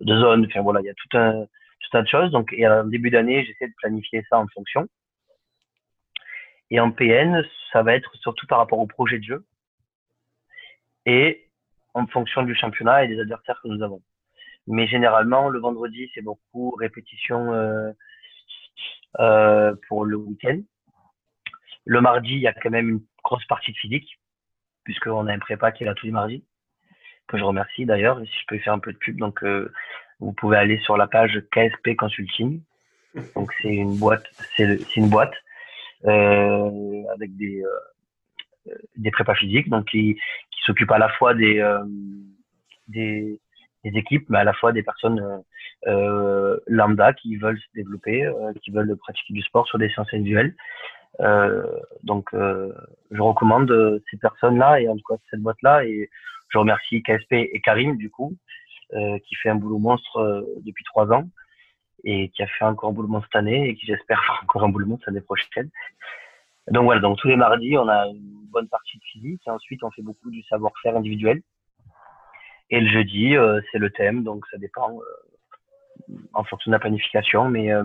zone. 0.00 0.46
Enfin 0.46 0.62
voilà, 0.62 0.80
il 0.80 0.86
y 0.86 0.90
a 0.90 0.94
tout 0.94 1.16
un 1.16 1.44
tout 1.80 1.96
un 1.96 2.02
de 2.02 2.08
choses. 2.08 2.30
Donc 2.30 2.52
et 2.52 2.66
en 2.66 2.84
début 2.84 3.10
d'année, 3.10 3.44
j'essaie 3.44 3.68
de 3.68 3.74
planifier 3.78 4.24
ça 4.28 4.38
en 4.38 4.46
fonction. 4.48 4.86
Et 6.70 6.80
en 6.80 6.90
PN, 6.90 7.42
ça 7.72 7.82
va 7.82 7.94
être 7.94 8.14
surtout 8.16 8.46
par 8.46 8.58
rapport 8.58 8.78
au 8.78 8.86
projet 8.86 9.18
de 9.18 9.24
jeu 9.24 9.44
et 11.06 11.48
en 11.94 12.06
fonction 12.06 12.42
du 12.42 12.54
championnat 12.54 13.04
et 13.04 13.08
des 13.08 13.18
adversaires 13.20 13.60
que 13.62 13.68
nous 13.68 13.82
avons. 13.82 14.02
Mais 14.66 14.86
généralement, 14.86 15.48
le 15.48 15.58
vendredi, 15.58 16.10
c'est 16.14 16.20
beaucoup 16.20 16.72
répétition 16.72 17.52
euh, 17.54 17.90
euh, 19.18 19.74
pour 19.88 20.04
le 20.04 20.16
week-end. 20.16 20.60
Le 21.86 22.00
mardi, 22.02 22.34
il 22.34 22.40
y 22.40 22.46
a 22.46 22.52
quand 22.52 22.70
même 22.70 22.90
une 22.90 23.02
grosse 23.28 23.44
partie 23.44 23.72
de 23.72 23.76
physique, 23.76 24.18
puisqu'on 24.84 25.26
a 25.26 25.32
un 25.32 25.38
prépa 25.38 25.70
qui 25.70 25.82
est 25.82 25.86
là 25.86 25.94
tous 25.94 26.06
les 26.06 26.12
mardis, 26.12 26.42
que 27.26 27.36
je 27.36 27.44
remercie 27.44 27.84
d'ailleurs, 27.84 28.18
si 28.20 28.40
je 28.40 28.46
peux 28.48 28.58
faire 28.58 28.72
un 28.72 28.78
peu 28.78 28.92
de 28.92 28.96
pub. 28.96 29.18
Donc, 29.18 29.44
euh, 29.44 29.70
vous 30.18 30.32
pouvez 30.32 30.56
aller 30.56 30.78
sur 30.78 30.96
la 30.96 31.06
page 31.06 31.38
KSP 31.52 31.94
Consulting. 31.96 32.62
Donc, 33.34 33.52
c'est 33.60 33.68
une 33.68 33.98
boîte, 33.98 34.24
c'est 34.56 34.96
une 34.96 35.10
boîte 35.10 35.34
euh, 36.06 37.02
avec 37.14 37.36
des, 37.36 37.62
euh, 37.62 38.74
des 38.96 39.10
prépas 39.10 39.34
physiques, 39.34 39.68
donc 39.68 39.84
qui, 39.90 40.14
qui 40.14 40.60
s'occupent 40.64 40.92
à 40.92 40.98
la 40.98 41.10
fois 41.10 41.34
des, 41.34 41.56
des, 42.86 43.38
des, 43.84 43.98
équipes, 43.98 44.26
mais 44.30 44.38
à 44.38 44.44
la 44.44 44.54
fois 44.54 44.72
des 44.72 44.82
personnes 44.82 45.42
lambda 46.66 47.12
qui 47.12 47.36
veulent 47.36 47.60
se 47.60 47.72
développer, 47.74 48.30
qui 48.62 48.70
veulent 48.70 48.96
pratiquer 48.96 49.34
du 49.34 49.42
sport 49.42 49.66
sur 49.66 49.78
des 49.78 49.90
séances 49.90 50.12
individuelles. 50.14 50.54
Euh, 51.20 51.64
donc, 52.02 52.32
euh, 52.34 52.72
je 53.10 53.20
recommande 53.20 54.02
ces 54.10 54.16
personnes-là 54.18 54.80
et 54.80 54.88
en 54.88 54.96
tout 54.96 55.04
cas 55.08 55.16
cette 55.30 55.40
boîte-là. 55.40 55.84
Et 55.84 56.10
je 56.48 56.58
remercie 56.58 57.02
KSP 57.02 57.32
et 57.32 57.60
Karim 57.60 57.96
du 57.96 58.10
coup, 58.10 58.34
euh, 58.94 59.18
qui 59.26 59.34
fait 59.36 59.50
un 59.50 59.56
boulot 59.56 59.78
monstre 59.78 60.46
depuis 60.64 60.84
trois 60.84 61.12
ans 61.12 61.28
et 62.04 62.28
qui 62.30 62.42
a 62.42 62.46
fait 62.46 62.64
encore 62.64 62.90
un 62.90 62.92
boulot 62.92 63.20
cette 63.22 63.36
année 63.36 63.68
et 63.68 63.74
qui 63.74 63.86
j'espère 63.86 64.22
fera 64.26 64.40
encore 64.42 64.64
un 64.64 64.68
boulot 64.68 64.96
cette 65.00 65.08
année 65.08 65.20
prochaine. 65.20 65.70
Donc 66.70 66.84
voilà, 66.84 67.00
donc 67.00 67.18
tous 67.18 67.28
les 67.28 67.36
mardis, 67.36 67.76
on 67.78 67.88
a 67.88 68.06
une 68.08 68.46
bonne 68.50 68.68
partie 68.68 68.98
de 68.98 69.02
physique 69.04 69.40
ensuite 69.46 69.82
on 69.82 69.90
fait 69.90 70.02
beaucoup 70.02 70.30
du 70.30 70.42
savoir-faire 70.44 70.96
individuel. 70.96 71.42
Et 72.70 72.80
le 72.80 72.88
jeudi, 72.88 73.36
euh, 73.36 73.60
c'est 73.70 73.78
le 73.78 73.90
thème, 73.90 74.24
donc 74.24 74.44
ça 74.50 74.58
dépend 74.58 74.90
euh, 74.90 76.14
en 76.34 76.44
fonction 76.44 76.70
de 76.70 76.74
la 76.74 76.78
planification, 76.78 77.48
mais 77.48 77.72
euh, 77.72 77.84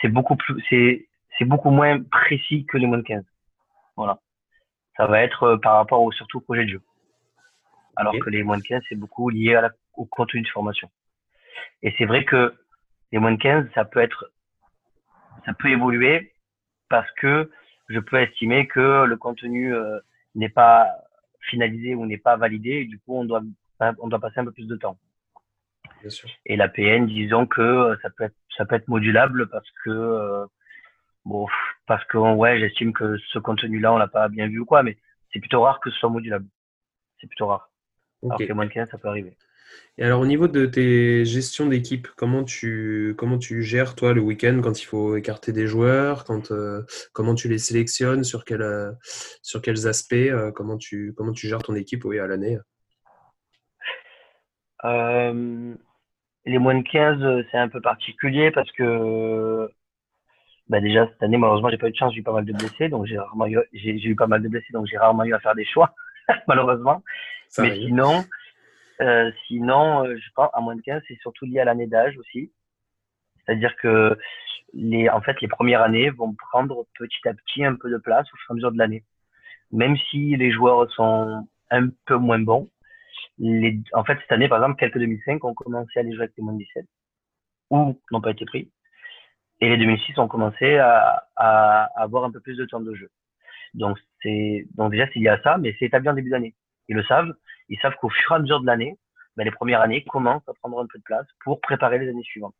c'est 0.00 0.08
beaucoup 0.08 0.36
plus, 0.36 0.62
c'est, 0.68 1.08
c'est 1.40 1.46
beaucoup 1.46 1.70
moins 1.70 2.02
précis 2.02 2.66
que 2.66 2.76
les 2.76 2.86
moins 2.86 2.98
de 2.98 3.02
15. 3.02 3.24
Voilà. 3.96 4.18
Ça 4.96 5.06
va 5.06 5.22
être 5.22 5.56
par 5.56 5.76
rapport 5.76 6.02
au, 6.02 6.12
surtout 6.12 6.38
au 6.38 6.40
projet 6.42 6.66
de 6.66 6.72
jeu. 6.72 6.82
Alors 7.96 8.14
que 8.18 8.30
les 8.30 8.42
moins 8.42 8.58
de 8.58 8.62
15, 8.62 8.82
c'est 8.88 8.94
beaucoup 8.94 9.30
lié 9.30 9.54
à 9.54 9.62
la, 9.62 9.70
au 9.94 10.04
contenu 10.04 10.42
de 10.42 10.48
formation. 10.48 10.90
Et 11.82 11.94
c'est 11.96 12.04
vrai 12.04 12.24
que 12.24 12.54
les 13.10 13.18
moins 13.18 13.32
de 13.32 13.38
15, 13.38 13.68
ça 13.74 13.86
peut 13.86 14.00
être, 14.00 14.30
ça 15.46 15.54
peut 15.54 15.68
évoluer 15.68 16.34
parce 16.90 17.10
que 17.12 17.50
je 17.88 17.98
peux 17.98 18.20
estimer 18.20 18.66
que 18.66 19.04
le 19.04 19.16
contenu 19.16 19.74
euh, 19.74 19.98
n'est 20.34 20.50
pas 20.50 20.88
finalisé 21.48 21.94
ou 21.94 22.04
n'est 22.04 22.18
pas 22.18 22.36
validé 22.36 22.70
et 22.70 22.84
du 22.84 22.98
coup 22.98 23.16
on 23.16 23.24
doit 23.24 23.42
on 23.98 24.08
doit 24.08 24.20
passer 24.20 24.40
un 24.40 24.44
peu 24.44 24.52
plus 24.52 24.66
de 24.66 24.76
temps. 24.76 24.98
Bien 26.02 26.10
sûr. 26.10 26.28
Et 26.44 26.56
la 26.56 26.68
PN, 26.68 27.06
disons 27.06 27.46
que 27.46 27.96
ça 28.02 28.10
peut 28.10 28.24
être 28.24 28.36
ça 28.56 28.66
peut 28.66 28.74
être 28.74 28.88
modulable 28.88 29.48
parce 29.48 29.68
que 29.82 29.90
euh, 29.90 30.46
bon 31.24 31.46
parce 31.86 32.04
que 32.06 32.18
ouais 32.18 32.58
j'estime 32.58 32.92
que 32.92 33.16
ce 33.32 33.38
contenu-là 33.38 33.92
on 33.92 33.98
l'a 33.98 34.08
pas 34.08 34.28
bien 34.28 34.48
vu 34.48 34.60
ou 34.60 34.64
quoi, 34.64 34.82
mais 34.82 34.98
c'est 35.32 35.40
plutôt 35.40 35.62
rare 35.62 35.80
que 35.80 35.90
ce 35.90 35.98
soit 35.98 36.10
modulable. 36.10 36.46
C'est 37.20 37.26
plutôt 37.26 37.46
rare. 37.48 37.70
Alors 38.22 38.38
que 38.38 38.52
moins 38.52 38.66
de 38.66 38.70
15, 38.70 38.90
ça 38.90 38.98
peut 38.98 39.08
arriver. 39.08 39.36
Et 39.98 40.04
alors, 40.04 40.20
au 40.20 40.26
niveau 40.26 40.48
de 40.48 40.66
tes 40.66 41.24
gestions 41.24 41.66
d'équipe, 41.66 42.08
comment 42.16 42.44
tu, 42.44 43.14
comment 43.18 43.38
tu 43.38 43.62
gères, 43.62 43.94
toi, 43.94 44.12
le 44.12 44.20
week-end 44.20 44.60
quand 44.62 44.80
il 44.80 44.84
faut 44.84 45.16
écarter 45.16 45.52
des 45.52 45.66
joueurs 45.66 46.24
quand, 46.24 46.50
euh, 46.50 46.82
Comment 47.12 47.34
tu 47.34 47.48
les 47.48 47.58
sélectionnes 47.58 48.24
Sur, 48.24 48.44
quel, 48.44 48.62
euh, 48.62 48.92
sur 49.42 49.62
quels 49.62 49.86
aspects 49.86 50.12
euh, 50.14 50.50
comment, 50.52 50.76
tu, 50.76 51.14
comment 51.16 51.32
tu 51.32 51.48
gères 51.48 51.62
ton 51.62 51.74
équipe 51.74 52.04
oui, 52.04 52.18
à 52.18 52.26
l'année? 52.26 52.58
Les 56.46 56.58
moins 56.58 56.74
de 56.74 56.82
15, 56.82 57.44
c'est 57.50 57.58
un 57.58 57.68
peu 57.68 57.82
particulier 57.82 58.50
parce 58.50 58.70
que 58.72 59.70
bah 60.70 60.80
déjà, 60.80 61.04
cette 61.08 61.22
année, 61.24 61.36
malheureusement, 61.36 61.68
j'ai 61.68 61.78
pas 61.78 61.88
eu 61.88 61.90
de 61.90 61.96
chance, 61.96 62.14
j'ai 62.14 62.20
eu 62.20 62.22
pas 62.22 62.32
mal 62.32 62.44
de 62.44 62.52
blessés, 62.52 62.88
donc 62.88 63.04
j'ai 63.04 63.18
rarement 63.18 63.46
eu, 63.48 63.58
j'ai, 63.72 63.90
eu 63.90 64.14
pas 64.14 64.28
mal 64.28 64.40
de 64.40 64.46
blessés, 64.48 64.72
donc 64.72 64.86
j'ai 64.86 64.98
rarement 64.98 65.24
eu 65.24 65.34
à 65.34 65.40
faire 65.40 65.56
des 65.56 65.64
choix, 65.64 65.92
malheureusement. 66.46 67.02
Mais 67.58 67.74
sinon, 67.74 68.24
euh, 69.00 69.32
sinon, 69.48 70.04
euh, 70.04 70.16
je 70.16 70.30
pense, 70.32 70.48
à 70.52 70.60
moins 70.60 70.76
de 70.76 70.80
15, 70.82 71.02
c'est 71.08 71.18
surtout 71.22 71.44
lié 71.44 71.58
à 71.58 71.64
l'année 71.64 71.88
d'âge 71.88 72.16
aussi. 72.18 72.52
C'est-à-dire 73.44 73.74
que 73.78 74.16
les, 74.72 75.08
en 75.08 75.20
fait, 75.20 75.40
les 75.40 75.48
premières 75.48 75.82
années 75.82 76.08
vont 76.10 76.34
prendre 76.34 76.86
petit 76.96 77.28
à 77.28 77.34
petit 77.34 77.64
un 77.64 77.74
peu 77.74 77.90
de 77.90 77.98
place 77.98 78.28
au 78.32 78.36
fur 78.36 78.50
et 78.50 78.52
à 78.52 78.54
mesure 78.54 78.70
de 78.70 78.78
l'année. 78.78 79.02
même 79.72 79.96
si 79.96 80.36
les 80.36 80.52
joueurs 80.52 80.88
sont 80.92 81.48
un 81.70 81.88
peu 82.06 82.14
moins 82.14 82.38
bons, 82.38 82.70
les, 83.38 83.80
en 83.92 84.04
fait, 84.04 84.18
cette 84.20 84.30
année, 84.30 84.48
par 84.48 84.58
exemple, 84.58 84.78
quelques 84.78 84.98
2005 84.98 85.42
ont 85.44 85.54
commencé 85.54 85.90
à 85.96 86.00
aller 86.00 86.12
jouer 86.12 86.24
avec 86.24 86.36
les 86.36 86.44
moins 86.44 86.52
de 86.52 86.58
17 86.58 86.84
ou 87.70 87.98
n'ont 88.12 88.20
pas 88.20 88.30
été 88.30 88.44
pris. 88.44 88.70
Et 89.60 89.68
les 89.68 89.76
2006 89.76 90.18
ont 90.18 90.28
commencé 90.28 90.78
à, 90.78 91.24
à, 91.36 91.84
avoir 92.00 92.24
un 92.24 92.30
peu 92.30 92.40
plus 92.40 92.56
de 92.56 92.64
temps 92.64 92.80
de 92.80 92.94
jeu. 92.94 93.10
Donc, 93.74 93.98
c'est, 94.22 94.66
donc 94.74 94.90
déjà, 94.90 95.06
s'il 95.08 95.22
y 95.22 95.28
a 95.28 95.40
ça, 95.42 95.58
mais 95.58 95.76
c'est 95.78 95.86
établi 95.86 96.08
en 96.08 96.14
début 96.14 96.30
d'année. 96.30 96.54
Ils 96.88 96.96
le 96.96 97.04
savent. 97.04 97.32
Ils 97.68 97.78
savent 97.80 97.94
qu'au 98.00 98.08
fur 98.08 98.32
et 98.32 98.34
à 98.36 98.38
mesure 98.40 98.60
de 98.60 98.66
l'année, 98.66 98.96
ben, 99.36 99.44
les 99.44 99.50
premières 99.50 99.80
années 99.80 100.02
commencent 100.04 100.48
à 100.48 100.54
prendre 100.54 100.80
un 100.80 100.86
peu 100.86 100.98
de 100.98 101.04
place 101.04 101.26
pour 101.44 101.60
préparer 101.60 101.98
les 101.98 102.08
années 102.08 102.22
suivantes, 102.22 102.54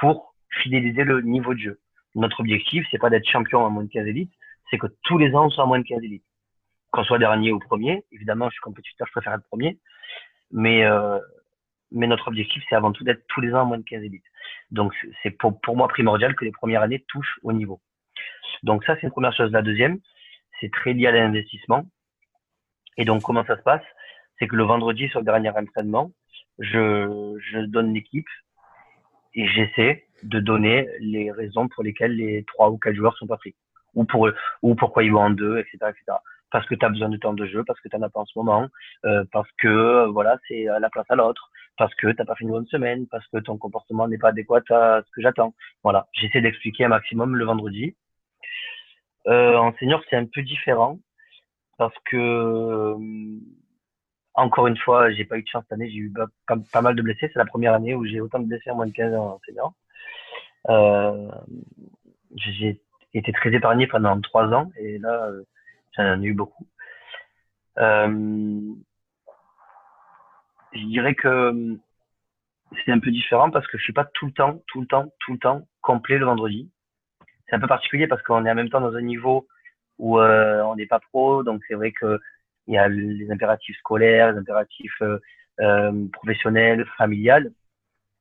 pour 0.00 0.34
fidéliser 0.62 1.04
le 1.04 1.20
niveau 1.22 1.54
de 1.54 1.60
jeu. 1.60 1.80
Notre 2.14 2.40
objectif, 2.40 2.84
c'est 2.90 2.98
pas 2.98 3.10
d'être 3.10 3.28
champion 3.28 3.64
à 3.64 3.68
moins 3.68 3.84
de 3.84 3.88
15 3.88 4.06
élites, 4.06 4.32
c'est 4.70 4.78
que 4.78 4.88
tous 5.04 5.18
les 5.18 5.34
ans, 5.34 5.46
on 5.46 5.50
soit 5.50 5.64
à 5.64 5.66
moins 5.66 5.78
de 5.78 5.84
15 5.84 6.02
élites. 6.02 6.24
Qu'on 6.90 7.04
soit 7.04 7.18
dernier 7.18 7.52
ou 7.52 7.58
premier, 7.58 8.04
évidemment, 8.12 8.48
je 8.48 8.54
suis 8.54 8.60
compétiteur, 8.60 9.06
je 9.06 9.12
préfère 9.12 9.34
être 9.34 9.46
premier, 9.48 9.78
mais, 10.50 10.84
euh, 10.84 11.18
mais 11.92 12.06
notre 12.06 12.28
objectif, 12.28 12.62
c'est 12.68 12.74
avant 12.74 12.92
tout 12.92 13.04
d'être 13.04 13.24
tous 13.28 13.40
les 13.40 13.54
ans 13.54 13.60
à 13.60 13.64
moins 13.64 13.78
de 13.78 13.84
15 13.84 14.02
élites. 14.02 14.24
Donc, 14.70 14.94
c'est 15.22 15.30
pour, 15.30 15.60
pour 15.60 15.76
moi 15.76 15.88
primordial 15.88 16.34
que 16.34 16.44
les 16.44 16.52
premières 16.52 16.82
années 16.82 17.04
touchent 17.08 17.38
au 17.42 17.52
niveau. 17.52 17.80
Donc, 18.62 18.84
ça, 18.84 18.96
c'est 18.96 19.02
une 19.02 19.10
première 19.10 19.32
chose. 19.32 19.50
La 19.52 19.62
deuxième, 19.62 19.98
c'est 20.60 20.70
très 20.70 20.92
lié 20.92 21.06
à 21.06 21.12
l'investissement. 21.12 21.86
Et 22.96 23.04
donc, 23.04 23.22
comment 23.22 23.44
ça 23.44 23.56
se 23.56 23.62
passe? 23.62 23.82
C'est 24.38 24.48
que 24.48 24.56
le 24.56 24.64
vendredi, 24.64 25.08
sur 25.08 25.20
le 25.20 25.24
dernier 25.24 25.50
entraînement, 25.50 26.10
je, 26.58 27.38
je 27.50 27.58
donne 27.60 27.94
l'équipe 27.94 28.28
et 29.34 29.46
j'essaie 29.46 30.06
de 30.22 30.40
donner 30.40 30.88
les 31.00 31.30
raisons 31.30 31.68
pour 31.68 31.84
lesquelles 31.84 32.16
les 32.16 32.44
trois 32.44 32.70
ou 32.70 32.78
quatre 32.78 32.94
joueurs 32.94 33.16
sont 33.16 33.26
pas 33.26 33.36
pris. 33.36 33.54
Ou, 33.94 34.04
pour, 34.04 34.28
ou 34.62 34.74
pourquoi 34.74 35.02
ils 35.04 35.12
vont 35.12 35.20
en 35.20 35.30
deux, 35.30 35.58
etc. 35.58 35.78
etc. 35.82 36.18
Parce 36.50 36.66
que 36.66 36.74
tu 36.74 36.84
as 36.84 36.88
besoin 36.88 37.08
de 37.08 37.16
temps 37.16 37.34
de 37.34 37.46
jeu, 37.46 37.64
parce 37.64 37.80
que 37.80 37.88
tu 37.88 37.96
n'en 37.96 38.06
as 38.06 38.10
pas 38.10 38.20
en 38.20 38.26
ce 38.26 38.38
moment, 38.38 38.68
euh, 39.04 39.24
parce 39.32 39.50
que 39.58 40.06
voilà, 40.06 40.38
c'est 40.46 40.64
la 40.64 40.90
place 40.90 41.06
à 41.08 41.14
l'autre, 41.14 41.50
parce 41.78 41.94
que 41.94 42.08
tu 42.08 42.16
n'as 42.18 42.24
pas 42.24 42.34
fait 42.34 42.44
une 42.44 42.50
bonne 42.50 42.66
semaine, 42.66 43.06
parce 43.06 43.26
que 43.28 43.38
ton 43.38 43.56
comportement 43.56 44.08
n'est 44.08 44.18
pas 44.18 44.30
adéquat 44.30 44.62
à 44.70 45.02
ce 45.02 45.10
que 45.12 45.22
j'attends. 45.22 45.54
Voilà, 45.84 46.08
j'essaie 46.12 46.40
d'expliquer 46.40 46.84
un 46.84 46.88
maximum 46.88 47.36
le 47.36 47.44
vendredi. 47.44 47.96
Euh, 49.28 49.56
en 49.56 49.72
senior, 49.78 50.02
c'est 50.10 50.16
un 50.16 50.26
peu 50.26 50.42
différent 50.42 50.98
parce 51.78 51.94
que 52.06 52.16
euh, 52.16 52.96
encore 54.34 54.66
une 54.66 54.76
fois, 54.76 55.10
j'ai 55.12 55.24
pas 55.24 55.38
eu 55.38 55.42
de 55.42 55.48
chance 55.48 55.64
cette 55.64 55.72
année, 55.72 55.90
j'ai 55.90 55.98
eu 55.98 56.12
pas, 56.12 56.56
pas, 56.72 56.82
mal 56.82 56.96
de 56.96 57.02
blessés. 57.02 57.30
C'est 57.32 57.38
la 57.38 57.46
première 57.46 57.74
année 57.74 57.94
où 57.94 58.04
j'ai 58.04 58.20
autant 58.20 58.40
de 58.40 58.46
blessés 58.46 58.70
en 58.70 58.76
moins 58.76 58.86
de 58.86 58.92
15 58.92 59.14
ans 59.14 59.34
en 59.34 59.40
senior. 59.46 59.72
Euh, 60.68 61.28
j'ai 62.34 62.80
été 63.14 63.32
très 63.32 63.52
épargné 63.52 63.86
pendant 63.86 64.20
trois 64.20 64.46
ans 64.52 64.70
et 64.76 64.98
là, 64.98 65.26
euh, 65.26 65.44
j'en 65.96 66.20
ai 66.22 66.26
eu 66.26 66.34
beaucoup. 66.34 66.66
Euh, 67.78 68.74
je 70.78 70.86
dirais 70.86 71.14
que 71.14 71.76
c'est 72.84 72.92
un 72.92 72.98
peu 72.98 73.10
différent 73.10 73.50
parce 73.50 73.66
que 73.66 73.78
je 73.78 73.82
suis 73.82 73.92
pas 73.92 74.04
tout 74.04 74.26
le 74.26 74.32
temps, 74.32 74.62
tout 74.66 74.80
le 74.80 74.86
temps, 74.86 75.12
tout 75.20 75.32
le 75.32 75.38
temps 75.38 75.66
complet 75.80 76.18
le 76.18 76.26
vendredi 76.26 76.70
c'est 77.48 77.56
un 77.56 77.60
peu 77.60 77.66
particulier 77.66 78.06
parce 78.06 78.22
qu'on 78.22 78.44
est 78.46 78.50
en 78.50 78.54
même 78.54 78.70
temps 78.70 78.80
dans 78.80 78.94
un 78.94 79.00
niveau 79.02 79.46
où 79.98 80.18
euh, 80.20 80.62
on 80.62 80.76
n'est 80.76 80.86
pas 80.86 81.00
pro, 81.00 81.42
donc 81.42 81.62
c'est 81.66 81.74
vrai 81.74 81.92
que 81.92 82.20
il 82.66 82.74
y 82.74 82.78
a 82.78 82.88
les 82.88 83.30
impératifs 83.30 83.78
scolaires, 83.78 84.32
les 84.32 84.38
impératifs 84.38 85.00
euh, 85.02 85.18
euh 85.60 86.06
professionnels, 86.12 86.86
familiales. 86.98 87.52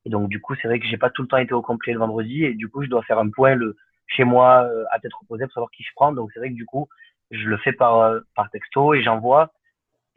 Et 0.06 0.10
donc 0.10 0.30
du 0.30 0.40
coup, 0.42 0.56
c'est 0.56 0.68
vrai 0.68 0.80
que 0.80 0.88
j'ai 0.88 0.98
pas 0.98 1.10
tout 1.10 1.22
le 1.24 1.28
temps 1.28 1.38
été 1.38 1.54
au 1.54 1.62
complet 1.62 1.94
le 1.94 2.00
vendredi 2.00 2.46
et 2.46 2.54
du 2.54 2.70
coup, 2.70 2.84
je 2.84 2.90
dois 2.90 3.04
faire 3.04 3.20
un 3.20 3.30
point 3.30 3.56
le, 3.56 3.76
chez 4.08 4.24
moi 4.24 4.64
euh, 4.64 4.86
à 4.92 5.00
tête 5.00 5.14
reposée 5.14 5.46
pour 5.46 5.54
savoir 5.54 5.72
qui 5.72 5.84
je 5.84 5.92
prends. 5.96 6.14
Donc 6.14 6.32
c'est 6.34 6.40
vrai 6.40 6.50
que 6.50 6.56
du 6.56 6.66
coup, 6.66 6.88
je 7.32 7.48
le 7.48 7.58
fais 7.58 7.74
par 7.74 8.00
euh, 8.00 8.22
par 8.36 8.50
texto 8.52 8.94
et 8.94 9.04
j'envoie. 9.04 9.52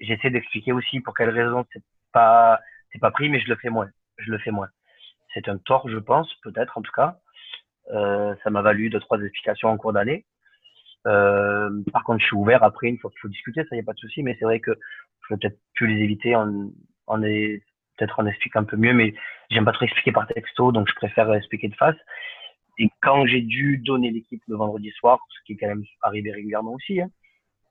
J'essaie 0.01 0.31
d'expliquer 0.31 0.73
aussi 0.73 1.01
pour 1.01 1.15
quelles 1.15 1.31
raisons 1.31 1.67
pas 2.13 2.61
c'est 2.93 2.99
pas 2.99 3.11
pris, 3.11 3.29
mais 3.29 3.41
je 3.41 3.49
le 3.49 3.57
fais 3.57 3.71
moins. 3.71 3.89
Je 4.19 4.31
le 4.31 4.39
fais 4.39 4.51
moins. 4.51 4.69
C'est 5.35 5.49
un 5.49 5.59
tort, 5.59 5.89
je 5.89 5.99
pense, 5.99 6.33
peut-être 6.43 6.77
en 6.77 6.83
tout 6.83 6.93
cas. 6.93 7.19
Euh, 7.93 8.35
ça 8.43 8.51
m'a 8.51 8.63
valu 8.63 8.91
deux, 8.91 9.01
trois 9.01 9.21
explications 9.21 9.69
en 9.69 9.77
cours 9.77 9.93
d'année. 9.93 10.27
Euh, 11.07 11.71
par 11.93 12.05
contre, 12.05 12.21
je 12.21 12.27
suis 12.27 12.37
ouvert 12.37 12.63
après, 12.63 12.89
une 12.89 12.99
fois 12.99 13.11
qu'il 13.11 13.21
faut 13.21 13.29
discuter, 13.29 13.65
ça 13.69 13.77
y 13.77 13.81
a 13.81 13.83
pas 13.83 13.95
de 13.95 13.99
souci, 13.99 14.23
mais 14.23 14.37
c'est 14.39 14.45
vrai 14.45 14.61
que 14.61 14.73
je 14.73 15.35
vais 15.35 15.39
peut-être 15.39 15.59
plus 15.75 15.87
les 15.87 16.03
éviter 16.03 16.37
en, 16.37 16.71
en 17.07 17.23
est, 17.23 17.63
peut-être 17.97 18.21
en 18.21 18.27
expliquant 18.27 18.61
un 18.61 18.65
peu 18.65 18.77
mieux, 18.77 18.93
mais 18.93 19.15
j'aime 19.51 19.65
pas 19.65 19.73
trop 19.73 19.85
expliquer 19.85 20.13
par 20.13 20.27
texto, 20.27 20.73
donc 20.73 20.89
je 20.89 20.95
préfère 20.95 21.33
expliquer 21.33 21.69
de 21.69 21.75
face. 21.75 21.97
Et 22.79 22.89
quand 23.01 23.27
j'ai 23.27 23.41
dû 23.41 23.79
donner 23.79 24.11
l'équipe 24.11 24.43
le 24.47 24.57
vendredi 24.57 24.91
soir, 24.93 25.19
ce 25.29 25.45
qui 25.45 25.53
est 25.53 25.57
quand 25.57 25.69
même 25.69 25.85
arrivé 26.03 26.33
régulièrement 26.33 26.75
aussi, 26.75 27.01
hein, 27.01 27.11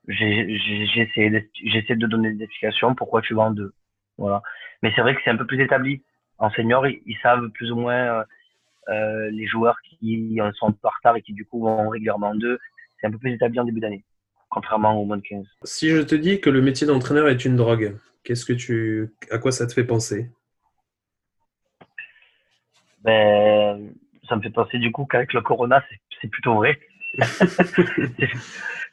j'essaie 0.08 1.30
de 1.30 2.08
donner 2.08 2.34
des 2.34 2.44
explications 2.44 2.96
pourquoi 2.96 3.22
tu 3.22 3.34
vas 3.34 3.44
en 3.44 3.52
deux. 3.52 3.74
Voilà. 4.20 4.44
Mais 4.84 4.92
c'est 4.96 5.02
vrai 5.02 5.16
que 5.16 5.22
c'est 5.24 5.32
un 5.32 5.38
peu 5.38 5.48
plus 5.48 5.62
établi. 5.64 6.04
En 6.38 6.52
senior, 6.52 6.86
ils, 6.88 7.02
ils 7.06 7.18
savent 7.24 7.50
plus 7.50 7.72
ou 7.72 7.76
moins 7.76 8.20
euh, 8.20 8.24
euh, 8.90 9.30
les 9.32 9.48
joueurs 9.48 9.78
qui 9.82 10.40
en 10.42 10.52
sont 10.54 10.76
en 10.84 10.90
retard 10.90 11.16
et 11.16 11.22
qui 11.22 11.34
du 11.34 11.46
coup 11.46 11.62
vont 11.62 11.90
régulièrement 11.90 12.30
en 12.30 12.36
deux, 12.36 12.60
c'est 13.00 13.08
un 13.08 13.12
peu 13.12 13.18
plus 13.18 13.34
établi 13.34 13.60
en 13.60 13.64
début 13.64 13.80
d'année, 13.80 14.04
contrairement 14.50 15.00
au 15.00 15.06
moins 15.06 15.18
de 15.18 15.22
15. 15.22 15.46
Si 15.64 15.90
je 15.90 16.02
te 16.02 16.16
dis 16.16 16.42
que 16.42 16.50
le 16.50 16.62
métier 16.62 16.86
d'entraîneur 16.86 17.30
est 17.30 17.46
une 17.46 17.56
drogue, 17.56 17.98
qu'est-ce 18.24 18.46
que 18.46 18.54
tu, 18.54 19.10
à 19.32 19.38
quoi 19.38 19.52
ça 19.52 19.68
te 19.68 19.74
fait 19.74 19.84
penser? 19.84 20.30
Ben, 23.04 23.92
ça 24.28 24.36
me 24.36 24.42
fait 24.42 24.50
penser 24.50 24.80
du 24.80 24.92
coup 24.92 25.06
qu'avec 25.06 25.34
le 25.34 25.42
corona, 25.42 25.84
c'est 26.22 26.28
plutôt 26.28 26.56
vrai. 26.56 26.80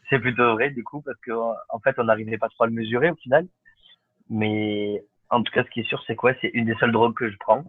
c'est 0.09 0.19
plutôt 0.19 0.53
vrai 0.55 0.71
du 0.71 0.85
coup 0.85 1.01
parce 1.01 1.19
qu'en 1.21 1.55
en 1.69 1.79
fait, 1.81 1.95
on 1.99 2.05
n'arrivait 2.05 2.39
pas 2.39 2.49
trop 2.49 2.65
à 2.65 2.67
le 2.67 2.73
mesurer 2.73 3.11
au 3.11 3.17
final. 3.17 3.47
Mais 4.29 5.03
en 5.31 5.43
tout 5.43 5.53
cas, 5.53 5.65
ce 5.65 5.71
qui 5.71 5.81
est 5.81 5.89
sûr, 5.89 6.03
c'est 6.07 6.17
quoi? 6.17 6.33
C'est 6.41 6.51
une 6.55 6.67
des 6.67 6.75
seules 6.77 6.93
drogues 6.93 7.15
que 7.15 7.31
je 7.31 7.37
prends. 7.39 7.65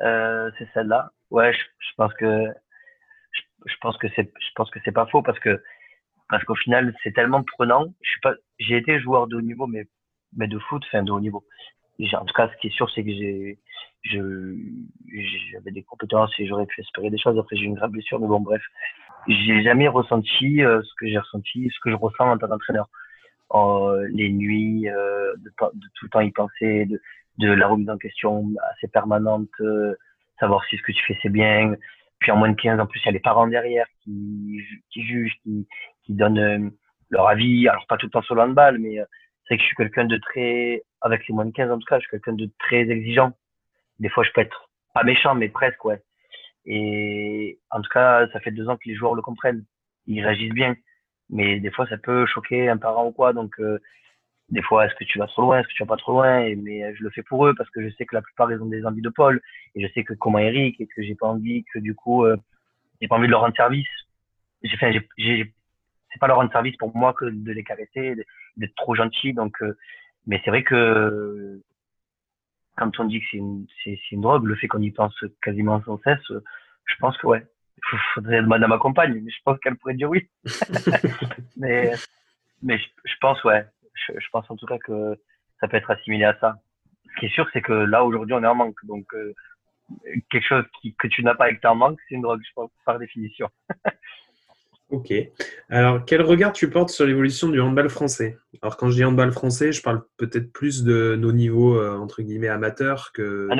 Euh, 0.00 0.50
c'est 0.58 0.68
celle-là. 0.74 1.10
Ouais, 1.30 1.52
je, 1.52 1.94
pense 1.96 2.12
que 2.14 2.46
je, 3.66 3.74
pense 3.80 3.96
que 3.98 4.08
c'est 4.16 4.32
je 4.40 4.52
pense 4.56 4.70
que 4.70 4.78
c'est 4.84 4.92
pas 4.92 5.06
faux 5.06 5.22
parce 5.22 5.38
que 5.38 5.62
parce 6.28 6.42
qu'au 6.44 6.54
final 6.54 6.94
c'est 7.02 7.12
tellement 7.12 7.42
prenant. 7.42 7.86
Je 8.02 8.10
suis 8.10 8.20
pas 8.20 8.34
j'ai 8.58 8.76
été 8.76 8.98
joueur 9.00 9.26
de 9.26 9.36
haut 9.36 9.42
niveau 9.42 9.66
mais 9.66 9.86
mais 10.36 10.48
de 10.48 10.58
foot, 10.58 10.82
enfin 10.86 11.02
de 11.02 11.12
haut 11.12 11.20
niveau. 11.20 11.44
En 12.14 12.24
tout 12.24 12.34
cas, 12.34 12.48
ce 12.48 12.56
qui 12.60 12.68
est 12.68 12.70
sûr, 12.70 12.90
c'est 12.90 13.04
que 13.04 13.10
j'ai 13.10 13.58
je 14.02 14.56
j'avais 15.52 15.70
des 15.70 15.82
compétences 15.82 16.32
et 16.38 16.46
j'aurais 16.46 16.66
pu 16.66 16.80
espérer 16.80 17.10
des 17.10 17.18
choses. 17.18 17.38
Après, 17.38 17.56
j'ai 17.56 17.64
une 17.64 17.74
grave 17.74 17.90
blessure, 17.90 18.18
mais 18.20 18.26
bon, 18.26 18.40
bref, 18.40 18.62
j'ai 19.28 19.62
jamais 19.62 19.88
ressenti 19.88 20.62
euh, 20.64 20.82
ce 20.82 20.94
que 20.98 21.06
j'ai 21.06 21.18
ressenti, 21.18 21.70
ce 21.70 21.80
que 21.80 21.90
je 21.90 21.96
ressens 21.96 22.30
en 22.30 22.38
tant 22.38 22.48
qu'entraîneur. 22.48 22.88
Euh, 23.52 24.06
les 24.12 24.30
nuits, 24.30 24.88
euh, 24.88 25.34
de, 25.38 25.50
de, 25.74 25.86
tout 25.94 26.04
le 26.04 26.10
temps 26.10 26.20
y 26.20 26.30
penser, 26.30 26.86
de, 26.86 27.00
de 27.38 27.52
la 27.52 27.66
remise 27.66 27.90
en 27.90 27.98
question 27.98 28.44
assez 28.70 28.88
permanente, 28.88 29.48
euh, 29.60 29.96
savoir 30.38 30.64
si 30.66 30.76
ce 30.76 30.82
que 30.82 30.92
tu 30.92 31.04
fais 31.04 31.18
c'est 31.22 31.30
bien. 31.30 31.74
Puis 32.20 32.30
en 32.30 32.36
moins 32.36 32.50
de 32.50 32.54
15, 32.54 32.78
en 32.78 32.86
plus, 32.86 33.00
il 33.00 33.06
y 33.06 33.08
a 33.08 33.12
les 33.12 33.20
parents 33.20 33.46
derrière 33.46 33.86
qui, 34.02 34.60
qui 34.90 35.02
jugent, 35.02 35.36
qui, 35.42 35.66
qui 36.04 36.14
donnent 36.14 36.38
euh, 36.38 36.70
leur 37.08 37.26
avis. 37.28 37.66
Alors 37.68 37.86
pas 37.88 37.96
tout 37.96 38.06
le 38.06 38.10
temps 38.10 38.22
sur 38.22 38.34
le 38.34 38.42
handball, 38.42 38.78
mais 38.78 38.98
c'est 39.48 39.56
que 39.56 39.62
je 39.62 39.66
suis 39.66 39.76
quelqu'un 39.76 40.04
de 40.04 40.16
très, 40.18 40.84
avec 41.00 41.26
les 41.26 41.34
moins 41.34 41.46
de 41.46 41.50
15 41.50 41.70
en 41.72 41.78
tout 41.78 41.86
cas, 41.86 41.98
je 41.98 42.02
suis 42.02 42.10
quelqu'un 42.10 42.34
de 42.34 42.48
très 42.58 42.88
exigeant. 42.88 43.32
Des 43.98 44.08
fois, 44.08 44.22
je 44.22 44.30
peux 44.32 44.42
être 44.42 44.70
pas 44.94 45.02
méchant, 45.02 45.34
mais 45.34 45.48
presque, 45.48 45.84
ouais. 45.84 46.00
Et 46.66 47.58
en 47.70 47.80
tout 47.80 47.90
cas, 47.92 48.28
ça 48.32 48.40
fait 48.40 48.50
deux 48.50 48.68
ans 48.68 48.76
que 48.76 48.88
les 48.88 48.94
joueurs 48.94 49.14
le 49.14 49.22
comprennent. 49.22 49.64
Ils 50.06 50.24
réagissent 50.24 50.54
bien. 50.54 50.76
Mais 51.30 51.60
des 51.60 51.70
fois, 51.70 51.86
ça 51.86 51.96
peut 51.96 52.26
choquer 52.26 52.68
un 52.68 52.76
parent 52.76 53.06
ou 53.06 53.12
quoi. 53.12 53.32
Donc, 53.32 53.60
des 54.50 54.62
fois, 54.62 54.86
est-ce 54.86 54.94
que 54.96 55.04
tu 55.04 55.18
vas 55.18 55.26
trop 55.26 55.42
loin, 55.42 55.60
est-ce 55.60 55.68
que 55.68 55.74
tu 55.74 55.82
vas 55.82 55.88
pas 55.88 55.96
trop 55.96 56.12
loin? 56.12 56.54
Mais 56.56 56.94
je 56.94 57.02
le 57.02 57.10
fais 57.10 57.22
pour 57.22 57.46
eux 57.46 57.54
parce 57.54 57.70
que 57.70 57.82
je 57.82 57.94
sais 57.94 58.04
que 58.04 58.14
la 58.14 58.22
plupart 58.22 58.50
ils 58.50 58.60
ont 58.60 58.66
des 58.66 58.84
envies 58.84 59.02
de 59.02 59.08
Paul 59.08 59.40
et 59.74 59.86
je 59.86 59.92
sais 59.92 60.04
que 60.04 60.14
comment 60.14 60.38
Eric 60.38 60.80
et 60.80 60.86
que 60.86 61.02
j'ai 61.02 61.14
pas 61.14 61.28
envie 61.28 61.64
que 61.72 61.78
du 61.78 61.94
coup 61.94 62.24
euh, 62.24 62.36
j'ai 63.00 63.08
pas 63.08 63.16
envie 63.16 63.26
de 63.26 63.30
leur 63.30 63.42
rendre 63.42 63.54
service. 63.54 63.88
J'ai 64.62 64.76
fait, 64.76 64.92
j'ai, 65.16 65.54
c'est 66.12 66.18
pas 66.18 66.26
leur 66.26 66.36
rendre 66.38 66.52
service 66.52 66.76
pour 66.76 66.94
moi 66.96 67.14
que 67.14 67.26
de 67.26 67.52
les 67.52 67.62
caresser, 67.62 68.16
d'être 68.56 68.74
trop 68.74 68.94
gentil. 68.94 69.32
Donc, 69.32 69.62
euh, 69.62 69.76
mais 70.26 70.40
c'est 70.44 70.50
vrai 70.50 70.64
que 70.64 71.60
quand 72.76 72.98
on 72.98 73.04
dit 73.04 73.20
que 73.20 73.26
c'est 73.30 73.38
une, 73.38 73.66
une 74.10 74.20
drogue, 74.20 74.44
le 74.44 74.56
fait 74.56 74.68
qu'on 74.68 74.82
y 74.82 74.90
pense 74.90 75.14
quasiment 75.42 75.82
sans 75.84 75.98
cesse, 76.02 76.32
je 76.86 76.94
pense 76.98 77.16
que 77.18 77.26
ouais. 77.26 77.46
Il 77.76 77.98
faudrait 78.14 78.42
demander 78.42 78.64
à 78.64 78.68
ma 78.68 78.78
compagne, 78.78 79.20
mais 79.20 79.30
je 79.30 79.38
pense 79.44 79.58
qu'elle 79.60 79.76
pourrait 79.76 79.94
dire 79.94 80.10
oui. 80.10 80.28
mais 81.56 81.92
mais 82.62 82.78
je 82.78 83.14
pense 83.20 83.42
ouais 83.44 83.64
je, 84.08 84.26
pense 84.32 84.50
en 84.50 84.56
tout 84.56 84.66
cas 84.66 84.78
que 84.78 85.16
ça 85.60 85.68
peut 85.68 85.76
être 85.76 85.90
assimilé 85.90 86.24
à 86.24 86.36
ça. 86.40 86.56
Ce 87.14 87.20
qui 87.20 87.26
est 87.26 87.34
sûr, 87.34 87.48
c'est 87.52 87.62
que 87.62 87.72
là, 87.72 88.04
aujourd'hui, 88.04 88.34
on 88.34 88.42
est 88.42 88.46
en 88.46 88.54
manque. 88.54 88.78
Donc, 88.84 89.06
euh, 89.14 89.34
quelque 90.30 90.46
chose 90.46 90.64
qui, 90.80 90.94
que 90.94 91.08
tu 91.08 91.22
n'as 91.22 91.34
pas 91.34 91.50
et 91.50 91.56
que 91.56 91.60
tu 91.60 91.66
en 91.66 91.74
manques, 91.74 91.98
c'est 92.08 92.14
une 92.14 92.22
drogue, 92.22 92.40
je 92.42 92.52
pense, 92.54 92.70
par 92.84 92.98
définition. 92.98 93.48
ok. 94.90 95.12
Alors, 95.68 96.04
quel 96.04 96.22
regard 96.22 96.52
tu 96.52 96.70
portes 96.70 96.90
sur 96.90 97.06
l'évolution 97.06 97.48
du 97.48 97.60
handball 97.60 97.90
français? 97.90 98.38
Alors, 98.62 98.76
quand 98.76 98.88
je 98.90 98.96
dis 98.96 99.04
handball 99.04 99.32
français, 99.32 99.72
je 99.72 99.82
parle 99.82 100.02
peut-être 100.16 100.52
plus 100.52 100.84
de 100.84 101.16
nos 101.16 101.32
niveaux, 101.32 101.76
euh, 101.76 101.96
entre 101.98 102.22
guillemets, 102.22 102.48
amateurs 102.48 103.10
que 103.12 103.48
à 103.50 103.56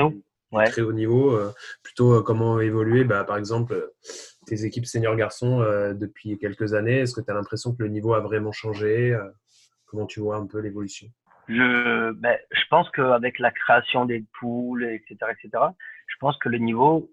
nous 0.52 0.64
très 0.64 0.82
haut 0.82 0.92
niveau. 0.92 1.32
Euh, 1.32 1.52
plutôt 1.82 2.22
comment 2.22 2.60
évoluer, 2.60 3.04
bah, 3.04 3.24
par 3.24 3.36
exemple, 3.36 3.90
tes 4.46 4.64
équipes 4.64 4.86
senior 4.86 5.16
garçons 5.16 5.60
depuis 5.94 6.38
quelques 6.38 6.74
années. 6.74 7.00
Est-ce 7.00 7.14
que 7.14 7.20
tu 7.20 7.30
as 7.30 7.34
l'impression 7.34 7.74
que 7.74 7.82
le 7.82 7.88
niveau 7.88 8.14
a 8.14 8.20
vraiment 8.20 8.52
changé 8.52 9.16
Comment 9.86 10.06
tu 10.06 10.20
vois 10.20 10.36
un 10.36 10.46
peu 10.46 10.60
l'évolution? 10.60 11.08
Je, 11.48 12.12
ben, 12.12 12.38
je 12.52 12.62
pense 12.70 12.88
qu'avec 12.90 13.40
la 13.40 13.50
création 13.50 14.04
des 14.04 14.24
poules, 14.38 14.84
etc., 14.84 15.16
etc., 15.32 15.64
je 16.06 16.14
pense 16.20 16.36
que 16.38 16.48
le 16.48 16.58
niveau 16.58 17.10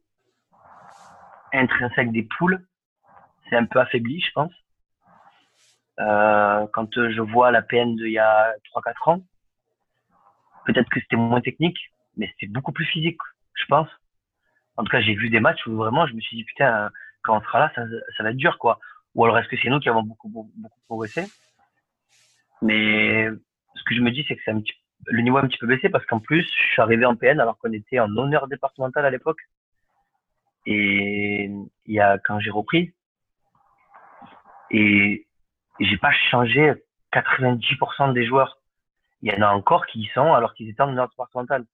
intrinsèque 1.53 2.11
des 2.11 2.27
poules, 2.37 2.63
c'est 3.49 3.55
un 3.55 3.65
peu 3.65 3.79
affaibli, 3.79 4.21
je 4.21 4.31
pense. 4.33 4.53
Euh, 5.99 6.67
quand 6.73 6.93
je 6.93 7.21
vois 7.21 7.49
la 7.49 7.63
PN 7.63 7.95
d'il 7.95 8.11
y 8.11 8.19
a 8.19 8.53
3-4 8.75 9.09
ans, 9.09 9.21
peut-être 10.65 10.89
que 10.89 10.99
c'était 10.99 11.15
moins 11.15 11.41
technique, 11.41 11.79
mais 12.17 12.27
c'était 12.27 12.51
beaucoup 12.51 12.71
plus 12.71 12.85
physique, 12.85 13.19
je 13.53 13.65
pense. 13.65 13.89
En 14.75 14.83
tout 14.83 14.91
cas, 14.91 15.01
j'ai 15.01 15.15
vu 15.15 15.29
des 15.29 15.39
matchs 15.39 15.65
où 15.67 15.75
vraiment 15.75 16.05
je 16.07 16.13
me 16.13 16.21
suis 16.21 16.37
dit, 16.37 16.43
putain, 16.43 16.89
quand 17.23 17.37
on 17.37 17.41
sera 17.41 17.59
là, 17.59 17.71
ça, 17.75 18.23
va 18.23 18.29
être 18.29 18.37
dur, 18.37 18.57
quoi. 18.57 18.79
Ou 19.15 19.25
alors 19.25 19.37
est-ce 19.39 19.47
que 19.47 19.57
c'est 19.57 19.69
nous 19.69 19.79
qui 19.79 19.89
avons 19.89 20.03
beaucoup, 20.03 20.29
beaucoup, 20.29 20.79
progressé? 20.85 21.25
Mais 22.61 23.27
ce 23.75 23.83
que 23.83 23.95
je 23.95 24.01
me 24.01 24.11
dis, 24.11 24.25
c'est 24.27 24.35
que 24.35 24.51
un 24.51 24.61
petit, 24.61 24.73
le 25.05 25.21
niveau 25.21 25.37
a 25.37 25.41
un 25.41 25.47
petit 25.47 25.57
peu 25.57 25.67
baissé 25.67 25.89
parce 25.89 26.05
qu'en 26.05 26.19
plus, 26.19 26.43
je 26.43 26.67
suis 26.73 26.81
arrivé 26.81 27.05
en 27.05 27.15
PN 27.15 27.39
alors 27.39 27.57
qu'on 27.57 27.71
était 27.71 27.99
en 27.99 28.15
honneur 28.15 28.47
départemental 28.47 29.05
à 29.05 29.09
l'époque. 29.09 29.41
Et 30.65 31.49
il 31.85 31.93
y 31.93 31.99
a, 31.99 32.17
quand 32.19 32.39
j'ai 32.39 32.51
repris, 32.51 32.93
et 34.69 35.25
j'ai 35.79 35.97
pas 35.97 36.11
changé 36.29 36.73
90% 37.13 38.13
des 38.13 38.25
joueurs. 38.25 38.59
Il 39.21 39.31
y 39.31 39.35
en 39.35 39.41
a 39.41 39.49
encore 39.49 39.85
qui 39.87 40.01
y 40.01 40.07
sont 40.07 40.33
alors 40.33 40.53
qu'ils 40.53 40.69
étaient 40.69 40.81
en 40.81 40.89
honneur 40.89 41.09
départemental. 41.09 41.65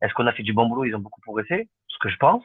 Est-ce 0.00 0.14
qu'on 0.14 0.26
a 0.26 0.32
fait 0.32 0.42
du 0.42 0.52
bon 0.52 0.66
boulot? 0.66 0.84
Ils 0.84 0.94
ont 0.94 1.00
beaucoup 1.00 1.20
progressé, 1.20 1.68
ce 1.88 1.98
que 1.98 2.08
je 2.08 2.16
pense. 2.16 2.44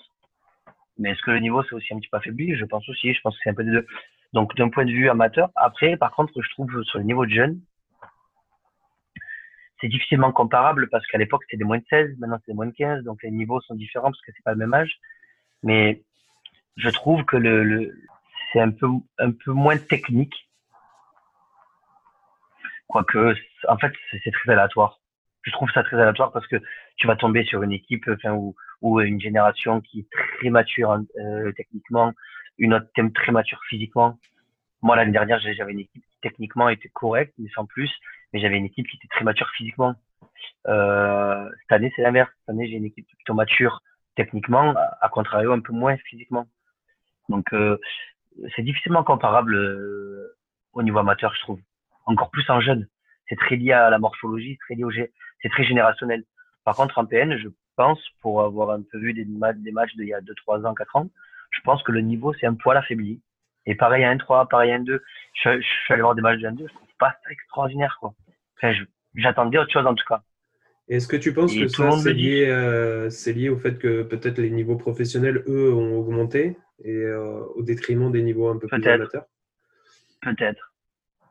Mais 0.97 1.11
est-ce 1.11 1.21
que 1.21 1.31
le 1.31 1.39
niveau 1.39 1.63
c'est 1.63 1.75
aussi 1.75 1.93
un 1.93 1.99
petit 1.99 2.09
peu 2.09 2.17
affaibli? 2.17 2.55
Je 2.55 2.65
pense 2.65 2.87
aussi. 2.89 3.13
Je 3.13 3.21
pense 3.21 3.35
que 3.35 3.41
c'est 3.43 3.49
un 3.49 3.53
peu 3.53 3.63
des 3.63 3.71
deux. 3.71 3.87
Donc 4.33 4.55
d'un 4.55 4.69
point 4.69 4.85
de 4.85 4.91
vue 4.91 5.09
amateur. 5.09 5.49
Après, 5.55 5.95
par 5.97 6.11
contre, 6.11 6.33
je 6.41 6.49
trouve 6.49 6.83
sur 6.83 6.99
le 6.99 7.05
niveau 7.05 7.25
de 7.25 7.31
jeunes, 7.31 7.61
c'est 9.79 9.89
difficilement 9.89 10.31
comparable 10.31 10.89
parce 10.89 11.05
qu'à 11.07 11.17
l'époque 11.17 11.43
c'était 11.43 11.57
des 11.57 11.65
moins 11.65 11.77
de 11.77 11.85
16, 11.89 12.17
maintenant 12.17 12.37
c'est 12.39 12.51
des 12.51 12.55
moins 12.55 12.67
de 12.67 12.71
15, 12.71 13.03
donc 13.03 13.21
les 13.21 13.31
niveaux 13.31 13.59
sont 13.61 13.75
différents 13.75 14.09
parce 14.09 14.21
que 14.21 14.31
c'est 14.33 14.43
pas 14.43 14.53
le 14.53 14.57
même 14.57 14.73
âge. 14.73 14.97
Mais 15.61 16.01
je 16.77 16.89
trouve 16.89 17.23
que 17.25 17.37
le, 17.37 17.63
le 17.63 17.95
c'est 18.51 18.61
un 18.61 18.71
peu 18.71 18.87
un 19.19 19.31
peu 19.31 19.51
moins 19.51 19.77
technique, 19.77 20.49
quoique 22.87 23.35
en 23.67 23.77
fait 23.77 23.93
c'est 24.23 24.31
très 24.31 24.53
aléatoire. 24.53 24.99
Je 25.43 25.51
trouve 25.51 25.69
ça 25.71 25.83
très 25.83 25.97
aléatoire 25.97 26.31
parce 26.31 26.47
que 26.47 26.57
tu 26.95 27.07
vas 27.07 27.15
tomber 27.15 27.43
sur 27.43 27.63
une 27.63 27.71
équipe, 27.71 28.05
enfin 28.07 28.33
ou, 28.81 28.99
une 28.99 29.19
génération 29.19 29.81
qui 29.81 30.01
est 30.01 30.07
très 30.37 30.49
mature 30.49 30.97
euh, 31.17 31.51
techniquement, 31.55 32.13
une 32.57 32.73
autre 32.73 32.87
thème 32.95 33.13
très 33.13 33.31
mature 33.31 33.61
physiquement. 33.69 34.19
Moi 34.81 34.95
l'année 34.95 35.11
dernière 35.11 35.39
j'avais 35.39 35.71
une 35.71 35.79
équipe 35.79 36.03
qui 36.03 36.19
techniquement 36.21 36.67
était 36.69 36.89
correcte 36.89 37.33
mais 37.37 37.49
sans 37.55 37.65
plus 37.65 37.91
mais 38.33 38.39
j'avais 38.39 38.57
une 38.57 38.65
équipe 38.65 38.87
qui 38.87 38.97
était 38.97 39.07
très 39.07 39.23
mature 39.23 39.49
physiquement. 39.55 39.95
Euh, 40.67 41.49
cette 41.61 41.71
année, 41.71 41.93
c'est 41.95 42.01
l'inverse. 42.01 42.31
Cette 42.39 42.49
année, 42.49 42.67
j'ai 42.67 42.75
une 42.75 42.85
équipe 42.85 43.07
plutôt 43.07 43.33
mature 43.33 43.81
techniquement, 44.15 44.75
à 45.01 45.09
contrario, 45.09 45.53
un 45.53 45.59
peu 45.59 45.73
moins 45.73 45.97
physiquement. 45.97 46.45
Donc, 47.29 47.53
euh, 47.53 47.79
c'est 48.55 48.61
difficilement 48.63 49.03
comparable 49.03 49.55
euh, 49.55 50.35
au 50.73 50.83
niveau 50.83 50.99
amateur, 50.99 51.33
je 51.33 51.41
trouve. 51.41 51.59
Encore 52.05 52.29
plus 52.31 52.47
en 52.49 52.59
jeune. 52.59 52.87
C'est 53.29 53.37
très 53.37 53.55
lié 53.55 53.71
à 53.71 53.89
la 53.89 53.99
morphologie, 53.99 54.57
très 54.57 54.75
lié 54.75 54.83
au 54.83 54.91
c'est 55.43 55.49
très 55.49 55.63
générationnel. 55.63 56.23
Par 56.63 56.75
contre, 56.75 56.97
en 56.97 57.05
PN, 57.05 57.37
je 57.37 57.49
pense, 57.75 57.99
pour 58.21 58.41
avoir 58.41 58.71
un 58.71 58.81
peu 58.81 58.97
vu 58.97 59.13
des, 59.13 59.25
des 59.25 59.71
matchs 59.71 59.95
d'il 59.95 60.07
y 60.07 60.13
a 60.15 60.21
2, 60.21 60.33
3 60.33 60.65
ans, 60.65 60.73
4 60.73 60.95
ans, 60.95 61.09
je 61.51 61.61
pense 61.61 61.83
que 61.83 61.91
le 61.91 62.01
niveau, 62.01 62.33
c'est 62.33 62.47
un 62.47 62.55
poil 62.55 62.77
affaibli. 62.77 63.21
Et 63.65 63.75
pareil 63.75 64.03
à 64.03 64.15
1-3, 64.15 64.47
pareil 64.49 64.71
à 64.71 64.79
1-2. 64.79 64.99
Je, 65.43 65.61
je, 65.61 65.61
suis 65.61 65.93
allé 65.93 66.01
voir 66.01 66.15
des 66.15 66.21
matchs 66.21 66.39
de 66.39 66.47
1-2, 66.47 66.67
je 66.67 66.73
trouve 66.73 66.87
pas 66.97 67.15
extraordinaire, 67.29 67.97
quoi 67.99 68.15
j'attendais 69.15 69.57
autre 69.57 69.71
chose 69.71 69.85
en 69.85 69.95
tout 69.95 70.05
cas. 70.07 70.21
Est-ce 70.89 71.07
que 71.07 71.15
tu 71.15 71.33
penses 71.33 71.55
que 71.55 71.67
ça, 71.67 71.91
c'est 71.91 72.13
lié, 72.13 72.45
euh, 72.47 73.09
lié, 73.27 73.49
au 73.49 73.57
fait 73.57 73.79
que 73.79 74.03
peut-être 74.03 74.37
les 74.39 74.49
niveaux 74.49 74.75
professionnels, 74.75 75.43
eux, 75.47 75.73
ont 75.73 75.97
augmenté 75.97 76.57
et 76.83 76.91
euh, 76.91 77.39
au 77.55 77.63
détriment 77.63 78.11
des 78.11 78.21
niveaux 78.21 78.49
un 78.49 78.57
peu 78.57 78.67
plus 78.67 78.85
amateurs? 78.85 79.25
Peut-être. 80.21 80.73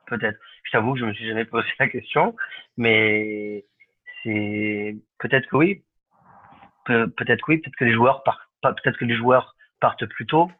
Peut-être. 0.06 0.38
Je 0.64 0.70
t'avoue 0.70 0.94
que 0.94 1.00
je 1.00 1.04
me 1.04 1.12
suis 1.12 1.26
jamais 1.26 1.44
posé 1.44 1.68
la 1.78 1.88
question, 1.88 2.34
mais 2.78 3.66
c'est 4.22 4.96
peut-être 5.18 5.48
que 5.48 5.56
oui. 5.56 5.82
peut-être 6.84 7.42
que 7.42 7.52
oui. 7.52 7.58
Peut-être 7.58 7.76
que 7.76 7.84
les 7.84 7.94
joueurs 7.94 8.22
partent. 8.22 8.40
Peut-être 8.62 8.98
que 8.98 9.04
les 9.04 9.16
joueurs 9.16 9.56
partent 9.80 10.06
plus 10.06 10.26
tôt 10.26 10.50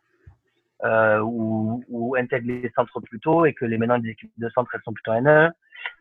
euh, 0.84 1.20
ou, 1.20 2.16
intègrent 2.18 2.48
les 2.48 2.70
centres 2.70 3.00
plus 3.00 3.20
tôt 3.20 3.46
et 3.46 3.54
que 3.54 3.64
les 3.64 3.78
maintenant 3.78 3.98
des 3.98 4.10
équipes 4.10 4.32
de 4.36 4.48
centre 4.50 4.70
elles 4.74 4.80
sont 4.84 4.92
plutôt 4.92 5.12
en 5.12 5.24
1 5.24 5.52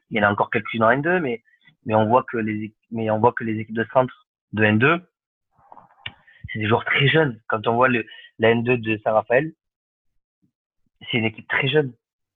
il 0.10 0.17
y 0.17 0.19
en 0.19 0.28
a 0.28 0.32
encore 0.32 0.50
quelques-unes 0.50 0.84
en 0.84 0.89
N2, 0.89 1.19
mais, 1.19 1.41
on 1.88 2.06
voit 2.08 2.24
que 2.24 2.38
les, 2.38 2.74
les 2.91 3.60
équipes 3.60 3.76
de 3.76 3.88
centre 3.91 4.28
de 4.54 4.63
N2, 4.63 5.02
c'est 6.52 6.60
des 6.60 6.67
joueurs 6.67 6.86
très 6.86 7.08
jeunes. 7.08 7.39
Quand 7.47 7.65
on 7.67 7.76
voit 7.76 7.88
le, 7.88 8.06
la 8.38 8.54
N2 8.54 8.80
de 8.80 9.00
Saint-Raphaël, 9.04 9.54
c'est 11.10 11.17
une 11.17 11.26
équipe 11.26 11.47
très 11.47 11.67
jeune. 11.67 11.93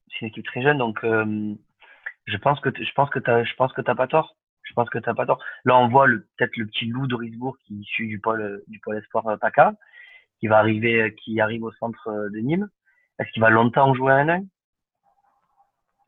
C'est 0.10 0.22
une 0.22 0.28
équipe 0.28 0.46
très 0.46 0.62
jeune, 0.62 0.78
donc 0.78 1.04
euh, 1.04 1.54
je 2.26 2.38
pense 2.38 2.60
que 2.62 2.70
je 2.74 2.92
pense 2.94 3.10
que 3.10 3.20
je 3.20 3.56
pense 3.56 3.74
que 3.74 3.82
t'as 3.82 3.96
pas 3.96 4.08
tort. 4.08 4.36
Je 4.66 4.74
pense 4.74 4.90
que 4.90 5.00
t'as 5.00 5.14
pas 5.14 5.26
tort. 5.26 5.44
Là, 5.64 5.78
on 5.78 5.88
voit 5.88 6.08
peut-être 6.08 6.58
le 6.58 6.66
petit 6.66 6.86
loup 6.86 7.08
d'Orisbourg 7.08 7.58
qui 7.60 7.76
est 7.76 7.78
issu 7.78 8.08
du 8.08 8.20
pôle 8.20 8.62
du 8.68 8.80
pôle 8.80 8.98
espoir 8.98 9.28
euh, 9.28 9.38
PACA, 9.38 9.74
qui 10.40 10.48
va 10.48 10.58
arriver, 10.58 11.16
qui 11.24 11.40
arrive 11.40 11.64
au 11.64 11.72
centre 11.72 12.08
euh, 12.10 12.30
de 12.30 12.40
Nîmes. 12.40 12.70
Est-ce 13.20 13.32
qu'il 13.32 13.42
va 13.42 13.50
longtemps 13.50 13.94
jouer 13.94 14.12
à 14.12 14.24
N1 14.24 14.46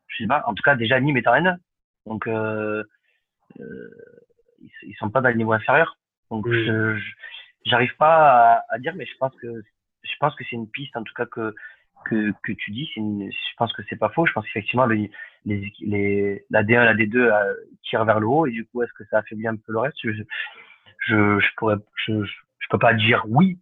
je 0.08 0.24
sais 0.24 0.26
pas. 0.26 0.42
En 0.46 0.54
tout 0.54 0.62
cas, 0.62 0.74
déjà 0.74 1.00
Nîmes 1.00 1.16
est 1.16 1.28
en 1.28 1.34
N1. 1.34 1.58
Donc, 2.06 2.26
euh, 2.26 2.82
euh, 3.60 3.90
ils, 4.82 4.94
sont 4.98 5.10
pas 5.10 5.20
dans 5.20 5.28
le 5.28 5.34
niveau 5.36 5.52
inférieur. 5.52 5.98
Donc, 6.30 6.48
je 6.48 6.98
j'arrive 7.64 7.94
pas 7.96 8.64
à, 8.68 8.78
dire, 8.78 8.94
mais 8.96 9.06
je 9.06 9.16
pense 9.18 9.34
que 9.36 9.62
je 10.02 10.14
pense 10.20 10.34
que 10.34 10.44
c'est 10.44 10.56
une 10.56 10.70
piste, 10.70 10.96
en 10.96 11.02
tout 11.02 11.12
cas 11.14 11.26
que 11.26 11.54
que, 12.04 12.32
que 12.42 12.52
tu 12.52 12.70
dis. 12.70 12.88
Une, 12.96 13.30
je 13.30 13.56
pense 13.56 13.72
que 13.72 13.82
c'est 13.88 13.96
pas 13.96 14.08
faux. 14.10 14.26
Je 14.26 14.32
pense 14.32 14.44
qu'effectivement 14.46 14.86
les, 14.86 15.10
les, 15.44 15.72
les 15.80 16.44
la 16.50 16.62
D1, 16.62 16.84
la 16.84 16.94
D2 16.94 17.16
euh, 17.16 17.54
tirent 17.84 18.04
vers 18.04 18.20
le 18.20 18.26
haut 18.26 18.46
et 18.46 18.50
du 18.50 18.64
coup, 18.66 18.82
est-ce 18.82 18.92
que 18.92 19.04
ça 19.10 19.18
affaiblit 19.18 19.48
un 19.48 19.56
peu 19.56 19.72
le 19.72 19.78
reste? 19.78 19.96
Je, 20.02 20.10
je, 21.06 21.40
je 21.40 21.48
pourrais, 21.56 21.76
je, 22.06 22.24
je, 22.24 22.68
peux 22.70 22.78
pas 22.78 22.94
dire 22.94 23.24
oui, 23.28 23.58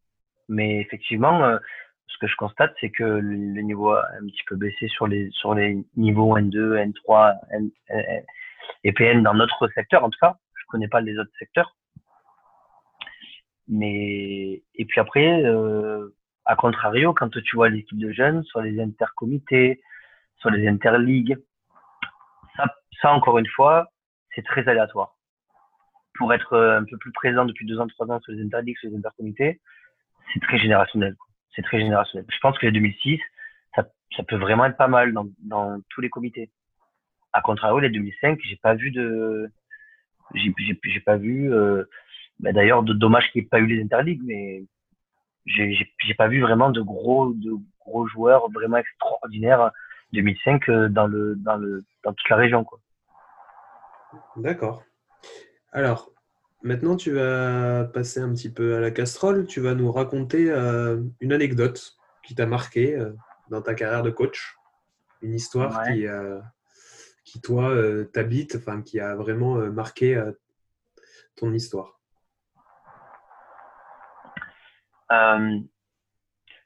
mais 0.49 0.81
effectivement, 0.81 1.45
euh, 1.45 1.59
ce 2.07 2.19
que 2.19 2.27
je 2.27 2.37
constate, 2.37 2.75
c'est 2.81 2.91
que 2.91 3.05
le 3.05 3.61
niveau 3.63 3.91
a 3.91 4.05
un 4.21 4.27
petit 4.27 4.45
peu 4.47 4.57
baissé 4.57 4.89
sur 4.89 5.07
les, 5.07 5.31
sur 5.33 5.55
les 5.55 5.85
niveaux 5.97 6.39
N2, 6.39 6.93
N3 6.93 7.39
N, 7.51 7.71
et 8.85 8.93
PN 8.93 9.23
dans 9.23 9.35
notre 9.35 9.69
secteur, 9.75 10.05
en 10.05 10.11
tout 10.11 10.19
cas. 10.21 10.37
Je 10.55 10.65
connais 10.69 10.89
pas 10.89 11.01
les 11.01 11.19
autres 11.19 11.33
secteurs. 11.39 11.77
Mais, 13.69 14.63
et 14.75 14.85
puis 14.85 15.01
après, 15.01 15.45
euh, 15.45 16.15
à 16.47 16.57
contrario, 16.57 17.13
quand 17.13 17.31
tu 17.31 17.57
vois 17.57 17.69
l'équipe 17.69 17.99
de 17.99 18.13
jeunes 18.13 18.43
sur 18.45 18.61
les 18.61 18.81
intercomités, 18.81 19.81
sur 20.39 20.51
les 20.51 20.67
interligues, 20.69 21.37
ça, 22.57 22.65
ça 23.03 23.13
encore 23.13 23.39
une 23.39 23.49
fois, 23.49 23.91
c'est 24.35 24.45
très 24.45 24.67
aléatoire. 24.69 25.17
Pour 26.15 26.33
être 26.33 26.55
euh, 26.55 26.81
un 26.81 26.85
peu 26.85 26.97
plus 26.97 27.13
présent 27.13 27.45
depuis 27.45 27.67
deux 27.67 27.79
ans, 27.79 27.87
trois 27.89 28.11
ans 28.11 28.21
sur 28.21 28.33
les 28.33 28.43
interligues, 28.43 28.79
sur 28.79 28.91
les 28.91 28.97
intercomités, 28.97 29.61
c'est 30.33 30.41
très 30.41 30.59
générationnel 30.59 31.17
c'est 31.57 31.63
très 31.63 31.81
générationnel. 31.81 32.27
Je 32.31 32.39
pense 32.39 32.57
que 32.59 32.67
les 32.67 32.73
2006, 32.73 33.19
ça, 33.75 33.85
ça 34.17 34.23
peut 34.23 34.37
vraiment 34.37 34.67
être 34.67 34.77
pas 34.77 34.89
mal 34.89 35.13
dans, 35.13 35.27
dans 35.43 35.81
tous 35.89 36.03
les 36.03 36.11
comités. 36.11 36.51
À 37.33 37.41
contrario, 37.41 37.81
les 37.81 37.89
2005, 37.89 38.39
j'ai 38.45 38.57
pas 38.57 38.75
vu 38.75 38.91
de, 38.91 39.51
j'ai, 40.35 41.01
pas 41.05 41.17
vu, 41.17 41.53
euh, 41.53 41.85
bah 42.39 42.53
d'ailleurs, 42.53 42.83
dommage 42.83 43.31
qu'il 43.33 43.41
n'y 43.41 43.47
ait 43.47 43.49
pas 43.49 43.61
eu 43.61 43.67
les 43.67 43.83
interligues, 43.83 44.23
mais 44.25 44.65
j'ai, 45.47 45.89
pas 46.19 46.29
vu 46.29 46.41
vraiment 46.41 46.71
de 46.71 46.81
gros, 46.81 47.33
de 47.33 47.53
gros 47.81 48.07
joueurs 48.07 48.51
vraiment 48.51 48.79
extraordinaires 48.79 49.71
2005 50.13 50.69
euh, 50.69 50.89
dans 50.89 51.07
le, 51.07 51.37
dans 51.37 51.57
le, 51.57 51.85
dans 52.05 52.13
toute 52.13 52.29
la 52.29 52.37
région, 52.37 52.65
quoi. 52.65 52.81
D'accord. 54.37 54.83
Alors, 55.73 56.11
Maintenant, 56.67 56.97
tu 56.97 57.13
vas 57.13 57.85
passer 57.85 58.19
un 58.19 58.33
petit 58.33 58.51
peu 58.51 58.75
à 58.75 58.81
la 58.81 58.91
casserole. 58.91 59.47
Tu 59.47 59.61
vas 59.61 59.75
nous 59.75 59.93
raconter 59.93 60.51
euh, 60.51 61.01
une 61.21 61.33
anecdote 61.33 61.97
qui 62.25 62.35
t'a 62.35 62.45
marqué 62.47 62.97
euh, 62.97 63.13
dans 63.51 63.63
ta 63.63 63.75
carrière 63.75 64.03
de 64.03 64.11
coach. 64.11 64.57
Une 65.23 65.33
histoire 65.33 65.85
qui, 65.85 66.09
euh, 66.09 66.41
qui, 67.25 67.41
toi, 67.41 67.73
t'habite, 68.13 68.57
enfin, 68.57 68.83
qui 68.83 68.99
a 68.99 69.15
vraiment 69.15 69.57
marqué 69.71 70.21
ton 71.37 71.53
histoire. 71.53 71.96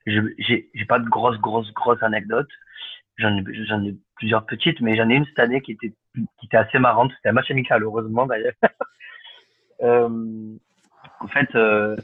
J'ai 0.06 0.84
pas 0.88 0.98
de 0.98 1.08
grosses, 1.08 1.38
grosses, 1.38 1.72
grosses 1.72 2.02
anecdotes. 2.02 2.50
J'en 3.18 3.36
ai, 3.36 3.94
plusieurs 4.16 4.46
petites, 4.46 4.80
mais 4.80 4.96
j'en 4.96 5.08
ai 5.10 5.14
une 5.14 5.26
cette 5.26 5.38
année 5.38 5.60
qui 5.60 5.72
était, 5.72 5.92
qui 6.14 6.46
était 6.46 6.56
assez 6.56 6.78
marrante. 6.78 7.12
C'était 7.16 7.28
un 7.28 7.32
match 7.32 7.50
amical, 7.50 7.82
heureusement 7.82 8.26
d'ailleurs. 8.26 8.54
Euh, 9.82 10.58
en 11.20 11.28
fait, 11.28 11.54
euh, 11.54 11.96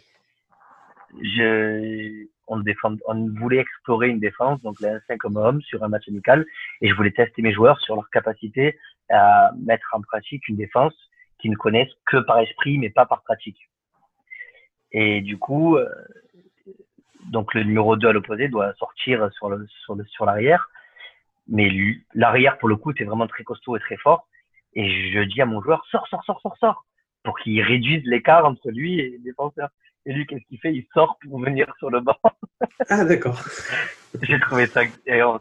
on 2.48 3.28
voulait 3.38 3.58
explorer 3.58 4.08
une 4.08 4.18
défense, 4.20 4.62
donc 4.62 4.80
les 4.80 4.96
5 5.08 5.18
comme 5.18 5.36
homme 5.36 5.60
sur 5.60 5.82
un 5.84 5.88
match 5.88 6.08
amical, 6.08 6.46
et 6.80 6.88
je 6.88 6.94
voulais 6.94 7.10
tester 7.10 7.42
mes 7.42 7.52
joueurs 7.52 7.78
sur 7.80 7.94
leur 7.96 8.08
capacité 8.10 8.78
à 9.10 9.50
mettre 9.58 9.88
en 9.92 10.00
pratique 10.00 10.48
une 10.48 10.56
défense 10.56 10.94
qu'ils 11.38 11.50
ne 11.50 11.56
connaissent 11.56 11.92
que 12.06 12.16
par 12.18 12.38
esprit, 12.38 12.78
mais 12.78 12.90
pas 12.90 13.06
par 13.06 13.22
pratique. 13.22 13.68
Et 14.92 15.20
du 15.20 15.38
coup, 15.38 15.76
euh, 15.76 15.88
donc 17.30 17.54
le 17.54 17.64
numéro 17.64 17.96
2 17.96 18.08
à 18.08 18.12
l'opposé 18.12 18.48
doit 18.48 18.72
sortir 18.74 19.30
sur 19.32 19.48
le 19.48 19.66
sur 19.84 19.94
le 19.94 20.04
sur 20.06 20.24
l'arrière, 20.24 20.68
mais 21.48 21.70
l'arrière 22.14 22.58
pour 22.58 22.68
le 22.68 22.76
coup 22.76 22.92
c'est 22.96 23.04
vraiment 23.04 23.26
très 23.26 23.44
costaud 23.44 23.76
et 23.76 23.80
très 23.80 23.96
fort. 23.96 24.28
Et 24.74 25.12
je 25.12 25.20
dis 25.20 25.40
à 25.40 25.46
mon 25.46 25.62
joueur 25.62 25.84
sors 25.90 26.06
sors 26.08 26.24
sors 26.24 26.40
sors 26.40 26.56
sors 26.58 26.86
pour 27.26 27.38
qu'il 27.38 27.60
réduise 27.60 28.04
l'écart 28.04 28.46
entre 28.46 28.70
lui 28.70 29.00
et 29.00 29.10
le 29.10 29.18
défenseur. 29.18 29.68
Et 30.06 30.12
lui, 30.12 30.24
qu'est-ce 30.26 30.46
qu'il 30.46 30.60
fait? 30.60 30.72
Il 30.72 30.86
sort 30.94 31.18
pour 31.20 31.40
venir 31.40 31.66
sur 31.78 31.90
le 31.90 32.00
banc. 32.00 32.16
Ah, 32.88 33.04
d'accord. 33.04 33.38
J'ai 34.22 34.38
trouvé 34.38 34.66
ça. 34.66 34.82
Et 35.06 35.22
on, 35.22 35.40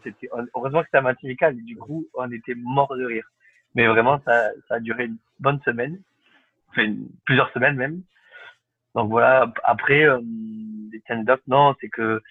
heureusement 0.55 0.81
que 0.81 0.87
c'était 0.87 0.97
un 0.97 1.01
match 1.01 1.23
amical. 1.23 1.55
Du 1.55 1.77
coup, 1.77 2.07
on 2.15 2.29
était 2.31 2.55
mort 2.55 2.93
de 2.97 3.05
rire. 3.05 3.25
Mais 3.75 3.85
vraiment, 3.87 4.19
ça, 4.25 4.49
ça 4.67 4.75
a 4.75 4.79
duré 4.79 5.05
une 5.05 5.17
bonne 5.39 5.61
semaine. 5.61 6.01
Enfin, 6.69 6.93
plusieurs 7.25 7.51
semaines 7.53 7.75
même. 7.75 8.01
Donc 8.95 9.09
voilà. 9.11 9.53
Après, 9.63 10.03
euh, 10.03 10.19
les 10.95 11.01
stand-up, 11.01 11.41
non, 11.47 11.75
c'est 11.81 11.89
que 11.89 12.21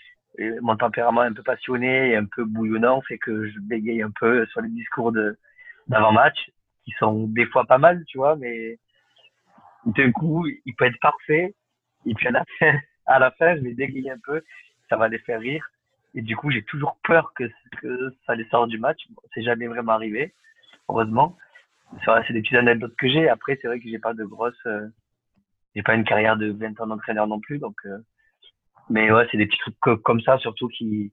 euh, 0.41 0.59
mon 0.62 0.77
tempérament 0.77 1.21
un 1.21 1.33
peu 1.33 1.43
passionné 1.43 2.11
et 2.11 2.17
un 2.17 2.25
peu 2.25 2.45
bouillonnant 2.45 3.03
c'est 3.07 3.19
que 3.19 3.47
je 3.49 3.59
bégaye 3.61 4.03
un 4.03 4.11
peu 4.11 4.45
sur 4.47 4.61
les 4.62 4.71
discours 4.71 5.12
d'avant-match 5.87 6.51
qui 6.85 6.91
sont 6.99 7.29
des 7.29 7.47
fois 7.47 7.65
pas 7.65 7.79
mal, 7.79 8.05
tu 8.07 8.19
vois, 8.19 8.37
mais 8.37 8.79
d'un 9.87 10.11
coup, 10.12 10.47
il 10.47 10.75
peut 10.75 10.87
être 10.87 10.99
parfait 11.01 11.55
et 12.07 12.15
puis 12.15 12.29
à 12.29 12.31
la 12.33 12.45
fin, 12.59 12.73
à 13.07 13.19
la 13.19 13.31
fin, 13.33 13.57
je 13.57 13.62
vais 13.62 13.75
dégayer 13.75 14.11
un 14.11 14.19
peu, 14.23 14.43
ça 14.89 14.97
va 14.97 15.09
les 15.09 15.19
faire 15.19 15.41
rire. 15.41 15.67
Et 16.15 16.23
du 16.23 16.37
coup, 16.37 16.51
j'ai 16.51 16.62
toujours 16.62 16.97
peur 17.03 17.33
que, 17.35 17.51
ça 18.27 18.35
les 18.35 18.47
sorte 18.49 18.71
du 18.71 18.79
match. 18.79 19.01
c'est 19.33 19.43
jamais 19.43 19.67
vraiment 19.67 19.93
arrivé, 19.93 20.33
heureusement. 20.89 21.37
C'est 22.05 22.33
des 22.33 22.43
petites 22.43 22.57
anecdotes 22.57 22.95
que 22.97 23.09
j'ai. 23.09 23.29
Après, 23.29 23.59
c'est 23.61 23.69
vrai 23.69 23.81
que 23.81 23.89
j'ai 23.89 23.99
pas 23.99 24.15
de 24.15 24.25
grosses, 24.25 24.55
euh, 24.67 24.89
j'ai 25.75 25.83
pas 25.83 25.95
une 25.95 26.05
carrière 26.05 26.37
de 26.37 26.51
20 26.51 26.81
ans 26.81 26.87
d'entraîneur 26.87 27.27
non 27.27 27.41
plus, 27.41 27.59
donc. 27.59 27.77
Euh, 27.87 27.99
mais 28.91 29.11
ouais, 29.11 29.26
c'est 29.30 29.39
des 29.39 29.47
petits 29.47 29.59
trucs 29.59 30.03
comme 30.03 30.20
ça 30.20 30.39
surtout 30.39 30.68
qui 30.68 31.12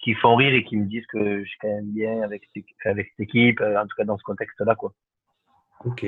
qui 0.00 0.14
font 0.14 0.36
rire 0.36 0.52
et 0.54 0.64
qui 0.64 0.76
me 0.76 0.84
disent 0.86 1.06
que 1.06 1.42
je 1.42 1.48
suis 1.48 1.58
quand 1.58 1.68
même 1.68 1.92
bien 1.92 2.22
avec 2.22 2.48
avec 2.84 3.08
cette 3.10 3.20
équipe, 3.20 3.60
euh, 3.60 3.80
en 3.80 3.86
tout 3.86 3.96
cas 3.96 4.04
dans 4.04 4.18
ce 4.18 4.22
contexte-là, 4.22 4.74
quoi. 4.74 4.92
Ok. 5.84 6.06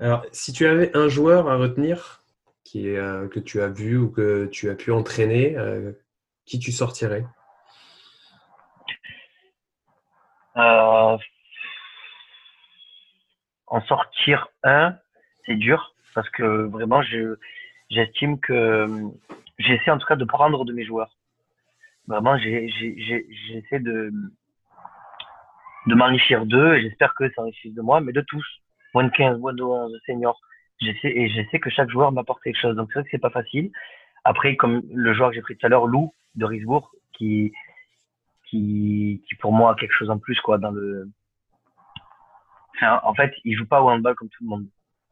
Alors, 0.00 0.24
si 0.32 0.52
tu 0.52 0.66
avais 0.66 0.96
un 0.96 1.08
joueur 1.08 1.48
à 1.48 1.56
retenir 1.56 2.22
qui 2.64 2.88
est, 2.88 2.96
euh, 2.96 3.28
que 3.28 3.38
tu 3.38 3.60
as 3.60 3.68
vu 3.68 3.96
ou 3.96 4.10
que 4.10 4.46
tu 4.46 4.68
as 4.68 4.74
pu 4.74 4.90
entraîner, 4.90 5.56
euh, 5.56 5.92
qui 6.44 6.58
tu 6.58 6.72
sortirais? 6.72 7.24
Euh, 10.56 11.16
En 13.68 13.80
sortir 13.82 14.48
un, 14.62 14.96
c'est 15.44 15.56
dur 15.56 15.94
parce 16.14 16.30
que 16.30 16.66
vraiment, 16.66 17.02
j'estime 17.90 18.38
que 18.40 18.86
j'essaie 19.58 19.90
en 19.90 19.98
tout 19.98 20.06
cas 20.06 20.16
de 20.16 20.24
prendre 20.24 20.64
de 20.64 20.72
mes 20.72 20.84
joueurs. 20.84 21.16
Vraiment, 22.06 22.38
j'essaie 22.38 23.80
de, 23.80 24.12
de 25.86 25.94
m'enrichir 25.94 26.46
d'eux 26.46 26.74
et 26.74 26.82
j'espère 26.82 27.14
que 27.14 27.28
ça 27.32 27.42
enrichisse 27.42 27.74
de 27.74 27.82
moi, 27.82 28.00
mais 28.00 28.12
de 28.12 28.20
tous. 28.20 28.46
Moins 28.94 29.04
de 29.04 29.10
15, 29.10 29.38
moins 29.38 29.52
de 29.52 29.62
11, 29.62 30.00
senior 30.06 30.40
et 30.80 31.28
je 31.28 31.50
sais 31.50 31.58
que 31.58 31.70
chaque 31.70 31.90
joueur 31.90 32.12
m'apporte 32.12 32.42
quelque 32.42 32.60
chose. 32.60 32.76
Donc 32.76 32.88
c'est 32.88 33.00
vrai 33.00 33.04
que 33.04 33.10
c'est 33.10 33.18
pas 33.18 33.30
facile. 33.30 33.70
Après, 34.24 34.56
comme 34.56 34.82
le 34.92 35.14
joueur 35.14 35.30
que 35.30 35.36
j'ai 35.36 35.42
pris 35.42 35.56
tout 35.56 35.66
à 35.66 35.68
l'heure, 35.68 35.86
Lou 35.86 36.12
de 36.34 36.44
Risbourg, 36.44 36.90
qui, 37.12 37.52
qui, 38.44 39.22
qui 39.26 39.34
pour 39.36 39.52
moi 39.52 39.72
a 39.72 39.74
quelque 39.74 39.94
chose 39.94 40.10
en 40.10 40.18
plus 40.18 40.38
quoi 40.40 40.58
dans 40.58 40.70
le. 40.70 41.08
en 42.82 43.14
fait, 43.14 43.32
il 43.44 43.56
joue 43.56 43.66
pas 43.66 43.82
au 43.82 43.88
handball 43.88 44.14
comme 44.14 44.28
tout 44.28 44.44
le 44.44 44.50
monde, 44.50 44.66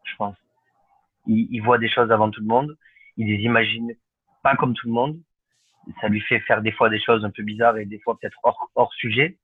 je 0.04 0.16
pense. 0.16 0.36
Il, 1.26 1.48
il 1.50 1.60
voit 1.60 1.78
des 1.78 1.88
choses 1.88 2.10
avant 2.10 2.30
tout 2.30 2.40
le 2.40 2.46
monde. 2.46 2.76
Il 3.16 3.28
les 3.28 3.42
imagine 3.44 3.94
pas 4.44 4.54
comme 4.56 4.74
tout 4.74 4.86
le 4.86 4.92
monde. 4.92 5.18
Ça 6.00 6.08
lui 6.08 6.20
fait 6.20 6.40
faire 6.40 6.62
des 6.62 6.72
fois 6.72 6.88
des 6.88 7.00
choses 7.00 7.24
un 7.24 7.30
peu 7.30 7.42
bizarres 7.42 7.78
et 7.78 7.86
des 7.86 7.98
fois 7.98 8.16
peut-être 8.16 8.38
hors, 8.42 8.94
sujet. 8.94 9.38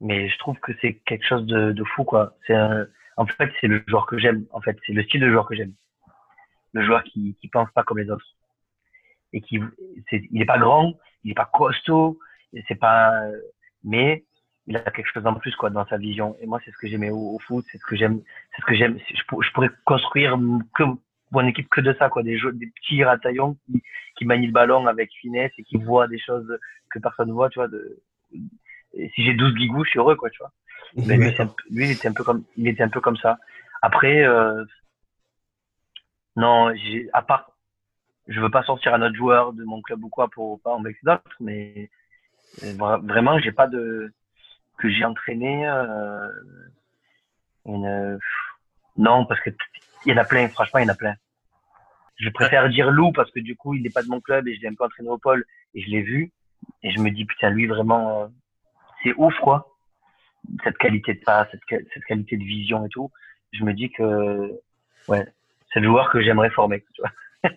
Mais 0.00 0.28
je 0.30 0.38
trouve 0.38 0.58
que 0.60 0.72
c'est 0.80 0.94
quelque 1.06 1.26
chose 1.26 1.44
de, 1.46 1.72
de 1.72 1.84
fou 1.84 2.04
quoi. 2.04 2.34
C'est 2.46 2.56
en 3.16 3.26
fait, 3.26 3.50
c'est 3.60 3.66
le 3.66 3.82
joueur 3.86 4.06
que 4.06 4.18
j'aime. 4.18 4.46
En 4.52 4.60
fait, 4.60 4.78
c'est 4.86 4.92
le 4.92 5.02
style 5.02 5.20
de 5.20 5.28
joueur 5.28 5.46
que 5.46 5.56
j'aime. 5.56 5.74
Le 6.72 6.84
joueur 6.84 7.02
qui 7.02 7.36
qui 7.40 7.48
pense 7.48 7.70
pas 7.72 7.82
comme 7.82 7.98
les 7.98 8.10
autres 8.10 8.24
et 9.32 9.40
qui 9.40 9.60
c'est 10.08 10.22
il 10.30 10.40
est 10.40 10.46
pas 10.46 10.58
grand, 10.58 10.94
il 11.24 11.32
est 11.32 11.34
pas 11.34 11.50
costaud, 11.52 12.18
c'est 12.66 12.76
pas 12.76 13.22
mais 13.84 14.24
il 14.66 14.76
a 14.76 14.90
quelque 14.90 15.10
chose 15.12 15.26
en 15.26 15.34
plus 15.34 15.54
quoi 15.56 15.70
dans 15.70 15.86
sa 15.86 15.96
vision 15.96 16.36
et 16.40 16.46
moi 16.46 16.60
c'est 16.64 16.70
ce 16.70 16.76
que 16.78 16.88
j'aimais 16.88 17.10
au, 17.10 17.38
foot, 17.46 17.64
c'est 17.70 17.78
ce 17.78 17.84
que 17.84 17.96
j'aime, 17.96 18.20
c'est 18.54 18.62
ce 18.62 18.66
que 18.66 18.74
j'aime 18.74 18.98
je, 18.98 19.14
je, 19.14 19.52
pourrais 19.52 19.70
construire 19.84 20.38
que 20.74 20.84
mon 21.30 21.46
équipe 21.46 21.68
que 21.68 21.80
de 21.80 21.94
ça 21.98 22.08
quoi 22.08 22.22
des 22.22 22.38
des 22.54 22.66
petits 22.66 23.04
rataillons 23.04 23.56
qui 23.66 23.82
qui 24.16 24.24
manient 24.24 24.46
le 24.46 24.52
ballon 24.52 24.86
avec 24.86 25.10
finesse 25.12 25.52
et 25.58 25.62
qui 25.62 25.76
voient 25.76 26.08
des 26.08 26.18
choses 26.18 26.58
que 26.90 26.98
personne 26.98 27.30
voit, 27.32 27.50
tu 27.50 27.58
vois 27.58 27.68
de 27.68 28.00
si 28.92 29.24
j'ai 29.24 29.34
12 29.34 29.54
bigous, 29.54 29.84
je 29.84 29.90
suis 29.90 29.98
heureux 29.98 30.16
quoi, 30.16 30.30
tu 30.30 30.38
vois. 30.38 30.52
Mais 30.94 31.16
lui, 31.16 31.28
il 31.84 31.90
était 31.90 32.08
un 32.08 32.12
peu 32.12 32.24
comme, 32.24 32.44
il 32.56 32.66
était 32.68 32.82
un 32.82 32.88
peu 32.88 33.00
comme 33.00 33.16
ça. 33.18 33.38
Après, 33.82 34.24
euh, 34.24 34.64
non, 36.36 36.74
j'ai, 36.74 37.08
à 37.12 37.22
part, 37.22 37.52
je 38.26 38.40
veux 38.40 38.50
pas 38.50 38.62
sortir 38.62 38.94
un 38.94 39.02
autre 39.02 39.14
joueur 39.14 39.52
de 39.52 39.64
mon 39.64 39.82
club 39.82 40.02
ou 40.04 40.08
quoi 40.08 40.28
pour 40.28 40.60
pas 40.60 40.70
en 40.70 40.82
vexer 40.82 41.00
d'autres, 41.02 41.36
mais 41.40 41.90
vraiment, 42.62 43.38
j'ai 43.38 43.52
pas 43.52 43.66
de, 43.66 44.12
que 44.78 44.88
j'ai 44.88 45.04
entraîné, 45.04 45.68
euh, 45.68 46.28
une, 47.66 48.18
non, 48.96 49.26
parce 49.26 49.40
que 49.40 49.50
il 50.04 50.12
y 50.12 50.14
en 50.14 50.18
a 50.18 50.24
plein, 50.24 50.48
franchement, 50.48 50.80
il 50.80 50.84
y 50.84 50.86
en 50.86 50.92
a 50.92 50.96
plein. 50.96 51.14
Je 52.16 52.28
préfère 52.30 52.68
dire 52.68 52.90
Lou 52.90 53.12
parce 53.12 53.30
que 53.30 53.40
du 53.40 53.56
coup, 53.56 53.74
il 53.74 53.82
n'est 53.82 53.90
pas 53.90 54.02
de 54.02 54.08
mon 54.08 54.20
club 54.20 54.48
et 54.48 54.56
je 54.56 54.60
l'ai 54.60 54.68
un 54.68 54.74
peu 54.74 54.84
entraîné 54.84 55.08
au 55.08 55.18
pôle 55.18 55.44
et 55.74 55.82
je 55.82 55.88
l'ai 55.88 56.02
vu 56.02 56.32
et 56.82 56.90
je 56.90 56.98
me 57.00 57.10
dis 57.10 57.24
putain, 57.24 57.50
lui 57.50 57.66
vraiment, 57.66 58.22
euh, 58.22 58.26
c'est 59.02 59.14
ouf 59.16 59.34
quoi 59.40 59.78
cette 60.64 60.78
qualité 60.78 61.14
de 61.14 61.20
passe, 61.20 61.48
cette, 61.50 61.86
cette, 61.92 62.04
qualité 62.04 62.36
de 62.36 62.44
vision 62.44 62.84
et 62.86 62.88
tout, 62.88 63.10
je 63.52 63.64
me 63.64 63.72
dis 63.72 63.90
que 63.90 64.52
ouais, 65.08 65.26
c'est 65.72 65.80
le 65.80 65.86
joueur 65.86 66.10
que 66.10 66.22
j'aimerais 66.22 66.50
former. 66.50 66.84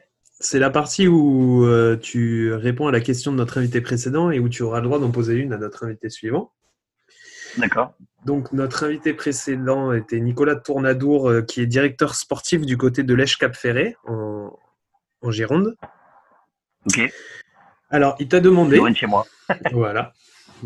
C'est 0.43 0.57
la 0.57 0.71
partie 0.71 1.07
où 1.07 1.65
euh, 1.65 1.95
tu 1.97 2.51
réponds 2.51 2.87
à 2.87 2.91
la 2.91 2.99
question 2.99 3.31
de 3.31 3.37
notre 3.37 3.59
invité 3.59 3.79
précédent 3.79 4.31
et 4.31 4.39
où 4.39 4.49
tu 4.49 4.63
auras 4.63 4.79
le 4.79 4.85
droit 4.85 4.97
d'en 4.97 5.11
poser 5.11 5.35
une 5.35 5.53
à 5.53 5.57
notre 5.57 5.85
invité 5.85 6.09
suivant. 6.09 6.51
D'accord. 7.57 7.93
Donc, 8.25 8.51
notre 8.53 8.83
invité 8.83 9.13
précédent 9.13 9.93
était 9.93 10.19
Nicolas 10.19 10.55
Tournadour, 10.55 11.29
euh, 11.29 11.41
qui 11.41 11.61
est 11.61 11.65
directeur 11.65 12.15
sportif 12.15 12.61
du 12.61 12.77
côté 12.77 13.03
de 13.03 13.13
l'Èche-Cap-Ferré, 13.13 13.95
en, 14.05 14.57
en, 15.21 15.31
Gironde. 15.31 15.75
Ok. 16.85 17.11
Alors, 17.89 18.15
il 18.19 18.27
t'a 18.27 18.39
demandé. 18.39 18.77
Loin 18.77 18.91
de 18.91 18.95
chez 18.95 19.07
moi. 19.07 19.25
voilà. 19.71 20.13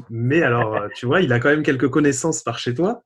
Mais 0.10 0.44
alors, 0.44 0.76
euh, 0.76 0.88
tu 0.94 1.06
vois, 1.06 1.22
il 1.22 1.32
a 1.34 1.40
quand 1.40 1.50
même 1.50 1.64
quelques 1.64 1.90
connaissances 1.90 2.44
par 2.44 2.60
chez 2.60 2.74
toi. 2.74 3.04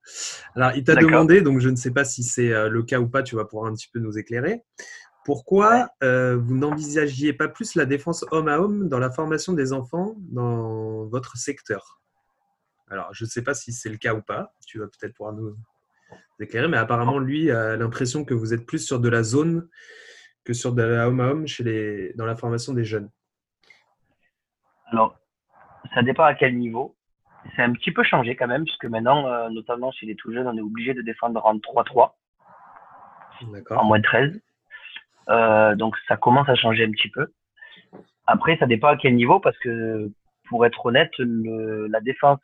Alors, 0.56 0.72
il 0.76 0.84
t'a 0.84 0.96
demandé, 0.96 1.42
donc 1.42 1.60
je 1.60 1.70
ne 1.70 1.76
sais 1.76 1.92
pas 1.92 2.04
si 2.04 2.24
c'est 2.24 2.52
euh, 2.52 2.70
le 2.70 2.84
cas 2.84 3.00
ou 3.00 3.08
pas, 3.08 3.24
tu 3.24 3.36
vas 3.36 3.46
pouvoir 3.46 3.70
un 3.70 3.74
petit 3.74 3.90
peu 3.92 4.00
nous 4.00 4.18
éclairer. 4.18 4.64
Pourquoi 5.26 5.90
euh, 6.04 6.38
vous 6.38 6.58
n'envisagiez 6.58 7.34
pas 7.34 7.48
plus 7.48 7.76
la 7.76 7.86
défense 7.86 8.26
homme 8.32 8.48
à 8.48 8.60
homme 8.60 8.90
dans 8.90 9.00
la 9.00 9.12
formation 9.12 9.54
des 9.54 9.74
enfants 9.74 10.16
dans 10.32 11.06
votre 11.06 11.38
secteur? 11.38 12.02
Alors, 12.90 13.14
je 13.14 13.24
ne 13.24 13.30
sais 13.30 13.44
pas 13.44 13.54
si 13.54 13.72
c'est 13.72 13.90
le 13.90 13.98
cas 13.98 14.14
ou 14.14 14.22
pas. 14.22 14.52
Tu 14.66 14.80
vas 14.80 14.88
peut-être 14.88 15.14
pouvoir 15.14 15.36
nous 15.36 15.56
éclairer, 16.40 16.68
mais 16.68 16.78
apparemment, 16.78 17.20
lui 17.20 17.52
a 17.52 17.76
l'impression 17.76 18.26
que 18.26 18.34
vous 18.34 18.54
êtes 18.54 18.66
plus 18.66 18.80
sur 18.80 19.00
de 19.00 19.10
la 19.10 19.24
zone 19.24 19.68
que 20.44 20.54
sur 20.54 20.74
de 20.74 20.82
la 20.82 21.08
homme 21.08 21.20
à 21.20 21.28
homme 21.28 21.48
chez 21.48 21.64
les... 21.64 22.14
dans 22.14 22.26
la 22.26 22.36
formation 22.36 22.74
des 22.74 22.84
jeunes. 22.84 23.10
Alors, 24.92 25.20
ça 25.94 26.02
dépend 26.02 26.24
à 26.24 26.34
quel 26.34 26.58
niveau. 26.58 26.96
C'est 27.56 27.62
un 27.62 27.74
petit 27.74 27.92
peu 27.92 28.04
changé 28.04 28.36
quand 28.36 28.48
même, 28.48 28.64
puisque 28.64 28.86
maintenant, 28.86 29.28
euh, 29.28 29.50
notamment 29.50 29.92
chez 29.92 30.06
les 30.06 30.16
tout 30.16 30.34
jeunes, 30.34 30.48
on 30.48 30.58
est 30.58 30.62
obligé 30.62 30.94
de 30.94 31.02
défendre 31.02 31.46
en 31.46 31.56
3-3, 31.58 32.14
en 33.70 33.84
moins 33.86 34.00
de 34.00 34.04
13. 34.04 34.42
Euh, 35.30 35.76
donc 35.76 35.96
ça 36.08 36.18
commence 36.18 36.50
à 36.50 36.56
changer 36.56 36.86
un 36.86 36.92
petit 36.92 37.10
peu. 37.10 37.28
Après, 38.26 38.58
ça 38.58 38.66
dépend 38.66 38.88
à 38.88 38.98
quel 38.98 39.16
niveau, 39.16 39.40
parce 39.40 39.58
que 39.60 40.12
pour 40.48 40.66
être 40.66 40.86
honnête, 40.86 41.12
le, 41.20 41.88
la 41.88 42.02
défense 42.02 42.40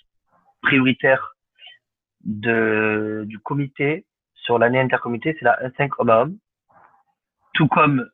prioritaire 0.66 1.36
du 2.24 3.40
comité 3.44 4.06
sur 4.34 4.58
l'année 4.60 4.80
intercomité, 4.80 5.36
c'est 5.38 5.46
la 5.46 5.58
1-5 5.70 5.92
homme 6.00 6.10
à 6.10 6.22
homme, 6.22 6.38
tout 7.54 7.68
comme 7.68 8.10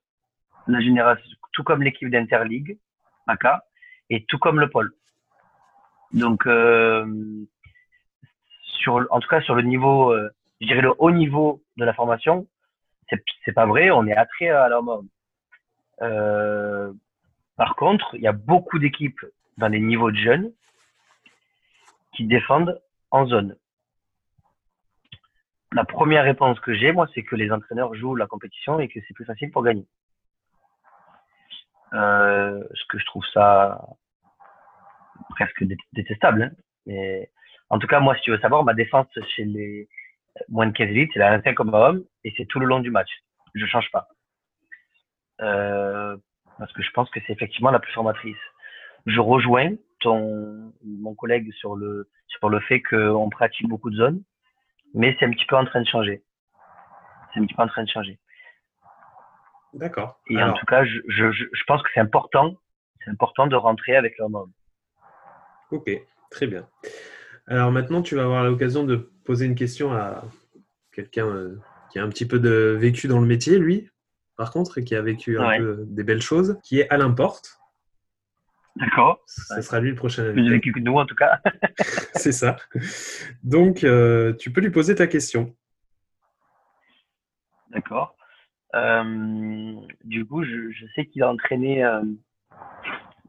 la 0.68 0.80
génération, 0.82 1.38
tout 1.54 1.64
comme 1.64 1.82
l'équipe 1.82 2.10
d'Interligue, 2.10 2.78
et 4.10 4.26
tout 4.26 4.38
comme 4.38 4.60
le 4.60 4.70
pôle. 4.70 4.92
Donc, 6.14 6.46
euh, 6.46 7.06
en 8.88 9.20
tout 9.20 9.30
cas, 9.30 9.42
sur 9.42 9.56
le 9.56 9.62
niveau, 9.62 10.12
euh, 10.12 10.30
je 10.60 10.68
dirais 10.68 10.82
le 10.82 10.94
haut 10.98 11.12
niveau 11.12 11.64
de 11.78 11.86
la 11.86 11.94
formation, 11.94 12.48
c'est 13.46 13.54
pas 13.54 13.66
vrai, 13.66 13.92
on 13.92 14.06
est 14.08 14.16
attrait 14.16 14.50
à 14.50 14.70
l'homme. 14.70 15.08
Euh, 16.02 16.92
Par 17.58 17.76
contre, 17.76 18.16
il 18.16 18.22
y 18.22 18.28
a 18.28 18.34
beaucoup 18.34 18.80
d'équipes 18.80 19.26
dans 19.58 19.68
les 19.68 19.80
niveaux 19.80 20.12
de 20.12 20.18
jeunes 20.18 20.52
qui 22.14 22.26
défendent 22.26 22.82
en 23.12 23.26
zone. 23.26 23.56
La 25.74 25.86
première 25.86 26.24
réponse 26.24 26.60
que 26.60 26.74
j'ai, 26.74 26.92
moi, 26.92 27.08
c'est 27.14 27.24
que 27.24 27.36
les 27.36 27.52
entraîneurs 27.52 27.94
jouent 27.96 28.16
la 28.16 28.28
compétition 28.28 28.80
et 28.80 28.90
que 28.90 29.00
c'est 29.08 29.14
plus 29.14 29.26
facile 29.26 29.52
pour 29.52 29.64
gagner. 29.64 29.88
Euh, 31.94 32.64
ce 32.74 32.86
que 32.90 32.98
je 32.98 33.06
trouve 33.06 33.26
ça 33.34 33.82
presque 35.30 35.64
détestable. 35.94 36.44
Hein. 36.44 36.52
Mais 36.86 37.30
en 37.70 37.80
tout 37.80 37.88
cas, 37.88 38.00
moi, 38.00 38.16
si 38.16 38.22
tu 38.22 38.32
veux 38.32 38.40
savoir, 38.40 38.64
ma 38.64 38.74
défense 38.74 39.08
chez 39.36 39.46
les 39.46 39.88
moins 40.50 40.68
de 40.68 40.72
15 40.72 40.90
litres, 40.90 41.12
c'est 41.14 41.20
la 41.20 41.38
25 41.38 41.56
comme 41.56 41.74
homme 41.74 42.04
et 42.24 42.34
c'est 42.38 42.46
tout 42.46 42.60
le 42.60 42.66
long 42.66 42.80
du 42.80 42.92
match. 42.92 43.10
Je 43.54 43.66
change 43.66 43.90
pas. 43.92 44.08
Euh, 45.42 46.18
parce 46.58 46.72
que 46.74 46.82
je 46.82 46.92
pense 46.92 47.10
que 47.10 47.20
c'est 47.26 47.34
effectivement 47.34 47.72
la 47.72 47.80
plus 47.80 47.92
formatrice. 47.94 48.38
Je 49.06 49.20
rejoins 49.20 49.72
ton, 50.02 50.74
mon 50.84 51.16
collègue 51.16 51.52
sur 51.54 51.76
le, 51.76 52.10
sur 52.28 52.50
le 52.50 52.60
fait 52.62 52.82
qu'on 52.82 53.30
pratique 53.30 53.68
beaucoup 53.68 53.90
de 53.90 53.96
zones, 53.96 54.22
mais 54.94 55.16
c'est 55.20 55.26
un 55.26 55.32
petit 55.32 55.46
peu 55.46 55.56
en 55.56 55.66
train 55.66 55.82
de 55.82 55.88
changer. 55.88 56.24
C'est 57.34 57.40
un 57.40 57.46
petit 57.46 57.54
peu 57.54 57.64
en 57.64 57.68
train 57.68 57.84
de 57.84 57.90
changer. 57.90 58.20
D'accord. 59.74 60.20
Et 60.30 60.42
en 60.42 60.54
tout 60.54 60.66
cas, 60.66 60.84
je, 60.84 61.00
je, 61.08 61.32
je 61.32 61.64
pense 61.66 61.82
que 61.82 61.90
c'est 61.94 62.02
important, 62.02 62.56
c'est 63.04 63.12
important 63.12 63.48
de 63.48 63.56
rentrer 63.56 63.96
avec 63.96 64.18
leur 64.18 64.34
homme. 64.34 64.52
Ok, 65.72 65.90
très 66.30 66.48
bien. 66.48 66.68
Alors 67.48 67.72
maintenant, 67.72 68.02
tu 68.02 68.16
vas 68.16 68.24
avoir 68.24 68.44
l'occasion 68.44 68.84
de 68.84 68.96
poser 69.24 69.46
une 69.46 69.56
question 69.56 69.94
à 69.94 70.24
quelqu'un 70.92 71.28
euh, 71.28 71.58
qui 71.92 72.00
a 72.00 72.04
un 72.04 72.10
petit 72.10 72.28
peu 72.28 72.40
de 72.40 72.78
vécu 72.80 73.08
dans 73.08 73.20
le 73.20 73.28
métier, 73.28 73.58
lui, 73.58 73.90
par 74.36 74.52
contre, 74.52 74.78
et 74.78 74.84
qui 74.84 74.96
a 74.96 75.02
vécu 75.02 75.40
un 75.40 75.58
peu 75.58 75.86
des 75.88 76.04
belles 76.04 76.22
choses, 76.22 76.60
qui 76.64 76.80
est 76.80 76.90
Alain 76.90 77.12
Porte. 77.12 77.61
D'accord. 78.76 79.22
Ce 79.26 79.62
sera 79.62 79.80
lui 79.80 79.90
le 79.90 79.96
prochain 79.96 80.24
invité. 80.24 80.42
Plus 80.42 80.50
vécu 80.50 80.72
que 80.72 80.80
nous, 80.80 80.98
en 80.98 81.06
tout 81.06 81.16
cas. 81.16 81.40
C'est 82.16 82.32
ça. 82.32 82.56
Donc, 83.44 83.84
euh, 83.84 84.34
tu 84.34 84.52
peux 84.52 84.62
lui 84.62 84.70
poser 84.72 84.96
ta 84.96 85.08
question. 85.08 85.56
D'accord. 87.70 88.16
Euh, 88.74 89.74
du 90.04 90.26
coup, 90.26 90.44
je, 90.44 90.86
sais 90.96 91.06
qu'il 91.06 91.24
a 91.24 91.30
entraîné 91.30 91.86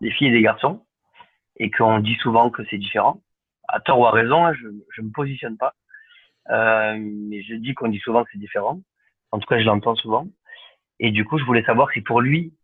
des 0.00 0.10
filles 0.12 0.28
et 0.28 0.32
des 0.32 0.42
garçons 0.42 0.86
et 1.56 1.70
qu'on 1.70 1.98
dit 1.98 2.16
souvent 2.16 2.50
que 2.50 2.62
c'est 2.70 2.78
différent 2.78 3.22
à 3.72 3.80
tort 3.80 3.98
ou 3.98 4.06
à 4.06 4.10
raison, 4.10 4.46
hein, 4.46 4.52
je 4.54 4.68
ne 4.68 5.06
me 5.06 5.12
positionne 5.12 5.56
pas. 5.56 5.74
Euh, 6.50 6.96
mais 6.98 7.42
je 7.42 7.54
dis 7.54 7.74
qu'on 7.74 7.88
dit 7.88 7.98
souvent 7.98 8.22
que 8.24 8.30
c'est 8.32 8.38
différent. 8.38 8.80
En 9.30 9.38
tout 9.38 9.46
cas, 9.46 9.58
je 9.58 9.64
l'entends 9.64 9.96
souvent. 9.96 10.28
Et 11.00 11.10
du 11.10 11.24
coup, 11.24 11.38
je 11.38 11.44
voulais 11.44 11.64
savoir 11.64 11.90
si 11.92 12.02
pour 12.02 12.20
lui, 12.20 12.54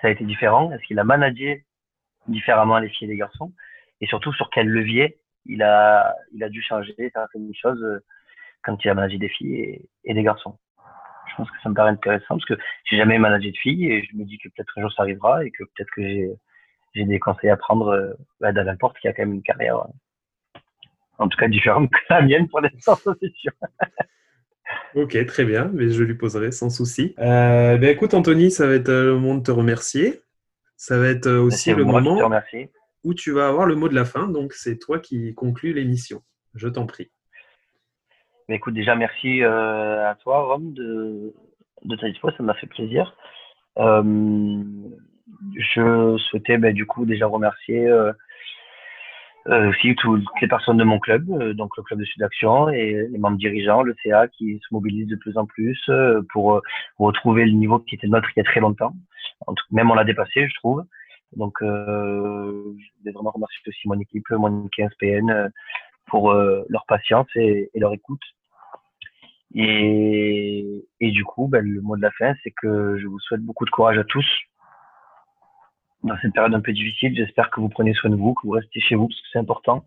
ça 0.00 0.08
a 0.08 0.10
été 0.10 0.24
différent. 0.24 0.72
Est-ce 0.72 0.82
qu'il 0.84 0.98
a 0.98 1.04
managé 1.04 1.65
différemment 2.28 2.78
les 2.78 2.88
filles 2.88 3.08
et 3.08 3.10
les 3.12 3.16
garçons 3.16 3.52
Et 4.00 4.06
surtout, 4.06 4.32
sur 4.32 4.50
quel 4.50 4.68
levier 4.68 5.18
il 5.46 5.62
a, 5.62 6.14
il 6.32 6.42
a 6.42 6.48
dû 6.48 6.62
changer 6.62 6.94
certaines 7.12 7.54
choses 7.54 7.82
euh, 7.82 8.00
quand 8.62 8.84
il 8.84 8.88
a 8.90 8.94
managé 8.94 9.18
des 9.18 9.28
filles 9.28 9.86
et, 10.04 10.14
des 10.14 10.22
garçons. 10.22 10.58
Je 11.28 11.36
pense 11.36 11.50
que 11.50 11.56
ça 11.62 11.68
me 11.68 11.74
paraît 11.74 11.90
intéressant 11.90 12.36
parce 12.36 12.44
que 12.44 12.58
j'ai 12.84 12.96
jamais 12.96 13.18
managé 13.18 13.52
de 13.52 13.56
filles 13.56 13.92
et 13.92 14.02
je 14.04 14.16
me 14.16 14.24
dis 14.24 14.38
que 14.38 14.48
peut-être 14.48 14.72
un 14.76 14.82
jour 14.82 14.92
ça 14.92 15.02
arrivera 15.02 15.44
et 15.44 15.50
que 15.50 15.64
peut-être 15.64 15.90
que 15.94 16.02
j'ai, 16.02 16.30
j'ai 16.94 17.04
des 17.04 17.18
conseils 17.18 17.50
à 17.50 17.56
prendre 17.56 17.88
euh, 17.88 18.12
bah, 18.40 18.52
d'Alain 18.52 18.76
Porte 18.76 18.98
qui 18.98 19.08
a 19.08 19.12
quand 19.12 19.22
même 19.22 19.34
une 19.34 19.42
carrière 19.42 19.86
en 21.18 21.28
tout 21.28 21.38
cas 21.38 21.48
différente 21.48 21.90
que 21.90 21.98
la 22.10 22.22
mienne 22.22 22.48
pour 22.48 22.60
l'instant, 22.60 22.98
c'est 23.20 23.34
sûr. 23.34 23.52
ok, 24.94 25.26
très 25.26 25.44
bien, 25.44 25.70
mais 25.72 25.90
je 25.90 26.02
lui 26.02 26.14
poserai 26.14 26.52
sans 26.52 26.70
souci. 26.70 27.14
Euh, 27.18 27.76
ben 27.78 27.90
écoute, 27.90 28.14
Anthony, 28.14 28.50
ça 28.50 28.66
va 28.66 28.74
être 28.74 28.88
euh, 28.88 29.06
le 29.06 29.14
moment 29.14 29.36
de 29.36 29.42
te 29.42 29.50
remercier. 29.50 30.20
Ça 30.76 30.98
va 30.98 31.08
être 31.08 31.26
euh, 31.26 31.40
aussi 31.40 31.74
le 31.74 31.84
moment 31.84 32.30
où 33.04 33.14
tu 33.14 33.32
vas 33.32 33.48
avoir 33.48 33.66
le 33.66 33.76
mot 33.76 33.88
de 33.88 33.94
la 33.94 34.04
fin. 34.04 34.28
Donc, 34.28 34.52
c'est 34.52 34.78
toi 34.78 34.98
qui 34.98 35.34
conclus 35.34 35.72
l'émission. 35.72 36.22
Je 36.54 36.68
t'en 36.68 36.86
prie. 36.86 37.10
Mais 38.48 38.56
écoute, 38.56 38.74
déjà, 38.74 38.94
merci 38.94 39.42
à 39.42 40.16
toi, 40.22 40.44
Rome, 40.44 40.72
de, 40.72 41.34
de 41.84 41.96
ta 41.96 42.08
dispo. 42.08 42.30
Ça 42.30 42.42
m'a 42.42 42.54
fait 42.54 42.66
plaisir. 42.66 43.16
je 43.76 44.86
souhaitais 46.18 46.58
ben, 46.58 46.72
du 46.72 46.86
coup 46.86 47.06
déjà 47.06 47.26
remercier 47.26 47.88
euh, 49.48 49.70
aussi 49.70 49.94
toutes 49.94 50.24
les 50.40 50.48
personnes 50.48 50.76
de 50.76 50.82
mon 50.82 50.98
club, 50.98 51.30
euh, 51.30 51.54
donc 51.54 51.76
le 51.76 51.84
club 51.84 52.00
de 52.00 52.04
Sud 52.04 52.20
Action 52.20 52.68
et 52.68 53.06
les 53.08 53.18
membres 53.18 53.36
dirigeants, 53.36 53.82
le 53.82 53.94
CA 54.02 54.26
qui 54.26 54.58
se 54.60 54.74
mobilisent 54.74 55.06
de 55.06 55.14
plus 55.14 55.38
en 55.38 55.46
plus 55.46 55.78
euh, 55.88 56.20
pour 56.32 56.60
retrouver 56.98 57.44
le 57.44 57.52
niveau 57.52 57.78
qui 57.78 57.94
était 57.94 58.08
notre 58.08 58.28
il 58.34 58.38
y 58.38 58.40
a 58.40 58.44
très 58.44 58.58
longtemps. 58.58 58.92
En 59.46 59.54
tout, 59.54 59.64
même 59.70 59.90
on 59.90 59.94
l'a 59.94 60.04
dépassé, 60.04 60.48
je 60.48 60.54
trouve. 60.56 60.84
Donc, 61.36 61.58
je 61.60 61.66
voulais 63.00 63.12
vraiment 63.12 63.32
remercier 63.32 63.60
aussi 63.66 63.88
mon 63.88 63.98
équipe, 63.98 64.30
mon 64.30 64.68
15 64.68 64.92
PN, 64.98 65.50
pour 66.06 66.32
leur 66.32 66.86
patience 66.86 67.26
et, 67.34 67.70
leur 67.74 67.92
écoute. 67.92 68.22
Et, 69.54 70.86
et 71.00 71.10
du 71.10 71.24
coup, 71.24 71.48
ben, 71.48 71.64
le 71.64 71.80
mot 71.80 71.96
de 71.96 72.02
la 72.02 72.10
fin, 72.12 72.34
c'est 72.42 72.52
que 72.52 72.96
je 72.98 73.06
vous 73.06 73.18
souhaite 73.20 73.42
beaucoup 73.42 73.64
de 73.64 73.70
courage 73.70 73.98
à 73.98 74.04
tous 74.04 74.26
dans 76.06 76.16
cette 76.22 76.32
période 76.32 76.54
un 76.54 76.60
peu 76.60 76.72
difficile. 76.72 77.14
J'espère 77.14 77.50
que 77.50 77.60
vous 77.60 77.68
prenez 77.68 77.92
soin 77.94 78.10
de 78.10 78.16
vous, 78.16 78.34
que 78.34 78.46
vous 78.46 78.52
restez 78.52 78.80
chez 78.80 78.94
vous, 78.94 79.08
parce 79.08 79.20
que 79.20 79.26
c'est 79.32 79.38
important 79.38 79.84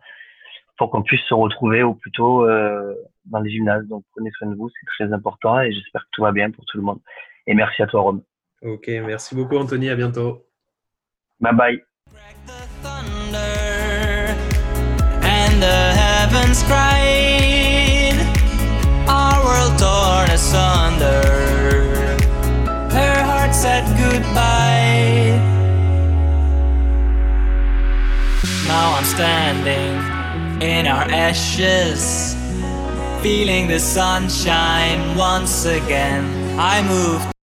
pour 0.76 0.90
qu'on 0.90 1.02
puisse 1.02 1.20
se 1.22 1.34
retrouver 1.34 1.82
au 1.82 1.94
plus 1.94 2.10
tôt 2.10 2.48
euh, 2.48 2.94
dans 3.26 3.40
les 3.40 3.50
gymnases. 3.50 3.86
Donc 3.88 4.04
prenez 4.14 4.30
soin 4.30 4.48
de 4.48 4.54
vous, 4.54 4.70
c'est 4.70 4.86
très 4.86 5.12
important 5.12 5.60
et 5.60 5.72
j'espère 5.72 6.02
que 6.02 6.08
tout 6.12 6.22
va 6.22 6.32
bien 6.32 6.50
pour 6.50 6.64
tout 6.64 6.78
le 6.78 6.82
monde. 6.82 7.00
Et 7.46 7.54
merci 7.54 7.82
à 7.82 7.86
toi, 7.86 8.00
Rome. 8.00 8.22
Ok, 8.62 8.88
merci 8.88 9.34
beaucoup, 9.34 9.58
Anthony. 9.58 9.88
À 9.88 9.96
bientôt. 9.96 10.46
Bye 11.40 11.52
bye. 11.54 11.82
Now 28.66 28.94
I'm 28.94 29.04
standing 29.04 29.98
in 30.62 30.86
our 30.86 31.02
ashes, 31.10 32.36
feeling 33.22 33.66
the 33.68 33.80
sunshine 33.80 35.16
once 35.16 35.64
again. 35.64 36.24
I 36.58 36.82
move. 36.82 37.39